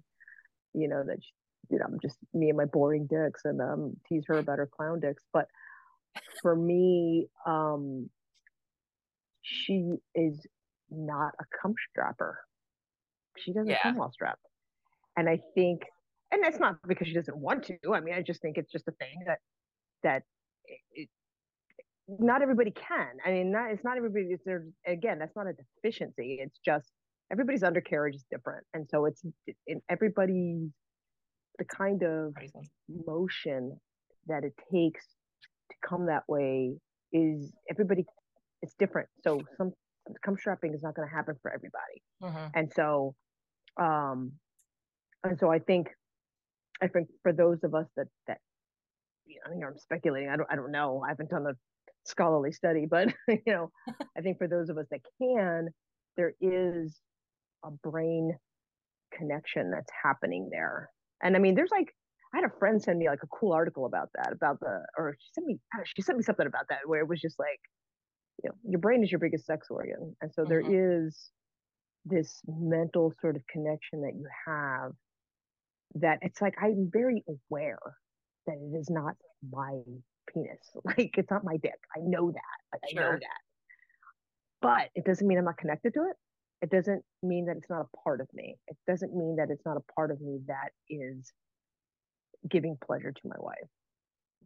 you 0.74 0.86
know 0.86 1.02
that 1.02 1.16
she, 1.22 1.30
you 1.70 1.78
know 1.78 1.84
i'm 1.86 1.98
just 2.00 2.18
me 2.34 2.48
and 2.48 2.56
my 2.56 2.64
boring 2.64 3.06
dicks 3.06 3.42
and 3.44 3.60
um 3.60 3.96
tease 4.08 4.24
her 4.26 4.38
about 4.38 4.58
her 4.58 4.68
clown 4.76 5.00
dicks 5.00 5.22
but 5.32 5.46
for 6.42 6.54
me 6.54 7.26
um 7.46 8.08
she 9.42 9.92
is 10.14 10.46
not 10.90 11.32
a 11.40 11.44
cum 11.60 11.74
strapper 11.90 12.38
she 13.38 13.52
doesn't 13.52 13.70
Yeah. 13.70 13.82
cum 13.82 13.96
while 13.96 14.12
strapped 14.12 14.44
and 15.16 15.28
i 15.28 15.38
think 15.54 15.82
and 16.32 16.42
that's 16.42 16.58
not 16.58 16.76
because 16.86 17.06
she 17.08 17.14
doesn't 17.14 17.36
want 17.36 17.64
to 17.64 17.76
i 17.94 18.00
mean 18.00 18.14
i 18.14 18.22
just 18.22 18.42
think 18.42 18.58
it's 18.58 18.70
just 18.70 18.88
a 18.88 18.92
thing 18.92 19.22
that 19.26 19.38
that 20.02 20.22
it, 20.66 20.80
it, 20.92 21.08
not 22.18 22.42
everybody 22.42 22.72
can. 22.72 23.06
I 23.24 23.30
mean, 23.30 23.52
not 23.52 23.70
it's 23.70 23.84
not 23.84 23.96
everybody. 23.96 24.26
It's 24.30 24.42
there 24.44 24.66
again. 24.86 25.18
That's 25.18 25.36
not 25.36 25.46
a 25.46 25.52
deficiency. 25.52 26.38
It's 26.40 26.58
just 26.64 26.90
everybody's 27.30 27.62
undercarriage 27.62 28.16
is 28.16 28.24
different, 28.30 28.66
and 28.74 28.88
so 28.88 29.04
it's 29.04 29.22
in 29.66 29.80
everybody's 29.88 30.70
the 31.60 31.66
kind 31.66 32.02
of 32.02 32.34
motion 33.06 33.78
that 34.26 34.44
it 34.44 34.54
takes 34.72 35.06
to 35.70 35.76
come 35.86 36.06
that 36.06 36.24
way 36.26 36.72
is 37.12 37.52
everybody. 37.70 38.04
It's 38.62 38.74
different. 38.78 39.08
So 39.22 39.40
some 39.58 39.72
cum 40.24 40.36
strapping 40.38 40.72
is 40.74 40.82
not 40.82 40.94
going 40.94 41.06
to 41.08 41.14
happen 41.14 41.36
for 41.42 41.52
everybody, 41.52 42.02
Mhm. 42.22 42.50
and 42.54 42.72
so, 42.72 43.14
um, 43.76 44.32
and 45.22 45.38
so 45.38 45.50
I 45.50 45.58
think, 45.58 45.88
I 46.80 46.88
think 46.88 47.08
for 47.22 47.32
those 47.32 47.62
of 47.62 47.74
us 47.74 47.86
that 47.96 48.08
that 48.26 48.40
you 49.26 49.36
know, 49.36 49.42
I 49.46 49.50
think 49.50 49.64
I'm 49.66 49.78
speculating. 49.78 50.30
I 50.30 50.36
don't 50.36 50.50
I 50.50 50.56
don't 50.56 50.72
know. 50.72 51.02
I 51.04 51.10
haven't 51.10 51.30
done 51.30 51.46
a 51.46 51.52
scholarly 52.06 52.52
study, 52.52 52.86
but 52.86 53.14
you 53.28 53.42
know, 53.46 53.70
I 54.16 54.22
think 54.22 54.38
for 54.38 54.48
those 54.48 54.70
of 54.70 54.78
us 54.78 54.86
that 54.90 55.00
can, 55.20 55.68
there 56.16 56.32
is 56.40 56.98
a 57.62 57.70
brain 57.70 58.38
connection 59.12 59.70
that's 59.70 59.90
happening 60.02 60.48
there. 60.50 60.90
And 61.22 61.36
I 61.36 61.38
mean, 61.38 61.54
there's 61.54 61.70
like 61.70 61.94
I 62.34 62.38
had 62.38 62.44
a 62.44 62.58
friend 62.58 62.80
send 62.80 62.98
me 62.98 63.08
like 63.08 63.22
a 63.22 63.26
cool 63.26 63.52
article 63.52 63.86
about 63.86 64.10
that, 64.14 64.32
about 64.32 64.60
the 64.60 64.82
or 64.96 65.16
she 65.18 65.28
sent 65.34 65.46
me 65.46 65.58
I 65.72 65.78
don't 65.78 65.80
know, 65.80 65.92
she 65.96 66.02
sent 66.02 66.18
me 66.18 66.24
something 66.24 66.46
about 66.46 66.66
that 66.68 66.80
where 66.86 67.00
it 67.00 67.08
was 67.08 67.20
just 67.20 67.38
like, 67.38 67.60
you 68.42 68.50
know, 68.50 68.54
your 68.68 68.80
brain 68.80 69.02
is 69.02 69.10
your 69.10 69.18
biggest 69.18 69.46
sex 69.46 69.68
organ. 69.70 70.16
And 70.20 70.32
so 70.32 70.44
there 70.44 70.62
mm-hmm. 70.62 71.06
is 71.06 71.30
this 72.04 72.40
mental 72.46 73.12
sort 73.20 73.36
of 73.36 73.42
connection 73.52 74.02
that 74.02 74.14
you 74.14 74.26
have 74.46 74.92
that 75.96 76.18
it's 76.22 76.40
like 76.40 76.54
I'm 76.60 76.88
very 76.92 77.24
aware 77.28 77.78
that 78.46 78.54
it 78.54 78.78
is 78.78 78.88
not 78.90 79.14
my 79.50 79.80
penis. 80.32 80.58
Like 80.84 81.14
it's 81.16 81.30
not 81.30 81.44
my 81.44 81.56
dick. 81.56 81.78
I 81.96 82.00
know 82.00 82.30
that. 82.30 82.58
Like 82.72 82.82
I 82.90 83.00
know 83.00 83.12
that. 83.12 83.40
But 84.62 84.88
it 84.94 85.04
doesn't 85.04 85.26
mean 85.26 85.38
I'm 85.38 85.44
not 85.44 85.56
connected 85.56 85.94
to 85.94 86.00
it. 86.00 86.16
It 86.62 86.70
doesn't 86.70 87.02
mean 87.22 87.46
that 87.46 87.56
it's 87.56 87.70
not 87.70 87.82
a 87.92 87.96
part 88.04 88.20
of 88.20 88.28
me. 88.34 88.56
It 88.68 88.76
doesn't 88.86 89.14
mean 89.14 89.36
that 89.36 89.50
it's 89.50 89.64
not 89.64 89.76
a 89.76 89.92
part 89.94 90.10
of 90.10 90.20
me 90.20 90.40
that 90.46 90.70
is 90.88 91.32
giving 92.48 92.76
pleasure 92.84 93.12
to 93.12 93.20
my 93.28 93.36
wife. 93.38 93.68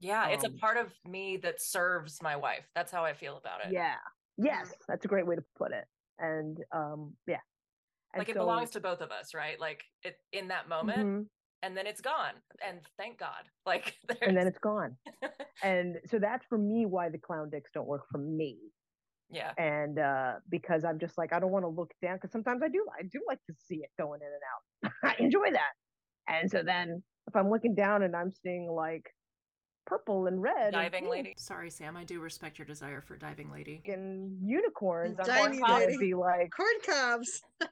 Yeah, 0.00 0.28
it's 0.28 0.44
a 0.44 0.48
Um, 0.48 0.58
part 0.58 0.76
of 0.76 0.92
me 1.04 1.36
that 1.38 1.60
serves 1.60 2.22
my 2.22 2.36
wife. 2.36 2.66
That's 2.74 2.92
how 2.92 3.04
I 3.04 3.14
feel 3.14 3.36
about 3.36 3.64
it. 3.66 3.72
Yeah. 3.72 3.96
Yes, 4.36 4.72
that's 4.88 5.04
a 5.04 5.08
great 5.08 5.26
way 5.26 5.36
to 5.36 5.44
put 5.56 5.72
it. 5.72 5.86
And 6.18 6.58
um 6.72 7.16
yeah. 7.26 7.40
And 8.12 8.20
like 8.20 8.28
it 8.28 8.34
so- 8.34 8.40
belongs 8.40 8.70
to 8.70 8.80
both 8.80 9.00
of 9.00 9.10
us, 9.10 9.34
right? 9.34 9.58
Like 9.58 9.82
it 10.02 10.16
in 10.32 10.48
that 10.48 10.68
moment, 10.68 10.98
Mhm. 10.98 11.28
and 11.62 11.76
then 11.76 11.86
it's 11.86 12.00
gone. 12.00 12.34
And 12.64 12.80
thank 12.96 13.18
God. 13.18 13.48
Like 13.66 13.96
and 14.22 14.36
then 14.36 14.46
it's 14.46 14.58
gone. 14.58 14.96
and 15.62 16.00
so 16.06 16.18
that's 16.18 16.44
for 16.46 16.58
me 16.58 16.86
why 16.86 17.08
the 17.08 17.18
clown 17.18 17.50
dicks 17.50 17.70
don't 17.72 17.86
work 17.88 18.06
for 18.10 18.18
me. 18.18 18.58
Yeah. 19.30 19.52
and 19.58 19.98
uh 19.98 20.34
because 20.50 20.84
i'm 20.84 20.98
just 20.98 21.16
like 21.18 21.32
i 21.32 21.38
don't 21.40 21.50
want 21.50 21.64
to 21.64 21.68
look 21.68 21.90
down 22.02 22.16
because 22.16 22.30
sometimes 22.32 22.62
i 22.62 22.68
do 22.68 22.84
i 22.98 23.02
do 23.02 23.20
like 23.26 23.38
to 23.48 23.54
see 23.66 23.76
it 23.76 23.90
going 23.98 24.20
in 24.22 24.28
and 24.28 24.92
out 24.92 24.92
i 25.18 25.22
enjoy 25.22 25.50
that 25.50 25.72
and 26.28 26.50
so 26.50 26.62
then 26.64 27.02
if 27.26 27.34
i'm 27.36 27.50
looking 27.50 27.74
down 27.74 28.02
and 28.02 28.14
i'm 28.14 28.30
seeing 28.42 28.68
like 28.70 29.06
purple 29.86 30.26
and 30.28 30.40
red 30.40 30.72
Diving 30.72 31.00
pink 31.00 31.10
lady. 31.12 31.34
Sorry, 31.36 31.68
Sam. 31.68 31.94
I 31.94 32.04
do 32.04 32.18
respect 32.18 32.58
your 32.58 32.64
desire 32.64 33.02
for 33.02 33.18
diving 33.18 33.50
lady. 33.52 33.82
and 33.86 34.34
unicorns 34.42 35.18
i'm 35.20 35.26
Diving 35.26 35.58
just 35.58 35.66
gonna 35.70 35.98
be 35.98 36.14
like 36.14 36.50
Corn 36.56 36.68
cobs. 36.86 37.42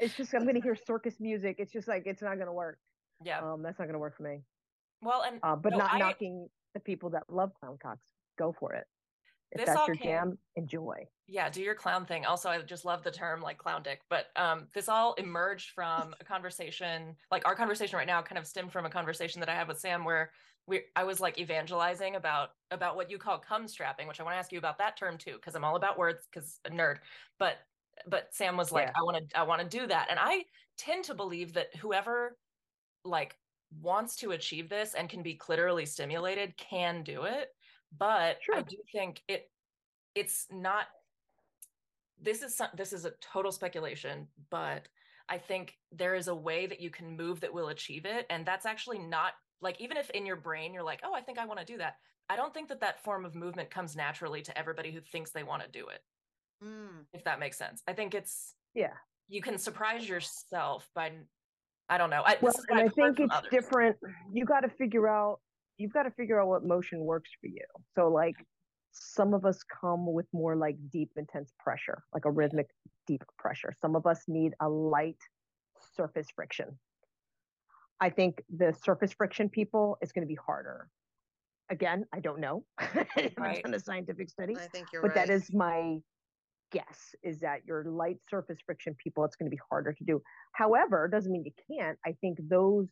it's 0.00 0.14
just 0.16 0.32
i'm 0.34 0.46
gonna 0.46 0.60
hear 0.62 0.74
circus 0.86 1.16
music 1.20 1.56
it's 1.58 1.72
just 1.72 1.86
like 1.88 2.04
it's 2.06 2.22
not 2.22 2.38
gonna 2.38 2.52
work 2.52 2.78
Yeah. 3.22 3.40
um 3.40 3.62
that's 3.62 3.78
not 3.78 3.86
gonna 3.86 3.98
work 3.98 4.16
for 4.16 4.22
me 4.22 4.40
Well, 5.02 5.22
and 5.22 5.38
uh 5.42 5.56
but 5.56 5.72
no, 5.72 5.78
not 5.78 5.92
I- 5.94 5.98
knocking 5.98 6.48
the 6.74 6.80
people 6.80 7.10
that 7.10 7.24
love 7.28 7.50
clown 7.60 7.76
cocks 7.82 8.00
go 8.38 8.54
for 8.58 8.72
it 8.74 8.86
If 9.52 9.58
This 9.58 9.66
that's 9.66 9.78
all 9.78 9.86
your 9.86 9.96
came- 9.96 10.06
jam, 10.10 10.38
enjoy. 10.56 11.06
yeah 11.26 11.48
do 11.50 11.62
your 11.62 11.74
clown 11.74 12.04
thing 12.06 12.24
also 12.26 12.48
i 12.50 12.60
just 12.62 12.84
love 12.86 13.02
the 13.02 13.10
term 13.10 13.40
like 13.42 13.58
clown 13.58 13.82
dick 13.82 14.00
but 14.08 14.26
um 14.36 14.66
this 14.74 14.88
all 14.88 15.12
emerged 15.14 15.70
from 15.70 16.14
a 16.20 16.24
conversation 16.24 17.14
like 17.30 17.46
our 17.46 17.54
conversation 17.54 17.96
right 17.98 18.06
now 18.06 18.20
kind 18.22 18.38
of 18.38 18.46
stemmed 18.46 18.72
from 18.72 18.86
a 18.86 18.90
conversation 18.90 19.38
that 19.40 19.48
i 19.50 19.54
had 19.54 19.68
with 19.68 19.78
sam 19.78 20.04
where 20.04 20.30
we 20.66 20.82
i 20.96 21.04
was 21.04 21.20
like 21.20 21.38
evangelizing 21.38 22.16
about 22.16 22.50
about 22.70 22.96
what 22.96 23.10
you 23.10 23.18
call 23.18 23.38
cum 23.38 23.68
strapping 23.68 24.08
which 24.08 24.20
i 24.20 24.22
want 24.22 24.34
to 24.34 24.38
ask 24.38 24.52
you 24.52 24.58
about 24.58 24.78
that 24.78 24.96
term 24.96 25.18
too 25.18 25.34
because 25.34 25.54
i'm 25.54 25.64
all 25.64 25.76
about 25.76 25.98
words 25.98 26.26
because 26.32 26.60
a 26.64 26.70
nerd 26.70 26.96
but 27.38 27.56
but 28.06 28.28
sam 28.34 28.56
was 28.56 28.72
like 28.72 28.86
Yeah. 28.88 28.92
i 28.98 29.02
want 29.02 29.28
to 29.30 29.38
i 29.38 29.42
want 29.42 29.60
to 29.62 29.78
do 29.78 29.86
that 29.86 30.08
and 30.10 30.18
i 30.20 30.44
tend 30.78 31.04
to 31.04 31.14
believe 31.14 31.52
that 31.54 31.74
whoever 31.76 32.36
like 33.04 33.36
wants 33.82 34.16
to 34.16 34.30
achieve 34.32 34.68
this 34.70 34.94
and 34.94 35.10
can 35.10 35.22
be 35.22 35.36
clitorally 35.36 35.86
stimulated 35.86 36.56
can 36.56 37.02
do 37.02 37.24
it 37.24 37.48
but 37.96 38.38
i 38.54 38.62
do 38.62 38.76
think 38.92 39.22
it 39.28 39.50
it's 40.14 40.46
not 40.50 40.86
this 42.20 42.42
is 42.42 42.56
some, 42.56 42.68
this 42.76 42.92
is 42.92 43.04
a 43.04 43.12
total 43.20 43.52
speculation 43.52 44.26
but 44.50 44.88
i 45.28 45.38
think 45.38 45.74
there 45.92 46.14
is 46.14 46.28
a 46.28 46.34
way 46.34 46.66
that 46.66 46.80
you 46.80 46.90
can 46.90 47.16
move 47.16 47.40
that 47.40 47.52
will 47.52 47.68
achieve 47.68 48.04
it 48.04 48.26
and 48.30 48.44
that's 48.44 48.66
actually 48.66 48.98
not 48.98 49.32
like 49.60 49.80
even 49.80 49.96
if 49.96 50.10
in 50.10 50.26
your 50.26 50.36
brain 50.36 50.74
you're 50.74 50.82
like 50.82 51.00
oh 51.04 51.14
i 51.14 51.20
think 51.20 51.38
i 51.38 51.46
want 51.46 51.58
to 51.60 51.64
do 51.66 51.78
that 51.78 51.96
i 52.28 52.36
don't 52.36 52.52
think 52.52 52.68
that 52.68 52.80
that 52.80 53.02
form 53.02 53.24
of 53.24 53.34
movement 53.34 53.70
comes 53.70 53.94
naturally 53.96 54.42
to 54.42 54.56
everybody 54.58 54.90
who 54.90 55.00
thinks 55.00 55.30
they 55.30 55.44
want 55.44 55.62
to 55.62 55.68
do 55.70 55.86
it 55.88 56.00
Mm. 56.64 57.04
if 57.12 57.22
that 57.22 57.38
makes 57.38 57.56
sense 57.56 57.84
i 57.86 57.92
think 57.92 58.16
it's 58.16 58.56
Yeah. 58.74 58.94
you 59.28 59.40
can 59.40 59.58
surprise 59.58 60.08
yourself 60.08 60.88
by 60.92 61.12
i 61.88 61.96
don't 61.96 62.10
know 62.10 62.22
I, 62.26 62.36
Well, 62.42 62.50
this 62.50 62.58
is 62.58 62.66
and 62.68 62.80
I 62.80 62.88
think 62.88 63.20
it's 63.20 63.32
others. 63.32 63.48
different. 63.52 63.96
You 64.32 64.44
got 64.44 64.60
to 64.62 64.68
figure 64.68 65.06
out. 65.06 65.38
You've 65.78 65.92
got 65.92 66.02
to 66.04 66.10
figure 66.10 66.40
out 66.40 66.48
what 66.48 66.64
motion 66.64 67.00
works 67.00 67.30
for 67.40 67.46
you. 67.46 67.64
So, 67.94 68.08
like, 68.08 68.34
some 68.92 69.32
of 69.34 69.44
us 69.44 69.62
come 69.62 70.12
with 70.12 70.26
more 70.32 70.56
like 70.56 70.76
deep, 70.90 71.10
intense 71.16 71.52
pressure, 71.58 72.02
like 72.12 72.24
a 72.24 72.30
rhythmic, 72.30 72.66
deep 73.06 73.22
pressure. 73.38 73.72
Some 73.80 73.94
of 73.96 74.06
us 74.06 74.24
need 74.26 74.54
a 74.60 74.68
light 74.68 75.18
surface 75.94 76.28
friction. 76.34 76.78
I 78.00 78.10
think 78.10 78.42
the 78.48 78.72
surface 78.72 79.12
friction 79.12 79.48
people 79.48 79.98
is 80.02 80.12
going 80.12 80.22
to 80.22 80.28
be 80.28 80.38
harder. 80.44 80.88
Again, 81.70 82.06
I 82.12 82.20
don't 82.20 82.40
know. 82.40 82.64
I 82.78 83.06
haven't 83.14 83.38
Right. 83.38 83.62
done 83.62 83.74
a 83.74 83.80
scientific 83.80 84.30
study, 84.30 84.56
I 84.56 84.68
think 84.68 84.88
you're 84.92 85.02
but 85.02 85.14
right. 85.14 85.26
that 85.26 85.30
is 85.30 85.52
my 85.52 85.98
guess 86.70 87.14
is 87.22 87.40
that 87.40 87.64
your 87.64 87.84
light 87.84 88.18
surface 88.28 88.58
friction 88.64 88.94
people 89.02 89.24
it's 89.24 89.36
going 89.36 89.50
to 89.50 89.54
be 89.54 89.60
harder 89.70 89.90
to 89.90 90.04
do 90.04 90.20
however 90.52 91.08
doesn't 91.08 91.32
mean 91.32 91.42
you 91.42 91.52
can't 91.78 91.98
i 92.04 92.12
think 92.20 92.38
those 92.50 92.88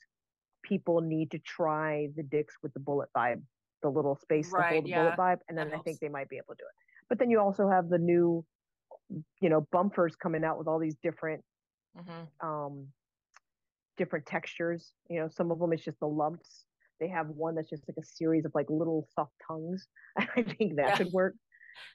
people 0.69 1.01
need 1.01 1.31
to 1.31 1.39
try 1.39 2.09
the 2.17 2.23
dicks 2.23 2.57
with 2.63 2.73
the 2.75 2.81
bullet 2.81 3.09
vibe 3.17 3.43
the 3.83 3.89
little 3.91 4.17
space 4.17 4.49
to 4.55 4.63
hold 4.63 4.85
the 4.85 4.89
yeah, 4.89 4.99
bullet 5.01 5.17
vibe 5.17 5.39
and 5.49 5.57
then 5.59 5.67
that 5.67 5.73
i 5.73 5.77
helps. 5.77 5.85
think 5.85 6.01
they 6.01 6.09
might 6.09 6.29
be 6.29 6.37
able 6.37 6.55
to 6.55 6.63
do 6.63 6.65
it. 6.65 6.75
But 7.09 7.19
then 7.19 7.31
you 7.31 7.41
also 7.41 7.69
have 7.71 7.89
the 7.89 7.99
new 7.99 8.45
you 9.41 9.49
know 9.49 9.61
Bumphers 9.73 10.17
coming 10.17 10.45
out 10.45 10.59
with 10.59 10.67
all 10.67 10.79
these 10.79 10.97
different 11.03 11.45
Mhm. 11.97 12.29
um 12.43 12.93
different 13.97 14.27
textures. 14.27 14.93
You 15.09 15.21
know 15.21 15.29
some 15.29 15.51
of 15.51 15.59
them 15.59 15.73
it's 15.73 15.85
just 15.85 16.01
the 16.01 16.09
lumps. 16.09 16.67
They 17.01 17.09
have 17.09 17.29
one 17.29 17.55
that's 17.55 17.69
just 17.71 17.85
like 17.89 17.97
a 17.99 18.05
series 18.07 18.45
of 18.47 18.53
like 18.55 18.67
little 18.71 19.07
soft 19.15 19.35
tongues. 19.47 19.87
I 20.19 20.43
think 20.43 20.77
that 20.77 20.89
Yeah. 20.89 20.97
could 20.97 21.13
work. 21.13 21.35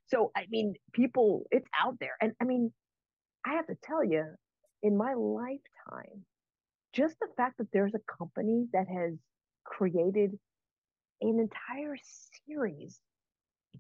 So 0.08 0.32
i 0.36 0.46
mean 0.50 0.76
people 0.94 1.46
it's 1.52 1.68
out 1.80 1.98
there. 2.00 2.16
And 2.22 2.34
i 2.42 2.46
mean 2.46 2.74
i 3.46 3.54
have 3.54 3.68
to 3.68 3.76
tell 3.84 4.04
you 4.04 4.36
in 4.84 4.98
my 4.98 5.14
lifetime 5.16 6.26
just 6.94 7.16
the 7.20 7.28
fact 7.38 7.58
that 7.58 7.68
there's 7.74 7.94
a 7.96 8.00
company 8.18 8.68
that 8.74 8.88
has 8.88 9.14
created 9.64 10.38
an 11.22 11.40
entire 11.40 11.96
series 12.48 13.00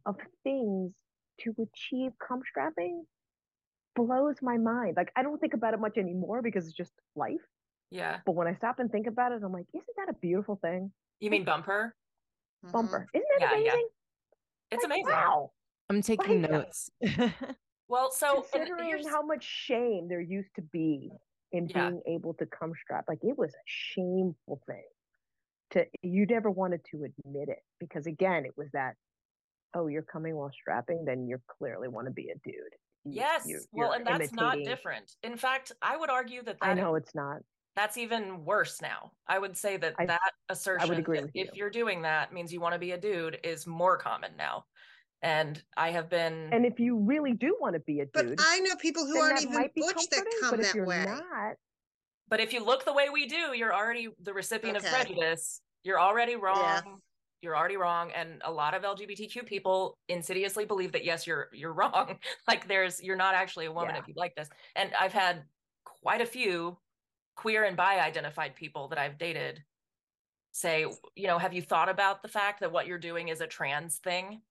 of 0.05 0.15
things 0.43 0.93
to 1.41 1.53
achieve 1.61 2.11
cum 2.25 2.41
strapping 2.47 3.03
blows 3.95 4.35
my 4.41 4.57
mind 4.57 4.95
like 4.95 5.11
i 5.17 5.23
don't 5.23 5.39
think 5.41 5.53
about 5.53 5.73
it 5.73 5.79
much 5.79 5.97
anymore 5.97 6.41
because 6.41 6.65
it's 6.67 6.75
just 6.77 6.93
life 7.15 7.41
yeah 7.89 8.19
but 8.25 8.33
when 8.33 8.47
I 8.47 8.53
stop 8.55 8.79
and 8.79 8.89
think 8.89 9.07
about 9.07 9.33
it, 9.33 9.41
I'm 9.43 9.51
like, 9.51 9.65
isn't 9.73 9.95
that 9.97 10.07
a 10.09 10.13
beautiful 10.13 10.57
thing? 10.61 10.91
you 11.19 11.29
mean 11.29 11.43
Bumpher. 11.45 11.91
Bumpher. 12.67 13.05
Mm-hmm. 13.05 13.17
Isn't 13.17 13.27
that 13.39 13.59
Yeah, 13.59 13.63
yeah. 13.65 13.71
it's 14.71 14.83
Like, 14.83 14.85
amazing 14.85 15.05
Wow. 15.11 15.51
I'm 15.89 16.01
taking 16.01 16.41
Like, 16.43 16.51
notes. 16.51 16.89
well 17.89 18.11
so 18.11 18.35
and 18.35 18.45
Considering 18.51 18.87
here's- 18.87 19.07
how 19.09 19.21
much 19.25 19.43
shame 19.43 20.07
there 20.07 20.21
used 20.21 20.55
to 20.55 20.61
be 20.61 21.11
in 21.51 21.67
Yeah. 21.67 21.89
being 21.89 22.01
able 22.07 22.33
to 22.35 22.45
come 22.45 22.73
strap, 22.81 23.05
like 23.07 23.23
it 23.23 23.37
was 23.37 23.53
a 23.53 23.61
shameful 23.65 24.61
thing. 24.67 24.83
To 25.71 25.85
you 26.01 26.25
never 26.25 26.49
wanted 26.51 26.83
to 26.91 27.05
admit 27.05 27.49
it 27.49 27.59
because 27.79 28.05
again, 28.05 28.45
it 28.45 28.57
was 28.57 28.69
that, 28.71 28.95
oh, 29.73 29.87
you're 29.87 30.01
coming 30.03 30.35
while 30.35 30.51
strapping, 30.51 31.05
then 31.05 31.27
you 31.27 31.41
clearly 31.47 31.87
want 31.87 32.07
to 32.07 32.11
be 32.13 32.29
a 32.29 32.35
dude. 32.43 32.55
Yes. 33.05 33.45
you- 33.47 33.61
well, 33.71 33.93
and 33.93 34.05
that's 34.05 34.33
not 34.33 34.57
different. 34.63 35.15
In 35.23 35.37
fact, 35.37 35.71
I 35.81 35.97
would 35.97 36.09
argue 36.09 36.43
that 36.43 36.57
I 36.61 36.75
that 36.75 36.81
know 36.81 36.95
is- 36.95 37.03
it's 37.03 37.15
not. 37.15 37.41
that's 37.75 37.97
even 37.97 38.43
worse 38.45 38.81
now. 38.81 39.13
I 39.27 39.39
would 39.39 39.57
say 39.57 39.77
that 39.77 39.95
I- 39.97 40.05
that 40.07 40.33
assertion 40.49 40.93
agree 40.93 41.17
that 41.19 41.25
with 41.27 41.31
if 41.35 41.47
you. 41.47 41.51
you're 41.55 41.69
doing 41.69 42.01
that 42.03 42.33
means 42.33 42.51
you 42.53 42.59
want 42.59 42.73
to 42.73 42.79
be 42.79 42.91
a 42.91 42.97
dude 42.97 43.39
is 43.43 43.65
more 43.65 43.97
common 43.97 44.35
now. 44.35 44.65
And 45.23 45.61
I 45.77 45.91
have 45.91 46.09
been 46.09 46.49
And 46.51 46.65
if 46.65 46.79
you 46.79 46.97
really 46.97 47.33
do 47.33 47.55
want 47.61 47.75
to 47.75 47.79
be 47.79 47.99
a 47.99 48.05
dude, 48.05 48.37
But 48.37 48.39
I 48.39 48.59
know 48.59 48.75
people 48.75 49.05
who 49.05 49.17
aren't 49.19 49.35
that 49.37 49.43
even 49.43 49.53
might 49.55 49.75
butch 49.75 50.07
that 50.09 50.25
come 50.41 50.51
but 50.51 50.59
if 50.59 50.65
that 50.67 50.75
you're 50.75 50.85
way. 50.85 51.05
not, 51.05 51.55
but 52.27 52.39
if 52.39 52.53
you 52.53 52.63
look 52.65 52.85
the 52.85 52.93
way 52.93 53.09
we 53.09 53.27
do, 53.27 53.53
you're 53.55 53.73
already 53.73 54.09
the 54.23 54.33
recipient 54.33 54.77
of 54.77 54.83
prejudice. 54.85 55.61
You're 55.83 55.99
already 55.99 56.35
wrong. 56.35 57.01
You're 57.41 57.55
already 57.57 57.77
wrong. 57.77 58.11
And 58.15 58.41
a 58.45 58.51
lot 58.51 58.73
of 58.73 58.83
LGBTQ 58.83 59.45
people 59.45 59.97
insidiously 60.07 60.65
believe 60.65 60.91
that 60.93 61.03
yes, 61.03 61.27
you're 61.27 61.49
you're 61.53 61.73
wrong. 61.81 62.17
like 62.47 62.67
there's 62.67 63.01
you're 63.01 63.15
not 63.15 63.35
actually 63.35 63.65
a 63.65 63.71
woman 63.71 63.95
Yeah. 63.95 64.01
if 64.01 64.07
you 64.07 64.13
like 64.17 64.35
this. 64.35 64.49
And 64.75 64.91
I've 64.99 65.13
had 65.13 65.43
quite 65.85 66.21
a 66.21 66.25
few 66.25 66.77
queer 67.35 67.63
and 67.63 67.77
bi 67.77 67.99
identified 67.99 68.55
people 68.55 68.87
that 68.89 68.97
I've 68.99 69.17
dated 69.17 69.63
say, 70.51 70.85
you 71.15 71.27
know, 71.27 71.37
have 71.37 71.53
you 71.53 71.61
thought 71.61 71.89
about 71.89 72.21
the 72.21 72.27
fact 72.27 72.59
that 72.59 72.71
what 72.71 72.85
you're 72.87 72.97
doing 72.99 73.29
is 73.29 73.39
a 73.41 73.47
trans 73.47 73.97
thing? 73.97 74.41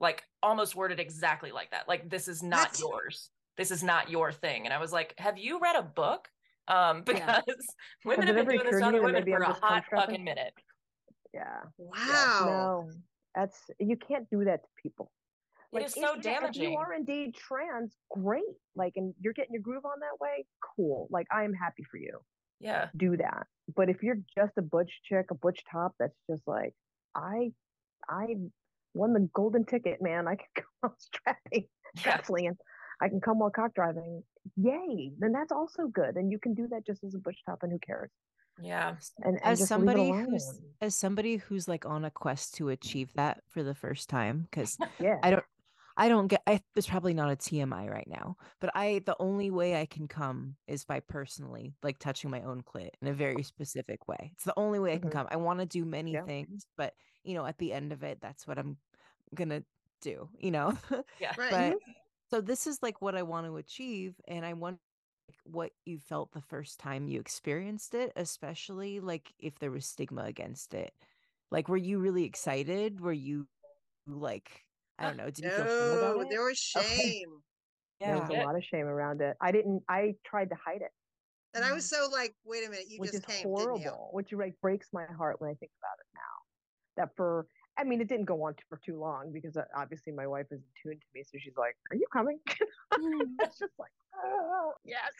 Like 0.00 0.24
almost 0.42 0.74
worded 0.74 0.98
exactly 0.98 1.52
like 1.52 1.70
that. 1.72 1.86
Like 1.88 2.08
this 2.08 2.26
is 2.26 2.42
not 2.42 2.70
What? 2.70 2.80
yours. 2.80 3.30
This 3.56 3.70
is 3.70 3.82
not 3.82 4.08
your 4.10 4.32
thing. 4.32 4.64
And 4.64 4.72
I 4.72 4.78
was 4.78 4.92
like, 4.92 5.14
have 5.18 5.36
you 5.38 5.60
read 5.60 5.76
a 5.76 5.82
book? 5.82 6.28
Um, 6.68 7.04
Yeah. 7.08 7.40
because 7.44 7.66
women 8.04 8.26
Has 8.26 8.28
have 8.28 8.28
it 8.28 8.28
been 8.28 8.38
ever 8.38 8.50
doing 8.50 8.58
this 8.58 8.66
occurred 8.68 8.80
to 8.80 8.80
to 8.80 8.86
other 8.86 8.96
you 8.96 9.12
that 9.12 9.24
women 9.26 9.44
for 9.44 9.50
a 9.50 9.52
hot 9.66 9.84
fucking 9.94 10.24
minute. 10.24 10.54
yeah. 11.34 11.60
Wow. 11.76 11.96
Yeah, 11.96 12.46
no, 12.46 12.90
that's 13.34 13.58
you 13.78 13.96
can't 13.96 14.28
do 14.30 14.44
that 14.44 14.62
to 14.62 14.68
people. 14.82 15.10
It 15.72 15.82
is 15.84 15.94
so 15.94 16.14
if- 16.18 16.24
If 16.26 16.56
you 16.56 16.76
are 16.78 16.94
indeed 16.94 17.34
trans, 17.36 17.94
great. 18.10 18.42
Like, 18.74 18.94
and 18.96 19.14
you're 19.20 19.32
getting 19.34 19.52
your 19.52 19.62
groove 19.62 19.84
on 19.84 20.00
that 20.00 20.18
way, 20.20 20.44
cool. 20.74 21.06
Like, 21.10 21.28
I 21.30 21.44
am 21.44 21.52
happy 21.54 21.84
for 21.84 21.96
you. 21.96 22.18
Yeah. 22.58 22.88
Do 22.96 23.16
that. 23.18 23.46
But 23.76 23.88
if 23.88 24.02
you're 24.02 24.18
just 24.36 24.52
a 24.56 24.62
butch 24.62 25.00
chick, 25.04 25.26
a 25.30 25.34
butch 25.34 25.62
top, 25.70 25.94
that's 26.00 26.16
just 26.28 26.42
like, 26.48 26.74
I, 27.14 27.52
I 28.08 28.34
won 28.94 29.12
the 29.12 29.28
golden 29.32 29.64
ticket, 29.64 30.00
man. 30.02 30.28
I 30.28 30.36
can 30.36 30.46
come 30.56 30.90
out 30.90 31.00
strapping, 31.00 31.66
Yeah. 31.94 32.00
strap 32.00 32.26
slinging. 32.26 32.56
I 33.00 33.08
can 33.08 33.20
come 33.20 33.38
while 33.38 33.50
cock 33.50 33.74
driving. 33.74 34.22
Yay! 34.56 35.12
Then 35.18 35.32
that's 35.32 35.52
also 35.52 35.86
good, 35.86 36.16
and 36.16 36.30
you 36.30 36.38
can 36.38 36.54
do 36.54 36.68
that 36.68 36.84
just 36.86 37.02
as 37.04 37.14
a 37.14 37.18
butch 37.18 37.38
top, 37.46 37.62
and 37.62 37.72
who 37.72 37.78
cares? 37.78 38.10
Yeah. 38.62 38.96
And, 39.22 39.36
and 39.36 39.44
as 39.44 39.66
somebody 39.66 40.10
who's 40.10 40.60
as 40.80 40.94
somebody 40.94 41.36
who's 41.36 41.66
like 41.66 41.86
on 41.86 42.04
a 42.04 42.10
quest 42.10 42.54
to 42.54 42.68
achieve 42.68 43.12
that 43.14 43.42
for 43.48 43.62
the 43.62 43.74
first 43.74 44.08
time 44.10 44.46
because 44.50 44.76
yeah, 45.00 45.16
I 45.22 45.30
don't 45.30 45.44
I 46.00 46.08
don't 46.08 46.28
get 46.28 46.42
I 46.46 46.62
there's 46.74 46.86
probably 46.86 47.12
not 47.12 47.30
a 47.30 47.36
TMI 47.36 47.86
right 47.86 48.08
now, 48.08 48.38
but 48.58 48.70
I 48.74 49.02
the 49.04 49.16
only 49.20 49.50
way 49.50 49.78
I 49.78 49.84
can 49.84 50.08
come 50.08 50.56
is 50.66 50.86
by 50.86 51.00
personally 51.00 51.76
like 51.82 51.98
touching 51.98 52.30
my 52.30 52.40
own 52.40 52.62
clit 52.62 52.92
in 53.02 53.08
a 53.08 53.12
very 53.12 53.42
specific 53.42 54.08
way. 54.08 54.30
It's 54.32 54.44
the 54.44 54.58
only 54.58 54.78
way 54.78 54.94
I 54.94 54.98
can 54.98 55.10
Mhm. 55.10 55.12
come. 55.12 55.28
I 55.30 55.36
want 55.36 55.60
to 55.60 55.66
do 55.66 55.84
many 55.84 56.14
Yeah. 56.14 56.22
things, 56.24 56.66
but 56.78 56.94
you 57.22 57.34
know, 57.34 57.44
at 57.44 57.58
the 57.58 57.74
end 57.74 57.92
of 57.92 58.02
it, 58.02 58.18
that's 58.22 58.46
what 58.46 58.58
I'm 58.58 58.78
gonna 59.34 59.62
do, 60.00 60.30
you 60.38 60.50
know. 60.52 60.72
Yeah. 61.20 61.34
Right. 61.36 61.76
but 61.76 61.76
so 62.30 62.40
this 62.40 62.66
is 62.66 62.82
like 62.82 63.02
what 63.02 63.14
I 63.14 63.22
want 63.22 63.46
to 63.46 63.58
achieve 63.58 64.14
and 64.26 64.46
I 64.46 64.54
want 64.54 64.78
like, 65.28 65.38
what 65.44 65.72
you 65.84 65.98
felt 65.98 66.32
the 66.32 66.40
first 66.40 66.80
time 66.80 67.08
you 67.08 67.20
experienced 67.20 67.94
it, 67.94 68.12
especially 68.16 69.00
like 69.00 69.34
if 69.38 69.58
there 69.58 69.70
was 69.70 69.84
stigma 69.86 70.22
against 70.24 70.72
it. 70.72 70.94
Like 71.50 71.68
were 71.68 71.76
you 71.76 71.98
really 71.98 72.24
excited? 72.24 73.00
Were 73.02 73.12
you 73.12 73.48
like 74.06 74.64
I 75.00 75.06
don't 75.06 75.16
know, 75.16 75.26
did 75.26 75.38
you 75.38 75.50
feel 75.50 75.66
shame 75.66 75.92
about 75.92 76.16
no, 76.16 76.22
it? 76.22 76.28
there 76.30 76.44
was 76.44 76.72
Okay. 76.76 77.02
shame. 77.02 77.42
there 78.00 78.18
was 78.18 78.30
a 78.30 78.34
lot 78.34 78.56
of 78.56 78.64
shame 78.64 78.86
around 78.86 79.20
it. 79.20 79.36
I 79.40 79.52
didn't. 79.52 79.82
I 79.88 80.14
tried 80.24 80.50
to 80.50 80.56
hide 80.64 80.82
it. 80.82 80.90
And 81.54 81.64
I 81.64 81.72
was 81.72 81.88
so 81.88 82.08
like, 82.12 82.34
wait 82.44 82.66
a 82.66 82.70
minute, 82.70 82.86
you 82.88 82.98
which 82.98 83.10
just 83.10 83.28
is 83.28 83.34
came, 83.34 83.44
horrible, 83.44 83.78
didn't 83.78 83.92
you? 83.92 84.06
which 84.12 84.32
like 84.32 84.54
breaks 84.60 84.88
my 84.92 85.04
heart 85.16 85.40
when 85.40 85.50
I 85.50 85.54
think 85.54 85.72
about 85.80 85.98
it 85.98 86.06
now. 86.14 87.02
That 87.02 87.16
for, 87.16 87.46
I 87.76 87.84
mean, 87.84 88.00
it 88.00 88.08
didn't 88.08 88.26
go 88.26 88.44
on 88.44 88.54
for 88.68 88.78
too 88.84 89.00
long 89.00 89.32
because 89.32 89.56
uh, 89.56 89.64
obviously 89.76 90.12
my 90.12 90.26
wife 90.26 90.46
is 90.50 90.60
tuned 90.80 91.00
to 91.00 91.06
me, 91.14 91.24
so 91.24 91.38
she's 91.40 91.56
like, 91.56 91.76
"Are 91.90 91.96
you 91.96 92.06
coming?" 92.12 92.38
it's 92.46 93.58
just 93.58 93.72
like, 93.78 93.90
oh 94.22 94.72
yes. 94.84 95.10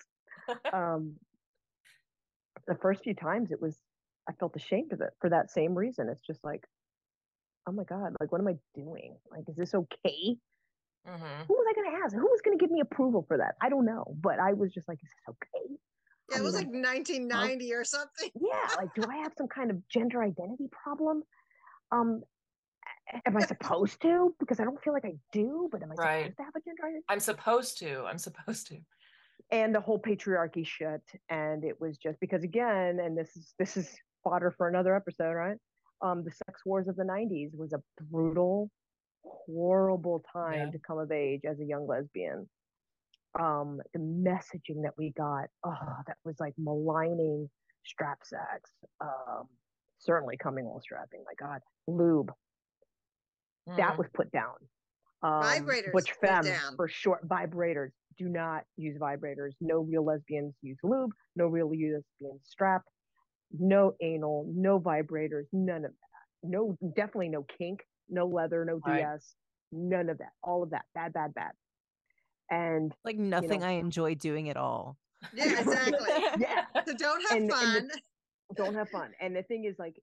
um, 0.72 1.16
the 2.68 2.76
first 2.76 3.02
few 3.02 3.14
times, 3.14 3.50
it 3.50 3.60
was 3.60 3.76
I 4.28 4.32
felt 4.34 4.54
ashamed 4.54 4.92
of 4.92 5.00
it 5.00 5.10
for 5.20 5.30
that 5.30 5.50
same 5.50 5.74
reason. 5.74 6.08
It's 6.08 6.22
just 6.24 6.44
like, 6.44 6.64
oh 7.70 7.72
my 7.72 7.84
god, 7.84 8.14
like 8.20 8.32
what 8.32 8.40
am 8.40 8.48
I 8.48 8.56
doing? 8.74 9.16
Like, 9.30 9.44
is 9.48 9.56
this 9.56 9.74
okay? 9.74 10.36
Mhm. 11.08 11.46
Who 11.46 11.54
was 11.54 11.66
I 11.70 11.74
going 11.74 11.90
to 11.92 12.04
ask? 12.04 12.14
Who 12.14 12.26
was 12.28 12.40
going 12.44 12.58
to 12.58 12.62
give 12.62 12.70
me 12.70 12.80
approval 12.80 13.24
for 13.26 13.38
that? 13.38 13.54
I 13.60 13.68
don't 13.68 13.86
know, 13.86 14.04
but 14.20 14.38
I 14.38 14.52
was 14.52 14.72
just 14.72 14.86
like, 14.88 14.98
is 15.02 15.08
this 15.08 15.34
okay? 15.36 15.74
Yeah, 16.30 16.38
it 16.38 16.42
was 16.42 16.54
mean, 16.54 16.82
like 16.82 16.94
1990 16.94 17.72
or 17.74 17.84
something. 17.84 18.30
yeah, 18.34 18.68
like, 18.76 18.92
do 18.94 19.02
I 19.08 19.16
have 19.18 19.32
some 19.38 19.48
kind 19.48 19.70
of 19.70 19.88
gender 19.88 20.22
identity 20.22 20.68
problem? 20.70 21.22
Um, 21.90 22.22
am 23.24 23.36
I 23.36 23.40
supposed 23.46 24.00
to? 24.02 24.34
Because 24.38 24.60
I 24.60 24.64
don't 24.64 24.80
feel 24.82 24.92
like 24.92 25.04
I 25.06 25.14
do, 25.32 25.68
but 25.72 25.82
am 25.82 25.92
I 25.92 25.94
Right. 25.94 26.22
supposed 26.24 26.36
to 26.36 26.42
have 26.44 26.54
a 26.56 26.60
gender 26.60 26.82
identity? 26.84 27.04
I'm 27.08 27.20
supposed 27.20 27.78
to. 27.78 28.04
I'm 28.04 28.18
supposed 28.18 28.66
to. 28.68 28.78
and 29.52 29.74
the 29.74 29.80
whole 29.80 29.98
patriarchy 29.98 30.64
shit 30.66 31.02
and 31.28 31.64
it 31.64 31.80
was 31.80 31.96
just 31.98 32.20
because 32.20 32.44
again 32.44 33.00
and 33.00 33.16
this 33.18 33.34
is 33.36 33.52
this 33.58 33.76
is 33.76 33.96
fodder 34.22 34.50
for 34.56 34.68
another 34.68 34.94
episode 34.94 35.32
right 35.32 35.56
um 36.02 36.24
the 36.24 36.30
sex 36.30 36.62
wars 36.64 36.88
of 36.88 36.96
the 36.96 37.02
90s 37.04 37.50
was 37.54 37.72
a 37.72 37.82
brutal 38.10 38.70
horrible 39.24 40.22
time 40.32 40.54
Yeah. 40.66 40.70
to 40.70 40.78
come 40.78 40.98
of 40.98 41.12
age 41.12 41.42
as 41.44 41.60
a 41.60 41.64
young 41.64 41.86
lesbian 41.86 42.48
um 43.38 43.80
the 43.92 44.00
messaging 44.00 44.82
that 44.82 44.94
we 44.98 45.12
got 45.16 45.48
oh 45.64 45.76
that 46.06 46.16
was 46.24 46.36
like 46.40 46.54
maligning 46.58 47.48
strap 47.84 48.18
sex 48.24 48.70
um 49.00 49.46
certainly 49.98 50.36
coming 50.36 50.64
while 50.64 50.80
strapping 50.80 51.22
my 51.26 51.34
god 51.38 51.60
lube 51.86 52.32
that 53.66 53.94
Mhm. 53.94 53.98
was 53.98 54.08
put 54.14 54.30
down. 54.32 54.56
Um, 55.22 55.42
Vibrators 55.42 56.08
femme 56.20 56.44
down. 56.44 56.76
for 56.76 56.88
short. 56.88 57.28
Vibrators. 57.28 57.90
Do 58.18 58.26
not 58.28 58.64
use 58.76 58.96
vibrators. 58.98 59.52
No 59.60 59.80
real 59.82 60.02
lesbians 60.04 60.54
use 60.62 60.78
lube. 60.82 61.12
No 61.36 61.46
real 61.46 61.68
lesbians 61.68 62.40
strap. 62.48 62.82
No 63.58 63.94
anal. 64.00 64.46
No 64.54 64.78
vibrators. 64.80 65.46
None 65.52 65.84
of 65.84 65.90
that. 65.92 66.48
No, 66.48 66.76
definitely 66.96 67.28
no 67.30 67.44
kink. 67.58 67.80
No 68.08 68.26
leather. 68.26 68.64
No 68.64 68.80
Right. 68.86 69.00
DS. 69.02 69.34
None 69.72 70.08
of 70.08 70.18
that. 70.18 70.32
All 70.42 70.62
of 70.62 70.70
that. 70.70 70.84
Bad, 70.94 71.12
bad, 71.12 71.34
bad. 71.34 71.52
And 72.50 72.92
Like 73.04 73.16
nothing 73.16 73.60
know- 73.60 73.66
I 73.66 73.72
enjoy 73.72 74.14
doing 74.14 74.48
at 74.48 74.56
all. 74.56 74.96
Yeah, 75.34 75.60
exactly. 75.60 76.08
yeah, 76.38 76.64
So 76.86 76.94
don't 76.96 77.20
have 77.28 77.36
And- 77.38 77.42
and 77.42 77.52
fun. 77.52 77.88
the- 77.88 78.00
don't 78.56 78.74
have 78.74 78.88
fun. 78.88 79.12
And 79.20 79.36
the 79.36 79.42
thing 79.44 79.64
is, 79.64 79.78
like, 79.78 79.94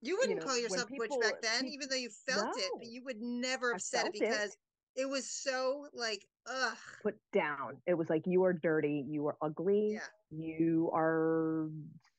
you 0.00 0.16
wouldn't 0.16 0.38
know, 0.40 0.46
call 0.46 0.54
when 0.54 0.62
yourself 0.62 0.88
butch 0.88 0.98
people- 1.00 1.20
back 1.20 1.42
then, 1.42 1.64
peop- 1.64 1.72
even 1.74 1.88
though 1.90 1.96
you 1.96 2.08
felt 2.08 2.56
it, 2.56 2.70
but 2.78 2.86
you 2.86 3.02
would 3.04 3.20
never 3.20 3.72
have 3.72 3.82
said 3.82 3.98
it 3.98 4.02
felt 4.02 4.14
it. 4.16 4.20
because 4.20 4.56
it 4.96 5.06
was 5.08 5.28
so 5.28 5.86
like, 5.92 6.24
ugh. 6.46 6.76
put 7.02 7.16
down. 7.32 7.76
It 7.86 7.94
was 7.94 8.08
like 8.08 8.22
you 8.26 8.44
are 8.44 8.52
dirty, 8.54 9.04
you 9.06 9.26
are 9.26 9.36
ugly, 9.42 9.92
Yeah. 9.94 10.00
you 10.30 10.90
are 10.94 11.68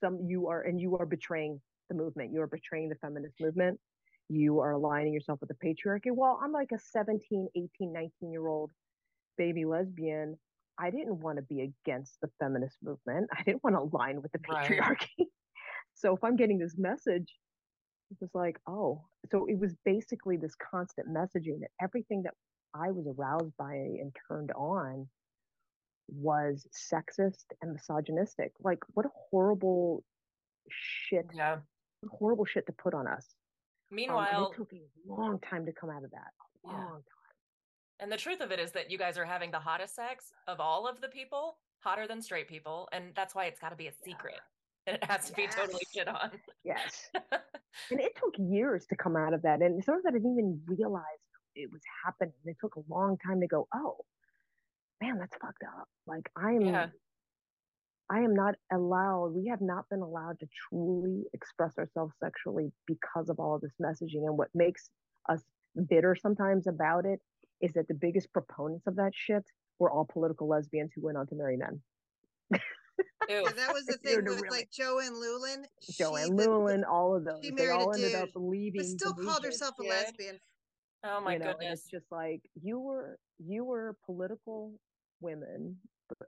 some 0.02 0.20
you 0.28 0.48
are 0.48 0.62
and 0.64 0.80
you 0.82 0.98
are 0.98 1.06
betraying 1.06 1.62
the 1.90 1.96
movement. 1.96 2.34
You 2.34 2.42
are 2.42 2.48
betraying 2.48 2.90
the 2.90 2.96
feminist 2.96 3.36
movement. 3.40 3.80
You 4.30 4.60
are 4.60 4.72
aligning 4.72 5.14
yourself 5.14 5.40
with 5.42 5.50
the 5.50 5.56
patriarchy. 5.66 6.12
Well, 6.14 6.40
I'm 6.44 6.52
like 6.52 6.70
a 6.74 6.80
17, 6.80 7.48
18, 7.56 7.94
19 7.94 8.32
year 8.32 8.48
old 8.48 8.72
baby 9.38 9.66
lesbian. 9.66 10.38
I 10.80 10.90
didn't 10.90 11.20
want 11.20 11.38
to 11.38 11.44
be 11.44 11.62
against 11.86 12.18
the 12.22 12.30
feminist 12.40 12.78
movement. 12.82 13.30
I 13.38 13.44
didn't 13.44 13.64
want 13.64 13.76
to 13.76 13.82
align 13.82 14.22
with 14.22 14.32
the 14.32 14.40
Right. 14.50 14.70
patriarchy. 14.70 15.26
so 15.94 16.16
if 16.16 16.24
I'm 16.24 16.36
getting 16.36 16.58
this 16.58 16.76
message, 16.78 17.28
it 18.10 18.18
was 18.20 18.30
like, 18.34 18.58
oh, 18.68 19.06
so 19.30 19.46
it 19.48 19.60
was 19.60 19.76
basically 19.86 20.38
this 20.38 20.56
constant 20.56 21.08
messaging 21.08 21.60
that 21.62 21.72
everything 21.82 22.24
that 22.24 22.34
I 22.74 22.92
was 22.92 23.06
aroused 23.08 23.56
by 23.58 23.74
and 23.74 24.16
turned 24.28 24.52
on 24.54 25.08
was 26.12 26.68
sexist 26.92 27.46
and 27.62 27.74
misogynistic. 27.74 28.52
Like, 28.60 28.80
what 28.94 29.06
a 29.06 29.10
horrible 29.30 30.04
shit, 30.70 31.26
Yeah. 31.34 31.60
horrible 32.10 32.46
shit 32.46 32.66
to 32.68 32.74
put 32.74 32.94
on 32.94 33.08
us. 33.08 33.36
Um, 33.90 33.96
Meanwhile, 33.96 34.52
it 34.52 34.56
took 34.56 34.74
a 34.74 34.82
long 35.06 35.40
time 35.40 35.66
to 35.66 35.74
come 35.74 35.90
out 35.90 36.04
of 36.04 36.12
that. 36.12 36.34
A 36.66 36.68
Yeah. 36.68 36.74
long 36.74 37.04
time. 37.04 37.36
And 38.00 38.12
the 38.12 38.18
truth 38.18 38.42
of 38.42 38.52
it 38.52 38.60
is 38.60 38.72
that 38.72 38.90
you 38.90 38.98
guys 38.98 39.18
are 39.18 39.26
having 39.26 39.52
the 39.52 39.60
hottest 39.60 39.96
sex 39.96 40.34
of 40.48 40.60
all 40.60 40.88
of 40.88 41.02
the 41.02 41.10
people, 41.10 41.60
hotter 41.80 42.08
than 42.08 42.22
straight 42.22 42.48
people, 42.48 42.90
and 42.92 43.14
that's 43.16 43.36
why 43.36 43.46
it's 43.46 43.60
got 43.60 43.70
to 43.70 43.76
be 43.76 43.88
a 43.88 43.92
secret. 43.92 44.40
And 44.88 44.96
it 44.98 45.04
has 45.04 45.30
to 45.30 45.34
be 45.34 45.48
totally 45.48 45.84
shit 45.94 46.08
on. 46.08 46.42
Yes. 46.64 47.12
and 47.92 48.00
it 48.00 48.16
took 48.16 48.34
years 48.40 48.88
to 48.88 48.96
come 48.96 49.16
out 49.16 49.34
of 49.34 49.44
that. 49.44 49.62
And 49.62 49.84
some 49.84 49.96
of 49.96 50.04
that 50.04 50.10
I 50.10 50.18
didn't 50.18 50.32
even 50.40 50.64
realize 50.66 51.04
it 51.54 51.72
was 51.72 51.82
happening. 52.04 52.34
It 52.46 52.58
took 52.60 52.76
a 52.78 52.82
long 52.90 53.18
time 53.20 53.40
to 53.42 53.48
go, 53.48 53.68
oh, 53.76 53.98
man, 55.02 55.18
that's 55.20 55.36
fucked 55.42 55.64
up. 55.64 55.88
Like, 56.08 56.30
I 56.36 56.52
am. 56.52 56.62
Yeah. 56.62 56.88
I 58.10 58.20
am 58.20 58.34
not 58.36 58.56
allowed, 58.74 59.34
we 59.34 59.48
have 59.48 59.62
not 59.62 59.86
been 59.90 60.02
allowed 60.02 60.38
to 60.42 60.48
truly 60.70 61.24
express 61.34 61.78
ourselves 61.78 62.14
sexually 62.22 62.74
because 62.86 63.30
of 63.30 63.40
all 63.40 63.56
of 63.56 63.62
this 63.62 63.72
messaging. 63.82 64.26
And 64.28 64.38
what 64.38 64.50
makes 64.54 64.90
us 65.30 65.42
bitter 65.90 66.14
sometimes 66.16 66.68
about 66.68 67.06
it 67.06 67.22
is 67.62 67.72
that 67.74 67.88
the 67.88 67.94
biggest 67.94 68.34
proponents 68.34 68.86
of 68.86 68.98
that 68.98 69.14
shit 69.16 69.44
were 69.80 69.90
all 69.90 70.06
political 70.12 70.50
lesbians 70.50 70.92
who 70.94 71.02
went 71.06 71.18
on 71.18 71.26
to 71.28 71.36
marry 71.36 71.56
men. 71.56 71.82
Ew. 73.30 73.46
And 73.46 73.56
that 73.58 73.74
was 73.74 73.86
the 73.86 73.98
thing 74.04 74.18
with 74.26 74.42
really- 74.42 74.50
like 74.50 74.70
JoAnn 74.78 75.12
Loulan. 75.14 75.64
JoAnn 75.92 76.26
she- 76.26 76.30
the- 76.32 76.36
the- 76.36 76.48
Loulan, 76.50 76.84
all 76.90 77.16
of 77.16 77.24
those. 77.24 77.40
she 77.42 77.52
They 77.52 77.64
married 77.68 77.78
a 77.78 77.80
all 77.86 77.94
ended 77.94 78.16
up 78.16 78.30
leaving. 78.36 78.82
But 78.82 78.88
still 78.88 79.14
called 79.14 79.26
movement, 79.26 79.46
herself 79.46 79.76
a 79.80 79.84
Yeah. 79.86 79.90
lesbian. 79.90 80.40
Oh 81.06 81.22
my 81.22 81.34
you 81.34 81.40
know, 81.40 81.54
goodness. 81.54 81.80
it's 81.82 81.90
just 81.90 82.12
like 82.12 82.42
you 82.62 82.80
were 82.80 83.18
you 83.40 83.64
were 83.64 83.96
political 84.06 84.74
women, 85.22 85.78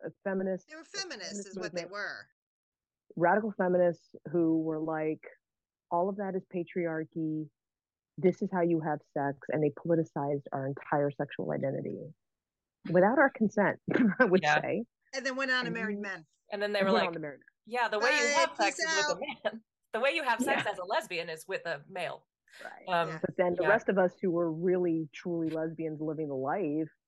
uh, 0.06 0.10
feminists. 0.24 0.68
They 0.70 0.76
were 0.76 0.84
the 0.84 1.00
feminists, 1.00 1.30
feminist 1.32 1.48
is 1.50 1.58
what 1.58 1.74
they 1.76 1.86
were. 1.86 2.28
radical 3.16 3.54
feminists 3.58 4.08
who 4.32 4.62
were 4.62 4.80
like, 4.80 5.22
all 5.92 6.10
of 6.10 6.18
that 6.18 6.34
is 6.36 6.44
patriarchy. 6.54 7.48
This 8.18 8.42
is 8.42 8.50
how 8.52 8.62
you 8.62 8.80
have 8.82 9.00
sex, 9.18 9.38
and 9.50 9.64
they 9.64 9.72
politicized 9.72 10.44
our 10.52 10.68
entire 10.68 11.12
sexual 11.12 11.52
identity 11.52 11.98
without 12.92 13.18
our 13.18 13.30
consent. 13.36 13.80
I 14.20 14.26
would 14.26 14.42
Yeah. 14.44 14.62
say. 14.62 14.84
And 15.16 15.26
then 15.26 15.36
went 15.36 15.52
on 15.52 15.60
and 15.60 15.68
And 15.68 15.76
married 15.76 16.00
men. 16.00 16.26
And 16.52 16.62
then 16.62 16.74
they 16.74 16.80
and 16.80 16.88
were 16.90 16.94
like, 16.94 17.08
on 17.08 17.14
to 17.14 17.20
marry 17.20 17.38
men. 17.38 17.44
yeah, 17.66 17.88
the 17.88 18.00
way 18.00 18.12
you 18.12 18.28
have 18.36 18.50
sex 18.58 18.78
peace 18.78 18.80
is 18.80 18.98
with 19.08 19.18
a 19.18 19.50
man. 19.50 19.62
The 19.94 20.00
way 20.00 20.12
you 20.16 20.24
have 20.24 20.40
sex 20.42 20.64
Yeah. 20.66 20.72
as 20.72 20.80
a 20.80 20.84
lesbian 20.86 21.30
is 21.30 21.46
with 21.48 21.64
a 21.68 21.82
male. 21.88 22.26
Right. 22.64 22.92
Um, 22.96 23.10
Yeah. 23.10 23.18
But 23.22 23.38
then 23.38 23.54
the 23.56 23.64
yeah. 23.64 23.70
rest 23.70 23.90
of 23.90 24.00
us 24.00 24.12
who 24.20 24.32
were 24.32 24.52
really 24.52 25.08
truly 25.14 25.50
lesbians 25.52 26.02
living 26.02 26.30
the 26.30 26.34
life, 26.36 26.62
who 26.64 27.03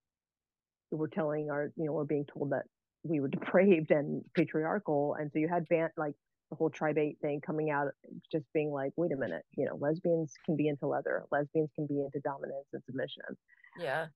were 0.91 1.07
telling 1.07 1.49
our, 1.49 1.71
you 1.75 1.85
know, 1.85 1.93
were 1.93 2.05
being 2.05 2.25
told 2.31 2.51
that 2.51 2.63
we 3.03 3.19
were 3.19 3.27
depraved 3.29 3.91
and 3.91 4.23
patriarchal. 4.35 5.15
And 5.19 5.31
so 5.31 5.39
you 5.39 5.47
had 5.47 5.67
band 5.67 5.91
like 5.97 6.13
the 6.49 6.55
whole 6.55 6.69
Tribe 6.69 6.97
8 6.97 7.17
thing 7.21 7.41
coming 7.45 7.69
out, 7.71 7.87
just 8.31 8.45
being 8.53 8.71
like, 8.71 8.91
wait 8.97 9.11
a 9.11 9.17
minute, 9.17 9.43
you 9.57 9.65
know, 9.65 9.75
lesbians 9.79 10.33
can 10.45 10.55
be 10.55 10.67
into 10.67 10.87
leather, 10.87 11.23
lesbians 11.31 11.69
can 11.75 11.87
be 11.87 11.99
into 11.99 12.19
dominance 12.23 12.67
and 12.73 12.83
submission, 12.85 13.23
Yeah. 13.79 14.07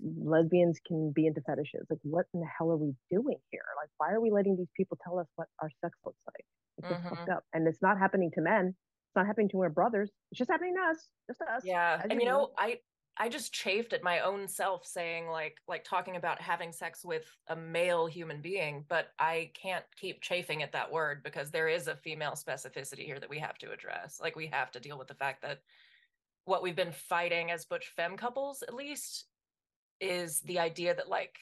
lesbians 0.00 0.78
can 0.86 1.12
be 1.12 1.26
into 1.26 1.40
fetishes. 1.40 1.86
Like, 1.90 1.98
what 2.02 2.26
in 2.34 2.40
the 2.40 2.46
hell 2.46 2.70
are 2.70 2.76
we 2.76 2.94
doing 3.10 3.38
here? 3.50 3.64
Like, 3.76 3.90
why 3.98 4.12
are 4.12 4.20
we 4.20 4.30
letting 4.30 4.56
these 4.56 4.70
people 4.76 4.96
tell 5.02 5.18
us 5.18 5.26
what 5.34 5.48
our 5.60 5.70
sex 5.82 5.98
looks 6.04 6.22
like? 6.26 6.44
It's 6.78 6.88
just 6.88 7.02
fucked 7.02 7.22
mm-hmm. 7.22 7.32
up. 7.32 7.44
And 7.52 7.66
it's 7.66 7.82
not 7.82 7.98
happening 7.98 8.30
to 8.34 8.40
men. 8.40 8.68
It's 8.68 9.16
not 9.16 9.26
happening 9.26 9.48
to 9.50 9.60
our 9.60 9.70
brothers. 9.70 10.10
It's 10.30 10.38
just 10.38 10.50
happening 10.50 10.74
to 10.76 10.82
us. 10.90 11.08
Just 11.28 11.40
to 11.40 11.52
us. 11.52 11.62
Yeah. 11.64 12.00
And 12.08 12.20
you 12.20 12.26
know. 12.26 12.50
I 12.58 12.78
I 13.18 13.28
just 13.30 13.52
chafed 13.54 13.92
at 13.94 14.02
my 14.02 14.20
own 14.20 14.46
self 14.46 14.86
saying 14.86 15.28
like 15.28 15.58
like 15.66 15.84
talking 15.84 16.16
about 16.16 16.40
having 16.40 16.72
sex 16.72 17.04
with 17.04 17.24
a 17.48 17.56
male 17.56 18.06
human 18.06 18.42
being, 18.42 18.84
but 18.88 19.14
I 19.18 19.52
can't 19.54 19.84
keep 19.96 20.20
chafing 20.20 20.62
at 20.62 20.72
that 20.72 20.92
word 20.92 21.22
because 21.22 21.50
there 21.50 21.68
is 21.68 21.88
a 21.88 21.96
female 21.96 22.32
specificity 22.32 23.06
here 23.06 23.18
that 23.20 23.30
we 23.30 23.38
have 23.38 23.58
to 23.58 23.72
address. 23.72 24.20
Like 24.20 24.36
we 24.36 24.48
have 24.48 24.70
to 24.72 24.80
deal 24.80 24.98
with 24.98 25.08
the 25.08 25.14
fact 25.14 25.42
that 25.42 25.62
what 26.44 26.62
we've 26.62 26.76
been 26.76 26.92
fighting 26.92 27.50
as 27.50 27.64
butch 27.64 27.88
femme 27.96 28.16
couples 28.16 28.62
at 28.62 28.74
least 28.74 29.26
is 30.00 30.40
the 30.42 30.58
idea 30.58 30.94
that 30.94 31.08
like 31.08 31.38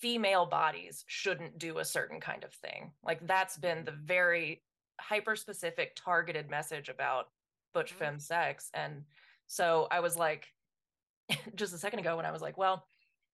female 0.00 0.46
bodies 0.46 1.04
shouldn't 1.06 1.58
do 1.58 1.78
a 1.78 1.84
certain 1.84 2.20
kind 2.20 2.44
of 2.44 2.52
thing. 2.52 2.92
Like 3.02 3.26
that's 3.26 3.56
been 3.56 3.84
the 3.84 3.92
very 3.92 4.62
hyper 5.00 5.36
specific 5.36 5.96
targeted 5.96 6.50
message 6.50 6.88
about 6.88 7.32
butch 7.72 7.94
Mhm. 7.94 7.98
femme 7.98 8.18
sex 8.20 8.70
and 8.74 9.06
so 9.46 9.86
I 9.90 10.00
was 10.00 10.16
like 10.16 10.55
just 11.54 11.74
a 11.74 11.78
second 11.78 11.98
ago 12.00 12.16
when 12.16 12.26
I 12.26 12.30
was 12.30 12.42
like, 12.42 12.56
well, 12.56 12.86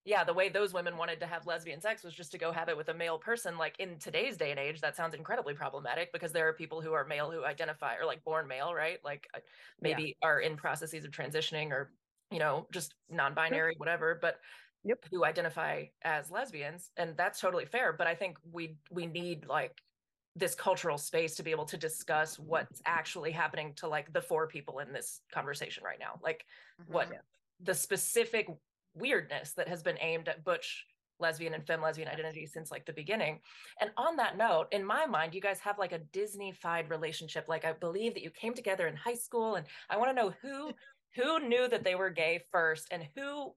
yeah, 0.05 0.25
the 0.25 0.33
way 0.33 0.49
those 0.49 0.73
women 0.73 0.97
wanted 0.97 1.21
to 1.21 1.27
have 1.27 1.45
lesbian 1.47 1.79
sex 1.79 2.03
was 2.03 2.13
just 2.13 2.31
to 2.33 2.37
go 2.37 2.51
have 2.51 2.67
it 2.67 2.75
with 2.75 2.89
a 2.89 2.93
male 2.93 3.17
person. 3.19 3.57
Like 3.57 3.79
in 3.79 3.99
today's 3.99 4.35
day 4.35 4.51
and 4.51 4.59
age, 4.59 4.81
that 4.81 4.97
sounds 4.97 5.13
incredibly 5.15 5.53
problematic 5.53 6.11
because 6.11 6.33
there 6.33 6.47
are 6.49 6.53
people 6.53 6.81
who 6.81 6.91
are 6.91 7.05
male 7.05 7.31
who 7.31 7.45
identify 7.45 7.95
or 7.95 8.05
like 8.05 8.23
born 8.23 8.47
male, 8.47 8.73
right? 8.73 8.99
Like 9.03 9.27
uh, 9.33 9.39
Yeah. 9.81 10.01
maybe 10.01 10.17
are 10.21 10.41
in 10.41 10.57
processes 10.57 11.05
of 11.05 11.11
transitioning 11.11 11.71
or, 11.71 11.95
you 12.31 12.39
know, 12.39 12.67
just 12.73 12.95
non 13.07 13.33
binary, 13.33 13.75
whatever, 13.77 14.15
but 14.21 14.41
Yep. 14.83 15.05
who 15.11 15.25
identify 15.25 15.85
as 16.01 16.31
lesbians. 16.31 16.91
And 16.97 17.17
that's 17.17 17.39
totally 17.39 17.65
fair. 17.65 17.93
But 17.93 18.07
I 18.07 18.15
think 18.15 18.37
we 18.43 18.79
we 18.91 19.05
need 19.05 19.45
like 19.45 19.81
this 20.35 20.55
cultural 20.55 20.97
space 20.97 21.35
to 21.35 21.43
be 21.43 21.51
able 21.51 21.65
to 21.65 21.77
discuss 21.77 22.39
what's 22.39 22.81
actually 22.85 23.31
happening 23.31 23.75
to 23.75 23.87
like 23.87 24.11
the 24.13 24.21
four 24.21 24.47
people 24.47 24.79
in 24.79 24.91
this 24.93 25.21
conversation 25.31 25.83
right 25.83 25.99
now. 25.99 26.19
Like 26.21 26.45
what 26.85 27.09
Mhm. 27.09 27.13
Yeah. 27.13 27.21
The 27.63 27.73
specific 27.73 28.47
weirdness 28.95 29.53
that 29.53 29.67
has 29.67 29.81
been 29.81 29.97
aimed 29.99 30.27
at 30.27 30.43
butch 30.43 30.85
lesbian 31.19 31.53
and 31.53 31.65
femme 31.65 31.81
lesbian 31.81 32.07
identity 32.07 32.45
since 32.45 32.71
like 32.71 32.85
the 32.85 32.93
beginning. 32.93 33.39
And 33.79 33.91
on 33.97 34.17
that 34.17 34.37
note, 34.37 34.67
in 34.71 34.83
my 34.83 35.05
mind, 35.05 35.33
you 35.33 35.41
guys 35.41 35.59
have 35.59 35.79
like 35.79 35.93
a 35.93 35.99
Disney-fied 36.11 36.89
relationship. 36.89 37.45
Like 37.47 37.65
I 37.65 37.73
believe 37.73 38.13
that 38.15 38.23
you 38.23 38.29
came 38.29 38.53
together 38.53 38.87
in 38.87 38.95
high 38.95 39.15
school, 39.15 39.55
and 39.55 39.65
I 39.89 39.97
want 39.97 40.09
to 40.09 40.15
know 40.15 40.33
who 40.41 40.73
who 41.15 41.47
knew 41.47 41.67
that 41.67 41.83
they 41.83 41.95
were 41.95 42.09
gay 42.09 42.41
first 42.51 42.87
and 42.91 43.07
who 43.15 43.53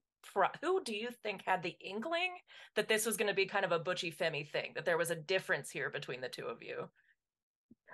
who 0.60 0.82
do 0.82 0.94
you 0.94 1.08
think 1.22 1.42
had 1.46 1.62
the 1.62 1.76
inkling 1.80 2.32
that 2.74 2.88
this 2.88 3.06
was 3.06 3.16
going 3.16 3.28
to 3.28 3.34
be 3.34 3.46
kind 3.46 3.64
of 3.64 3.70
a 3.70 3.78
butchy 3.78 4.10
femmy 4.10 4.42
thing 4.42 4.72
that 4.74 4.84
there 4.84 4.98
was 4.98 5.10
a 5.10 5.14
difference 5.14 5.70
here 5.70 5.88
between 5.88 6.20
the 6.20 6.28
two 6.28 6.46
of 6.46 6.60
you 6.60 6.88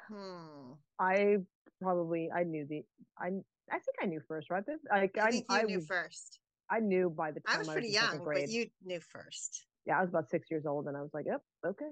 Hmm. 0.08 0.72
I 0.98 1.38
probably 1.80 2.30
I 2.34 2.44
knew 2.44 2.66
the 2.68 2.82
I 3.18 3.30
I 3.70 3.78
think 3.78 3.96
I 4.02 4.06
knew 4.06 4.20
first, 4.26 4.50
right? 4.50 4.64
This 4.66 4.80
like 4.90 5.16
I 5.18 5.28
I 5.28 5.30
you 5.30 5.42
I 5.48 5.62
knew 5.62 5.76
was, 5.76 5.86
first. 5.86 6.40
I 6.70 6.80
knew 6.80 7.10
by 7.10 7.30
the 7.30 7.40
time 7.40 7.56
I 7.56 7.58
was 7.58 7.68
pretty 7.68 7.88
in 7.88 7.94
second 7.94 8.14
young, 8.16 8.24
grade. 8.24 8.42
but 8.44 8.50
you 8.50 8.66
knew 8.84 9.00
first. 9.00 9.66
Yeah, 9.86 9.98
I 9.98 10.00
was 10.00 10.10
about 10.10 10.30
six 10.30 10.50
years 10.50 10.64
old, 10.66 10.86
and 10.86 10.96
I 10.96 11.00
was 11.02 11.10
like, 11.12 11.26
"Yep, 11.26 11.40
okay." 11.66 11.84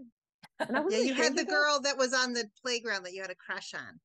And 0.61 0.77
I 0.77 0.81
Yeah, 0.81 0.85
wasn't 0.85 1.07
you 1.07 1.15
had 1.15 1.35
the 1.37 1.43
of 1.43 1.49
it. 1.49 1.51
girl 1.51 1.81
that 1.81 1.97
was 1.99 2.13
on 2.15 2.33
the 2.33 2.49
playground 2.63 3.05
that 3.05 3.13
you 3.13 3.23
had 3.23 3.31
a 3.31 3.35
crush 3.35 3.75
on. 3.75 4.01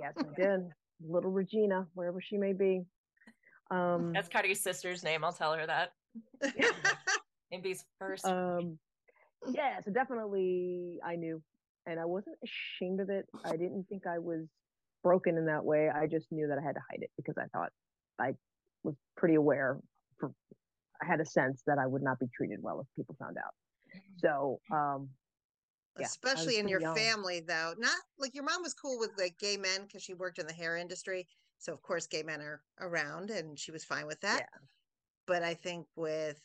Yes, 0.00 0.14
I 0.18 0.34
did. 0.40 0.60
Little 1.06 1.30
Regina, 1.30 1.86
wherever 1.94 2.20
she 2.20 2.36
may 2.38 2.52
be. 2.52 2.82
Um, 3.70 4.12
that's 4.12 4.28
cardi's 4.28 4.62
sister's 4.62 5.02
name 5.02 5.24
i'll 5.24 5.32
tell 5.32 5.52
her 5.52 5.66
that 5.66 5.90
MB's 7.52 7.84
first 7.98 8.24
um, 8.24 8.78
yeah, 9.52 9.80
so 9.84 9.90
definitely 9.90 11.00
I 11.04 11.16
knew, 11.16 11.42
and 11.86 11.98
I 12.00 12.04
wasn't 12.04 12.36
ashamed 12.44 13.00
of 13.00 13.10
it. 13.10 13.26
I 13.44 13.56
didn't 13.56 13.84
think 13.88 14.06
I 14.06 14.18
was 14.20 14.46
broken 15.06 15.38
in 15.38 15.46
that 15.46 15.64
way. 15.64 15.88
I 15.88 16.08
just 16.08 16.26
knew 16.32 16.48
that 16.48 16.58
I 16.58 16.62
had 16.62 16.74
to 16.74 16.80
hide 16.90 17.00
it 17.00 17.10
because 17.16 17.36
I 17.38 17.46
thought 17.56 17.70
I 18.18 18.32
was 18.82 18.96
pretty 19.16 19.36
aware. 19.36 19.78
For 20.18 20.32
I 21.00 21.06
had 21.06 21.20
a 21.20 21.24
sense 21.24 21.62
that 21.68 21.78
I 21.78 21.86
would 21.86 22.02
not 22.02 22.18
be 22.18 22.26
treated 22.36 22.58
well 22.60 22.80
if 22.80 22.86
people 22.96 23.14
found 23.20 23.36
out. 23.38 23.54
So, 24.16 24.58
um, 24.72 25.10
Yeah, 25.96 26.06
Especially 26.06 26.58
in 26.58 26.66
your 26.66 26.80
young. 26.80 26.96
family, 26.96 27.38
though. 27.38 27.74
Not 27.78 27.94
like 28.18 28.34
your 28.34 28.42
mom 28.42 28.62
was 28.62 28.74
cool 28.74 28.98
with 28.98 29.12
like 29.16 29.38
gay 29.38 29.56
men 29.56 29.82
because 29.84 30.02
she 30.02 30.12
worked 30.12 30.40
in 30.40 30.46
the 30.48 30.52
hair 30.52 30.76
industry. 30.76 31.28
So 31.58 31.72
of 31.72 31.80
course, 31.82 32.08
gay 32.08 32.24
men 32.24 32.40
are 32.40 32.60
around, 32.80 33.30
and 33.30 33.56
she 33.56 33.70
was 33.70 33.84
fine 33.84 34.06
with 34.08 34.20
that. 34.22 34.40
Yeah. 34.40 34.58
But 35.28 35.42
I 35.44 35.54
think 35.54 35.86
with 35.94 36.40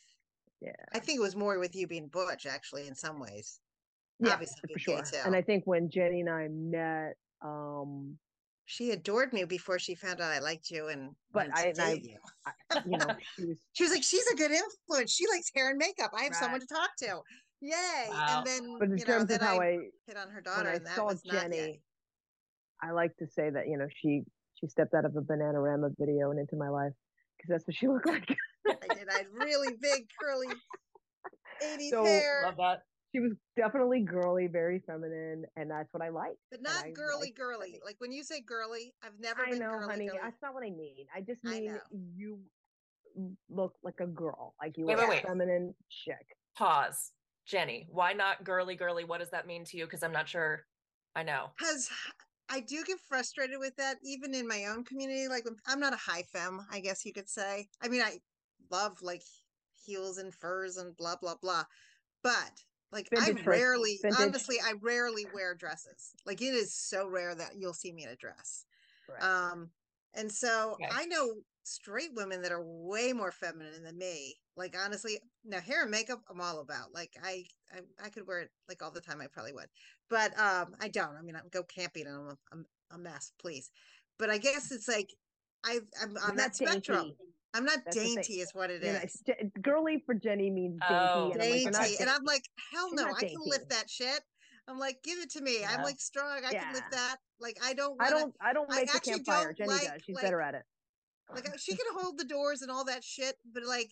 yeah, 0.60 0.70
I 0.94 1.00
think 1.00 1.18
it 1.18 1.22
was 1.22 1.34
more 1.34 1.58
with 1.58 1.74
you 1.74 1.88
being 1.88 2.06
butch, 2.06 2.46
actually, 2.46 2.86
in 2.86 2.94
some 2.94 3.18
ways. 3.18 3.58
yeah, 4.20 4.34
Obviously, 4.34 4.72
for 4.72 4.78
sure. 4.78 5.02
And 5.26 5.34
I 5.34 5.42
think 5.42 5.64
when 5.66 5.90
Jenny 5.90 6.20
and 6.20 6.30
I 6.30 6.46
met, 6.48 7.16
um, 7.42 8.16
She 8.72 8.90
adored 8.92 9.34
me 9.34 9.44
before 9.44 9.78
she 9.78 9.94
found 9.94 10.22
out 10.22 10.32
I 10.32 10.38
liked 10.38 10.70
you 10.70 10.88
and 10.88 11.10
But 11.30 11.48
wanted 11.50 11.74
to 11.74 11.82
I- 11.82 11.88
and 11.90 12.00
I- 12.00 12.00
you. 12.02 12.18
you 12.86 12.96
know, 12.96 13.14
she 13.36 13.44
was 13.44 13.58
She 13.74 13.84
was 13.84 13.92
like, 13.92 14.02
"She's 14.02 14.26
a 14.28 14.34
good 14.34 14.50
influence. 14.50 15.12
She 15.12 15.26
likes 15.28 15.50
hair 15.54 15.68
and 15.68 15.76
makeup. 15.76 16.10
I 16.18 16.22
have 16.22 16.34
someone 16.34 16.60
to 16.60 16.66
talk 16.66 16.88
to. 17.00 17.20
Yay!" 17.60 18.06
Wow. 18.08 18.38
And 18.38 18.46
then 18.46 18.78
But 18.78 18.88
in 18.88 18.96
you 18.96 19.04
terms 19.04 19.26
then 19.26 19.40
of 19.42 19.46
how 19.46 19.60
I, 19.60 19.66
I, 19.66 19.78
hit 20.06 20.16
on 20.16 20.28
her 20.30 20.36
when 20.36 20.44
daughter, 20.44 20.70
I 20.70 20.74
and 20.76 20.86
that 20.86 20.96
saw 20.96 21.04
was 21.04 21.20
Jenny, 21.20 21.56
yay. 21.58 21.80
I 22.82 22.92
like 22.92 23.14
to 23.18 23.26
say 23.26 23.50
that 23.50 23.68
you 23.68 23.76
know 23.76 23.88
she 24.00 24.22
she 24.54 24.66
stepped 24.68 24.94
out 24.94 25.04
of 25.04 25.14
a 25.16 25.20
Bananarama 25.20 25.90
video 25.98 26.30
and 26.30 26.40
into 26.40 26.56
my 26.56 26.70
life 26.70 26.92
because 27.36 27.50
that's 27.50 27.66
what 27.66 27.76
she 27.76 27.88
looked 27.92 28.06
like. 28.06 28.24
I 28.66 28.94
did. 28.94 29.08
I 29.10 29.18
had 29.18 29.26
really 29.34 29.74
big 29.82 30.06
curly 30.18 30.46
80s 31.62 31.90
So- 31.90 32.04
hair, 32.06 32.44
love 32.46 32.56
that 32.56 32.84
she 33.14 33.20
was 33.20 33.32
definitely 33.56 34.00
girly, 34.00 34.46
very 34.46 34.80
feminine, 34.86 35.44
and 35.56 35.70
that's 35.70 35.92
what 35.92 36.02
I 36.02 36.08
like. 36.08 36.36
but 36.50 36.62
not 36.62 36.84
I 36.84 36.90
girly, 36.90 37.26
liked 37.26 37.38
girly. 37.38 37.66
Jenny. 37.72 37.80
Like 37.84 37.96
when 38.00 38.12
you 38.12 38.22
say 38.24 38.40
girly, 38.40 38.94
I've 39.02 39.18
never 39.20 39.42
I 39.42 39.50
been 39.50 39.58
know, 39.60 39.70
girly, 39.72 39.86
honey. 39.90 40.06
girly. 40.06 40.18
That's 40.22 40.42
not 40.42 40.54
what 40.54 40.64
I 40.64 40.70
mean. 40.70 41.06
I 41.14 41.20
just 41.20 41.42
mean 41.44 41.66
know. 41.66 41.80
you 42.16 42.40
look 43.50 43.74
like 43.82 44.00
a 44.00 44.06
girl, 44.06 44.54
like 44.60 44.76
you 44.78 44.86
Wait, 44.86 44.96
were 44.96 45.02
wait, 45.02 45.06
a 45.06 45.10
wait. 45.10 45.22
feminine 45.26 45.74
chick. 45.90 46.26
pause 46.56 47.12
jenny 47.44 47.88
why 47.90 48.12
not 48.12 48.44
girly 48.44 48.76
girly 48.76 49.02
what 49.02 49.18
does 49.18 49.30
that 49.30 49.48
mean 49.48 49.64
to 49.64 49.76
you 49.76 49.84
because 49.84 50.04
i'm 50.04 50.12
not 50.12 50.28
sure 50.28 50.64
i 51.16 51.24
know 51.24 51.50
Because 51.58 51.90
I 52.48 52.60
do 52.60 52.84
get 52.84 53.00
frustrated 53.00 53.58
with 53.58 53.76
that, 53.76 53.96
even 54.04 54.34
in 54.34 54.46
my 54.46 54.66
own 54.66 54.84
community. 54.84 55.26
Like 55.26 55.44
when, 55.46 55.56
I'm 55.66 55.80
not 55.80 55.94
a 55.94 55.96
high 55.96 56.22
femme, 56.22 56.66
I 56.70 56.80
guess 56.80 57.04
you 57.06 57.12
could 57.14 57.28
say. 57.28 57.68
I 57.80 57.88
mean, 57.88 58.02
I 58.02 58.18
love 58.70 59.00
like 59.00 59.22
heels 59.86 60.18
and 60.18 60.34
furs 60.34 60.76
and 60.76 60.94
blah 60.96 61.16
blah 61.16 61.36
blah, 61.40 61.64
but 62.22 62.62
like 62.92 63.08
Vintage 63.10 63.44
I 63.44 63.48
rarely, 63.48 63.98
vintage. 64.02 64.18
honestly, 64.20 64.56
I 64.60 64.74
rarely 64.80 65.26
wear 65.32 65.54
dresses. 65.54 66.14
Like 66.26 66.40
it 66.42 66.54
is 66.54 66.74
so 66.74 67.08
rare 67.08 67.34
that 67.34 67.56
you'll 67.56 67.72
see 67.74 67.92
me 67.92 68.04
in 68.04 68.10
a 68.10 68.16
dress. 68.16 68.66
Right. 69.08 69.22
Um, 69.22 69.70
and 70.14 70.30
so 70.30 70.74
Okay. 70.74 70.88
I 70.90 71.06
know 71.06 71.42
straight 71.64 72.12
women 72.14 72.42
that 72.42 72.52
are 72.52 72.62
way 72.62 73.12
more 73.12 73.32
feminine 73.32 73.82
than 73.82 73.96
me. 73.96 74.36
Like 74.56 74.76
honestly, 74.78 75.18
now 75.44 75.60
hair 75.60 75.82
and 75.82 75.90
makeup, 75.90 76.20
I'm 76.28 76.40
all 76.40 76.60
about. 76.60 76.92
Like 76.92 77.16
I, 77.22 77.46
I, 77.72 77.80
I 78.02 78.10
could 78.10 78.26
wear 78.26 78.40
it 78.40 78.50
like 78.68 78.82
all 78.82 78.90
the 78.90 79.00
time. 79.00 79.20
I 79.20 79.26
probably 79.26 79.54
would, 79.54 79.70
but 80.08 80.38
um, 80.38 80.74
I 80.80 80.88
don't. 80.88 81.16
I 81.16 81.22
mean, 81.22 81.36
I 81.36 81.40
go 81.50 81.62
camping 81.64 82.06
and 82.06 82.14
I'm 82.16 82.28
a, 82.28 82.38
I'm 82.52 82.66
a 82.90 82.98
mess, 82.98 83.32
please. 83.38 83.70
But 84.18 84.28
I 84.28 84.38
guess 84.38 84.70
it's 84.70 84.88
like 84.88 85.14
I, 85.64 85.80
I'm 86.00 86.10
You're 86.10 86.22
on 86.22 86.36
that 86.36 86.54
spectrum. 86.54 87.06
dainty. 87.06 87.31
I'm 87.54 87.64
not 87.64 87.78
That's 87.84 87.96
dainty, 87.96 88.40
is 88.40 88.54
what 88.54 88.70
it 88.70 88.82
is. 88.82 89.22
You 89.26 89.34
know, 89.42 89.50
girly 89.60 90.02
for 90.06 90.14
Jenny 90.14 90.50
means 90.50 90.80
dainty, 90.80 90.94
Oh. 90.94 91.30
and 91.32 91.42
I'm 91.42 91.50
like, 91.50 91.72
Dainty, 91.74 91.96
and 92.00 92.10
I'm 92.10 92.24
like, 92.24 92.48
hell 92.72 92.88
no, 92.92 93.04
I 93.12 93.20
can 93.20 93.36
lift 93.44 93.68
that 93.70 93.90
shit. 93.90 94.20
I'm 94.68 94.78
like, 94.78 95.02
give 95.02 95.18
it 95.18 95.30
to 95.30 95.42
me. 95.42 95.64
I'm 95.64 95.82
like 95.82 96.00
strong. 96.00 96.44
I 96.46 96.52
can 96.52 96.72
lift 96.72 96.90
that. 96.92 97.16
Like 97.40 97.58
I 97.62 97.74
don't. 97.74 98.00
I 98.00 98.04
Wanna, 98.10 98.20
don't, 98.20 98.34
I 98.40 98.52
don't 98.52 98.72
I 98.72 98.84
the 98.84 98.90
actually 98.94 99.12
campfire. 99.14 99.44
don't 99.46 99.58
Jenny 99.58 99.70
like, 99.70 99.82
does. 99.82 100.02
She's 100.04 100.14
like, 100.14 100.24
better 100.24 100.40
at 100.40 100.54
it. 100.54 100.62
like 101.34 101.58
she 101.58 101.72
can 101.76 101.86
hold 101.94 102.18
the 102.18 102.24
doors 102.24 102.62
and 102.62 102.70
all 102.70 102.84
that 102.84 103.02
shit 103.02 103.36
but 103.54 103.64
like 103.64 103.90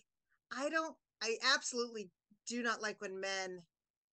i 0.55 0.69
don't 0.69 0.95
i 1.23 1.37
absolutely 1.55 2.09
do 2.47 2.61
not 2.61 2.81
like 2.83 3.01
when 3.01 3.19
men 3.19 3.59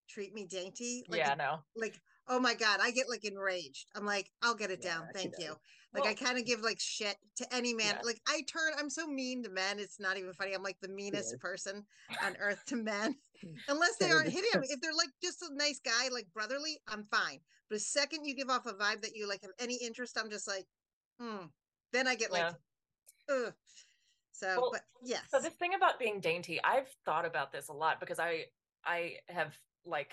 treat 0.08 0.32
me 0.32 0.46
dainty 0.46 1.04
like 1.08 1.18
yeah 1.18 1.34
no 1.34 1.58
like 1.76 2.00
oh 2.28 2.40
my 2.40 2.54
god 2.54 2.80
i 2.82 2.90
get 2.90 3.08
like 3.08 3.24
enraged 3.24 3.86
i'm 3.94 4.04
like 4.04 4.30
i'll 4.42 4.54
get 4.54 4.70
it 4.70 4.82
down 4.82 5.02
Yeah, 5.02 5.12
she 5.20 5.28
thank 5.28 5.38
you 5.38 5.48
does. 5.48 5.56
like 5.94 6.06
i 6.06 6.14
kind 6.14 6.38
of 6.38 6.44
give 6.44 6.60
like 6.60 6.78
shit 6.80 7.16
to 7.36 7.54
any 7.54 7.74
man 7.74 7.94
Yeah. 7.94 8.02
like 8.04 8.20
i 8.28 8.42
turn 8.42 8.72
i'm 8.78 8.90
so 8.90 9.06
mean 9.06 9.42
to 9.42 9.50
men 9.50 9.78
it's 9.78 9.98
not 10.00 10.16
even 10.16 10.32
funny 10.34 10.54
i'm 10.54 10.62
like 10.62 10.78
the 10.80 10.88
meanest 10.88 11.34
is. 11.34 11.40
person 11.40 11.84
on 12.22 12.36
earth 12.40 12.64
to 12.66 12.76
men 12.76 13.14
unless 13.68 13.96
they 13.96 14.10
aren't 14.10 14.28
hitting 14.28 14.60
me 14.60 14.68
if 14.70 14.80
they're 14.80 14.92
like 14.94 15.10
just 15.22 15.42
a 15.42 15.48
nice 15.54 15.80
guy 15.84 16.08
like 16.12 16.26
brotherly 16.32 16.78
i'm 16.88 17.04
fine 17.04 17.38
but 17.68 17.76
the 17.76 17.80
second 17.80 18.24
you 18.24 18.34
give 18.34 18.50
off 18.50 18.66
a 18.66 18.72
vibe 18.72 19.00
that 19.02 19.14
you 19.14 19.28
like 19.28 19.42
have 19.42 19.52
any 19.58 19.78
interest 19.82 20.18
i'm 20.18 20.30
just 20.30 20.46
like 20.48 20.64
hmm 21.20 21.46
then 21.92 22.06
i 22.06 22.14
get 22.14 22.32
like 22.32 22.44
ugh. 23.30 23.52
So, 24.32 24.46
Well, 24.56 24.70
but 24.72 24.82
yes. 25.02 25.22
So 25.30 25.40
this 25.40 25.54
thing 25.54 25.74
about 25.74 25.98
being 25.98 26.20
dainty, 26.20 26.60
I've 26.62 26.88
thought 27.04 27.24
about 27.24 27.50
this 27.50 27.68
a 27.68 27.72
lot 27.72 27.98
because 28.00 28.18
I 28.18 28.44
I 28.84 29.14
have 29.28 29.52
like 29.84 30.12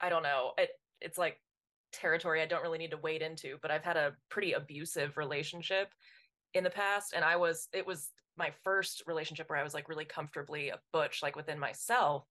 I 0.00 0.08
don't 0.08 0.22
know, 0.22 0.52
it 0.56 0.70
it's 1.02 1.18
like 1.18 1.40
territory 1.92 2.40
I 2.42 2.46
don't 2.46 2.62
really 2.62 2.78
need 2.78 2.92
to 2.92 2.96
wade 2.96 3.22
into, 3.22 3.58
but 3.60 3.70
I've 3.70 3.84
had 3.84 3.96
a 3.96 4.16
pretty 4.28 4.52
abusive 4.52 5.16
relationship 5.16 5.92
in 6.54 6.64
the 6.64 6.70
past 6.70 7.12
and 7.14 7.24
I 7.24 7.36
was 7.36 7.68
it 7.72 7.86
was 7.86 8.10
my 8.36 8.50
first 8.64 9.02
relationship 9.06 9.48
where 9.50 9.58
I 9.58 9.62
was 9.62 9.74
like 9.74 9.88
really 9.88 10.04
comfortably 10.06 10.70
a 10.70 10.80
butch 10.92 11.22
like 11.22 11.36
within 11.36 11.58
myself, 11.58 12.26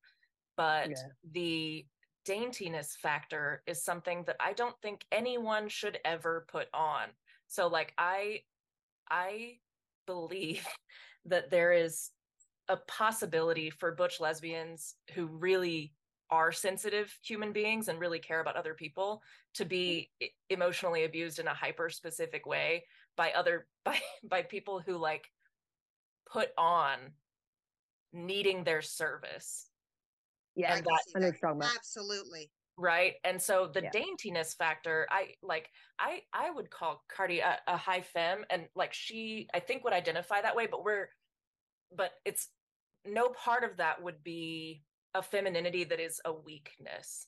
but 0.57 0.89
Yeah. 0.89 1.07
the 1.31 1.85
daintiness 2.25 2.95
factor 2.95 3.63
is 3.65 3.83
something 3.83 4.23
that 4.25 4.37
I 4.39 4.53
don't 4.53 4.79
think 4.81 5.05
anyone 5.11 5.69
should 5.69 5.99
ever 6.05 6.45
put 6.47 6.67
on. 6.73 7.09
So 7.47 7.67
like 7.67 7.93
I 7.97 8.41
I 9.09 9.59
believe 10.07 10.65
that 11.25 11.51
there 11.51 11.71
is 11.71 12.11
a 12.67 12.77
possibility 12.77 13.69
for 13.69 13.93
butch 13.93 14.19
lesbians 14.19 14.95
who 15.13 15.25
really 15.27 15.93
are 16.31 16.51
sensitive 16.51 17.15
human 17.21 17.51
beings 17.51 17.87
and 17.89 17.99
really 17.99 18.19
care 18.19 18.39
about 18.39 18.55
other 18.55 18.73
people 18.73 19.21
to 19.53 19.65
be 19.65 20.09
mm-hmm. 20.21 20.25
e- 20.25 20.31
emotionally 20.49 21.03
abused 21.03 21.39
in 21.39 21.47
a 21.47 21.53
hyper 21.53 21.89
specific 21.89 22.45
way 22.45 22.85
by 23.17 23.31
other 23.31 23.67
by 23.85 23.99
by 24.23 24.41
people 24.41 24.79
who 24.79 24.97
like 24.97 25.29
put 26.31 26.49
on 26.57 26.97
needing 28.13 28.63
their 28.63 28.81
service 28.81 29.67
Yeah, 30.55 30.73
I 30.73 30.77
and 30.77 30.85
that- 30.85 31.03
see 31.05 31.11
I 31.15 31.19
know 31.19 31.25
what 31.27 31.33
that. 31.33 31.39
you're 31.41 31.49
talking 31.49 31.61
about. 31.61 31.75
Absolutely. 31.75 32.51
right 32.77 33.15
and 33.25 33.41
so 33.41 33.67
the 33.73 33.81
Yeah. 33.83 33.89
daintiness 33.91 34.55
factor 34.55 35.05
i 35.11 35.33
like 35.43 35.69
i 35.99 36.21
i 36.33 36.49
would 36.49 36.69
call 36.69 37.03
cardi 37.13 37.39
a, 37.39 37.59
a 37.67 37.75
high 37.77 38.01
femme 38.01 38.45
and 38.49 38.67
like 38.75 38.93
she 38.93 39.47
i 39.53 39.59
think 39.59 39.83
would 39.83 39.93
identify 39.93 40.41
that 40.41 40.55
way 40.55 40.67
but 40.67 40.83
we're 40.85 41.09
but 41.95 42.11
it's 42.23 42.47
no 43.05 43.27
part 43.29 43.63
of 43.65 43.77
that 43.77 44.01
would 44.01 44.23
be 44.23 44.83
a 45.13 45.21
femininity 45.21 45.83
that 45.83 45.99
is 45.99 46.21
a 46.25 46.33
weakness 46.33 47.27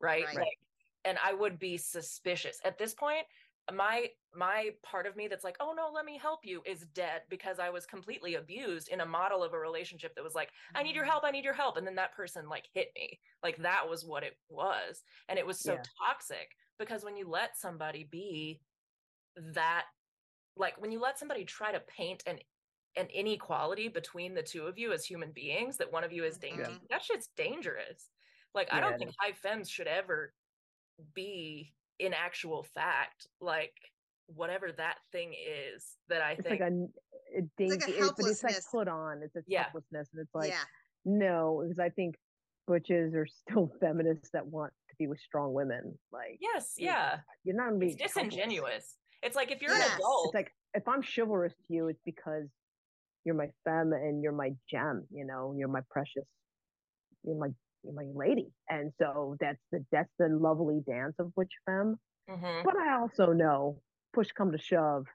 right, 0.00 0.24
Right. 0.24 0.36
like 0.36 0.58
and 1.04 1.18
i 1.24 1.32
would 1.32 1.58
be 1.58 1.76
suspicious 1.76 2.58
at 2.64 2.78
this 2.78 2.94
point 2.94 3.24
my 3.72 4.08
my 4.34 4.70
part 4.82 5.06
of 5.06 5.16
me 5.16 5.28
that's 5.28 5.44
like 5.44 5.56
oh 5.60 5.72
no 5.76 5.90
let 5.94 6.04
me 6.04 6.18
help 6.18 6.40
you 6.44 6.60
is 6.66 6.86
dead 6.94 7.22
because 7.28 7.58
i 7.58 7.70
was 7.70 7.86
completely 7.86 8.34
abused 8.34 8.88
in 8.88 9.00
a 9.00 9.06
model 9.06 9.44
of 9.44 9.52
a 9.52 9.58
relationship 9.58 10.14
that 10.14 10.24
was 10.24 10.34
like 10.34 10.50
i 10.74 10.82
need 10.82 10.94
your 10.94 11.04
Mm. 11.04 11.08
help 11.08 11.24
i 11.24 11.30
need 11.30 11.44
your 11.44 11.54
help 11.54 11.76
and 11.76 11.86
then 11.86 11.94
that 11.94 12.14
person 12.14 12.48
like 12.48 12.68
hit 12.72 12.88
me 12.96 13.20
like 13.42 13.56
that 13.58 13.88
was 13.88 14.04
what 14.04 14.24
it 14.24 14.36
was 14.48 15.02
and 15.28 15.38
it 15.38 15.46
was 15.46 15.58
so 15.60 15.74
Yeah. 15.74 15.82
toxic 16.08 16.56
because 16.78 17.04
when 17.04 17.16
you 17.16 17.28
let 17.28 17.56
somebody 17.56 18.04
be 18.04 18.60
that 19.36 19.84
like 20.56 20.80
when 20.80 20.90
you 20.90 21.00
let 21.00 21.18
somebody 21.18 21.44
try 21.44 21.70
to 21.70 21.80
paint 21.80 22.22
an 22.26 22.38
an 22.96 23.06
inequality 23.06 23.88
between 23.88 24.34
the 24.34 24.42
two 24.42 24.66
of 24.66 24.78
you 24.78 24.92
as 24.92 25.04
human 25.04 25.30
beings 25.32 25.76
that 25.76 25.92
one 25.92 26.04
of 26.04 26.12
you 26.12 26.24
is 26.24 26.36
dainty 26.38 26.62
Mhm. 26.62 26.88
that 26.90 27.02
shit's 27.02 27.28
dangerous 27.36 28.10
like 28.54 28.72
i 28.72 28.80
don't 28.80 28.98
think 28.98 29.12
high 29.18 29.32
femmes 29.32 29.70
should 29.70 29.86
ever 29.86 30.32
be 31.14 31.72
in 31.98 32.12
actual 32.14 32.62
fact 32.62 33.26
like 33.40 33.74
whatever 34.26 34.70
that 34.72 34.96
thing 35.12 35.34
is 35.34 35.96
that 36.08 36.22
I 36.22 36.32
it's 36.32 36.42
think 36.46 36.60
like 36.60 36.70
a, 36.70 37.38
a 37.38 37.42
dainty, 37.58 37.70
like 37.76 37.88
a 37.88 38.04
it- 38.06 38.12
but 38.16 38.26
it's 38.26 38.42
like 38.44 38.54
put 38.70 38.86
on. 38.86 39.22
It's 39.24 39.34
a 39.34 39.42
Yeah. 39.48 39.64
helplessness, 39.64 40.08
and 40.12 40.22
it's 40.22 40.32
like 40.34 40.50
yeah. 40.50 40.62
no, 41.04 41.62
because 41.64 41.80
I 41.80 41.88
think 41.88 42.14
butches 42.68 43.12
are 43.14 43.26
still 43.26 43.66
feminists 43.80 44.30
that 44.32 44.46
want 44.46 44.72
to 44.90 44.96
be 45.00 45.08
with 45.08 45.18
strong 45.18 45.52
women. 45.52 45.98
Like 46.12 46.38
yes, 46.40 46.74
Yeah. 46.78 46.92
yeah. 46.92 47.20
you're 47.42 47.56
not 47.56 47.66
gonna 47.70 47.78
be 47.78 47.86
It's 47.92 48.00
helpless. 48.14 48.24
disingenuous. 48.34 48.96
It's 49.22 49.34
like 49.34 49.50
if 49.50 49.62
you're 49.62 49.72
Yes. 49.72 49.88
an 49.90 49.96
adult, 49.96 50.26
It's 50.26 50.34
like 50.34 50.54
if 50.74 50.86
I'm 50.86 51.02
chivalrous 51.02 51.54
to 51.66 51.74
you, 51.74 51.88
it's 51.88 52.00
because 52.04 52.46
you're 53.24 53.34
my 53.34 53.48
femme 53.64 53.92
and 53.92 54.22
you're 54.22 54.32
my 54.32 54.52
gem. 54.70 55.06
You 55.10 55.24
know, 55.26 55.54
you're 55.56 55.68
my 55.68 55.80
precious. 55.90 56.24
You're 57.24 57.38
my 57.38 57.48
you're 57.82 57.94
my 57.94 58.06
lady, 58.14 58.48
and 58.68 58.92
so 58.98 59.36
that's 59.40 59.60
the 59.72 59.84
that's 59.90 60.10
the 60.18 60.28
lovely 60.28 60.80
dance 60.86 61.14
of 61.18 61.34
butch 61.34 61.52
femme. 61.66 61.96
Mhm. 62.28 62.64
But 62.64 62.76
I 62.76 62.98
also 63.00 63.32
know, 63.32 63.82
push 64.12 64.30
come 64.32 64.52
to 64.52 64.58
shove, 64.58 65.06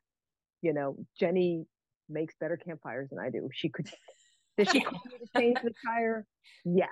you 0.62 0.74
know, 0.74 0.98
Jenny 1.20 1.66
makes 2.10 2.36
better 2.40 2.58
campfires 2.58 3.10
than 3.10 3.20
I 3.20 3.30
do. 3.30 3.50
She 3.54 3.70
could. 3.70 3.88
Did 4.58 4.70
she 4.70 4.82
call 4.82 5.02
me 5.06 5.18
to 5.20 5.40
change 5.40 5.58
the 5.64 5.74
tire? 5.86 6.26
Yes. 6.64 6.90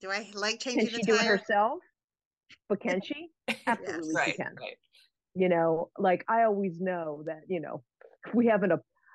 Do 0.00 0.10
I 0.10 0.30
like 0.34 0.60
changing 0.60 0.86
Can 0.86 0.94
she 0.94 1.02
the 1.02 1.12
do 1.12 1.14
it 1.14 1.24
herself? 1.26 1.80
But 2.68 2.80
can 2.80 3.00
she? 3.02 3.30
Absolutely, 3.66 4.14
right, 4.14 4.34
she 4.34 4.42
can. 4.42 4.54
right. 4.60 4.76
You 5.34 5.48
know, 5.48 5.90
like 5.98 6.24
I 6.28 6.42
always 6.42 6.80
know 6.80 7.22
that 7.26 7.42
you 7.48 7.60
know 7.60 7.82
we 8.34 8.46
have 8.48 8.62
an, 8.62 8.72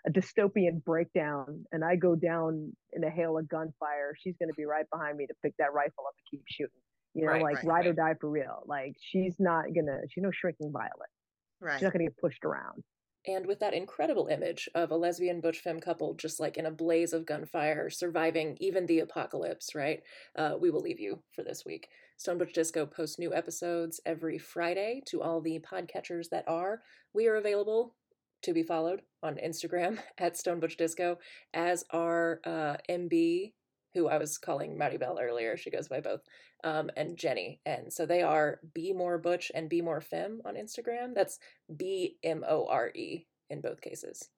a 0.08 0.10
a 0.10 0.20
dystopian 0.20 0.84
breakdown, 0.84 1.66
and 1.72 1.84
I 1.84 1.95
go 1.95 2.16
down 2.16 2.74
in 2.93 3.03
a 3.03 3.10
hail 3.10 3.38
of 3.38 3.47
gunfire. 3.47 4.16
She's 4.18 4.36
going 4.39 4.49
to 4.49 4.55
be 4.55 4.66
right 4.66 4.86
behind 4.91 5.18
me 5.18 5.28
to 5.28 5.34
pick 5.43 5.53
that 5.60 5.74
rifle 5.74 6.05
up 6.08 6.14
and 6.18 6.39
keep 6.39 6.43
shooting. 6.49 6.82
You 7.14 7.26
know, 7.26 7.32
Right, 7.32 7.41
like 7.43 7.58
right, 7.58 7.66
ride 7.66 7.88
or 7.88 7.93
die 7.93 8.16
for 8.20 8.30
real. 8.30 8.64
Like 8.66 8.95
she's 8.99 9.36
not 9.39 9.66
gonna. 9.74 9.99
She's 10.10 10.24
no 10.24 10.32
shrinking 10.32 10.72
violet. 10.72 11.10
Right. 11.60 11.74
She's 11.74 11.84
not 11.84 11.93
gonna 11.93 12.05
get 12.05 12.18
pushed 12.18 12.45
around. 12.45 12.84
And 13.28 13.45
with 13.45 13.60
that 13.60 13.74
incredible 13.74 14.28
image 14.28 14.70
of 14.76 14.91
a 14.91 14.95
lesbian 14.95 15.41
butch 15.41 15.60
femme 15.60 15.82
couple 15.82 16.14
just 16.14 16.39
like 16.39 16.58
in 16.58 16.68
a 16.68 16.72
blaze 16.72 17.12
of 17.12 17.26
gunfire, 17.26 17.89
surviving 17.89 18.55
even 18.62 18.86
the 18.86 18.99
apocalypse, 18.99 19.76
right? 19.76 20.01
Uh, 20.38 20.53
we 20.60 20.70
will 20.70 20.82
leave 20.82 20.99
you 20.99 21.22
for 21.36 21.43
this 21.43 21.66
week. 21.66 21.89
Stone 22.18 22.38
Butch 22.38 22.53
Disco 22.53 22.86
posts 22.86 23.20
new 23.20 23.34
episodes 23.34 23.99
every 24.05 24.38
Friday 24.38 25.01
to 25.08 25.22
all 25.22 25.41
the 25.41 25.60
podcatchers 25.60 26.30
that 26.30 26.47
are. 26.47 26.84
We 27.14 27.28
are 27.28 27.36
available 27.36 27.95
to 28.44 28.54
be 28.54 28.64
followed 28.64 29.02
on 29.24 29.36
Instagram 29.36 30.00
at 30.18 30.38
Stone 30.38 30.60
Butch 30.60 30.78
Disco, 30.78 31.18
as 31.54 31.84
are 31.92 32.40
uh, 32.46 32.78
MB, 32.90 33.54
who 33.94 34.08
I 34.08 34.18
was 34.18 34.38
calling 34.38 34.78
Maribel 34.78 35.18
earlier. 35.22 35.58
She 35.58 35.72
goes 35.72 35.88
by 35.88 36.02
both, 36.02 36.22
um, 36.64 36.90
and 36.96 37.18
Jenny. 37.18 37.60
And 37.66 37.92
so 37.92 38.06
they 38.06 38.22
are 38.22 38.60
Be 38.74 38.94
More 38.94 39.18
Butch 39.18 39.52
and 39.54 39.70
Be 39.70 39.82
More 39.82 40.02
Femme 40.02 40.42
on 40.46 40.56
Instagram. 40.56 41.14
That's 41.16 41.40
B 41.76 42.18
M 42.24 42.44
O 42.48 42.68
R 42.70 42.90
E 42.90 43.26
in 43.50 43.62
both 43.62 43.82
cases. 43.82 44.30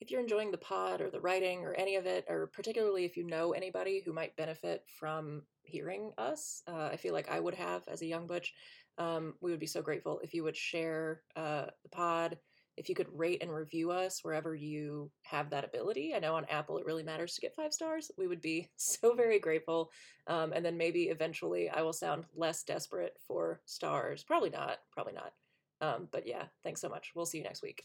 If 0.00 0.12
you're 0.12 0.20
enjoying 0.20 0.52
the 0.52 0.58
pod 0.58 1.00
or 1.00 1.10
the 1.10 1.20
writing 1.20 1.64
or 1.64 1.74
any 1.74 1.96
of 1.96 2.06
it, 2.06 2.24
or 2.28 2.46
particularly 2.46 3.04
if 3.04 3.16
you 3.16 3.26
know 3.26 3.52
anybody 3.52 4.00
who 4.04 4.12
might 4.12 4.36
benefit 4.36 4.84
from 4.86 5.42
hearing 5.64 6.12
us, 6.16 6.62
uh, 6.68 6.88
I 6.92 6.96
feel 6.96 7.12
like 7.12 7.28
I 7.28 7.40
would 7.40 7.56
have 7.56 7.82
as 7.88 8.00
a 8.00 8.06
young 8.06 8.28
butch. 8.28 8.54
Um, 8.96 9.34
we 9.40 9.50
would 9.50 9.60
be 9.60 9.66
so 9.66 9.82
grateful 9.82 10.20
if 10.22 10.34
you 10.34 10.44
would 10.44 10.56
share 10.56 11.22
uh, 11.36 11.66
the 11.82 11.88
pod, 11.90 12.38
if 12.78 12.88
you 12.88 12.94
could 12.94 13.08
rate 13.12 13.42
and 13.42 13.52
review 13.52 13.90
us 13.90 14.20
wherever 14.22 14.54
you 14.54 15.10
have 15.22 15.50
that 15.50 15.64
ability. 15.64 16.14
I 16.14 16.20
know 16.20 16.34
on 16.36 16.46
Apple 16.46 16.78
it 16.78 16.86
really 16.86 17.02
matters 17.02 17.34
to 17.34 17.40
get 17.40 17.54
five 17.54 17.72
stars. 17.72 18.10
We 18.16 18.28
would 18.28 18.40
be 18.40 18.68
so 18.76 19.14
very 19.14 19.38
grateful. 19.38 19.90
Um, 20.26 20.52
and 20.52 20.64
then 20.64 20.76
maybe 20.76 21.04
eventually 21.04 21.68
I 21.68 21.82
will 21.82 21.92
sound 21.92 22.24
less 22.36 22.62
desperate 22.62 23.16
for 23.26 23.60
stars. 23.66 24.22
Probably 24.22 24.50
not. 24.50 24.78
Probably 24.92 25.14
not. 25.14 25.32
Um, 25.80 26.08
but 26.10 26.26
yeah, 26.26 26.44
thanks 26.62 26.80
so 26.80 26.88
much. 26.88 27.12
We'll 27.14 27.26
see 27.26 27.38
you 27.38 27.44
next 27.44 27.62
week. 27.62 27.84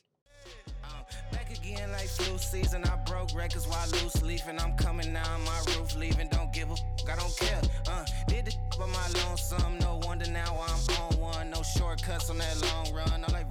Uh, 0.84 0.90
back 1.32 1.50
again 1.52 1.92
like 1.92 2.08
flu 2.08 2.38
season. 2.38 2.84
I 2.84 2.96
broke 3.06 3.34
records 3.36 3.68
while 3.68 3.88
loose. 3.90 4.22
I'm 4.60 4.76
coming 4.78 5.14
down 5.14 5.44
my 5.46 5.60
roof, 5.68 5.96
leaving. 5.96 6.28
Don't 6.30 6.52
give 6.52 6.70
a 6.70 6.76
fuck, 6.76 7.10
I 7.10 7.16
don't 7.16 7.38
care. 7.38 7.62
Uh, 7.88 8.06
did 8.28 8.46
the 8.46 8.54
by 8.78 8.88
my 8.88 9.08
lonesome. 9.26 9.80
No 9.80 10.02
wonder 10.04 10.30
now 10.30 10.60
I'm 10.68 11.02
on 11.02 11.20
one. 11.20 11.50
No 11.52 11.62
shortcuts 11.64 12.30
on 12.30 12.40
that 12.40 12.62
long 12.62 12.94
run. 12.94 13.24
All 13.24 13.36
I 13.36 13.44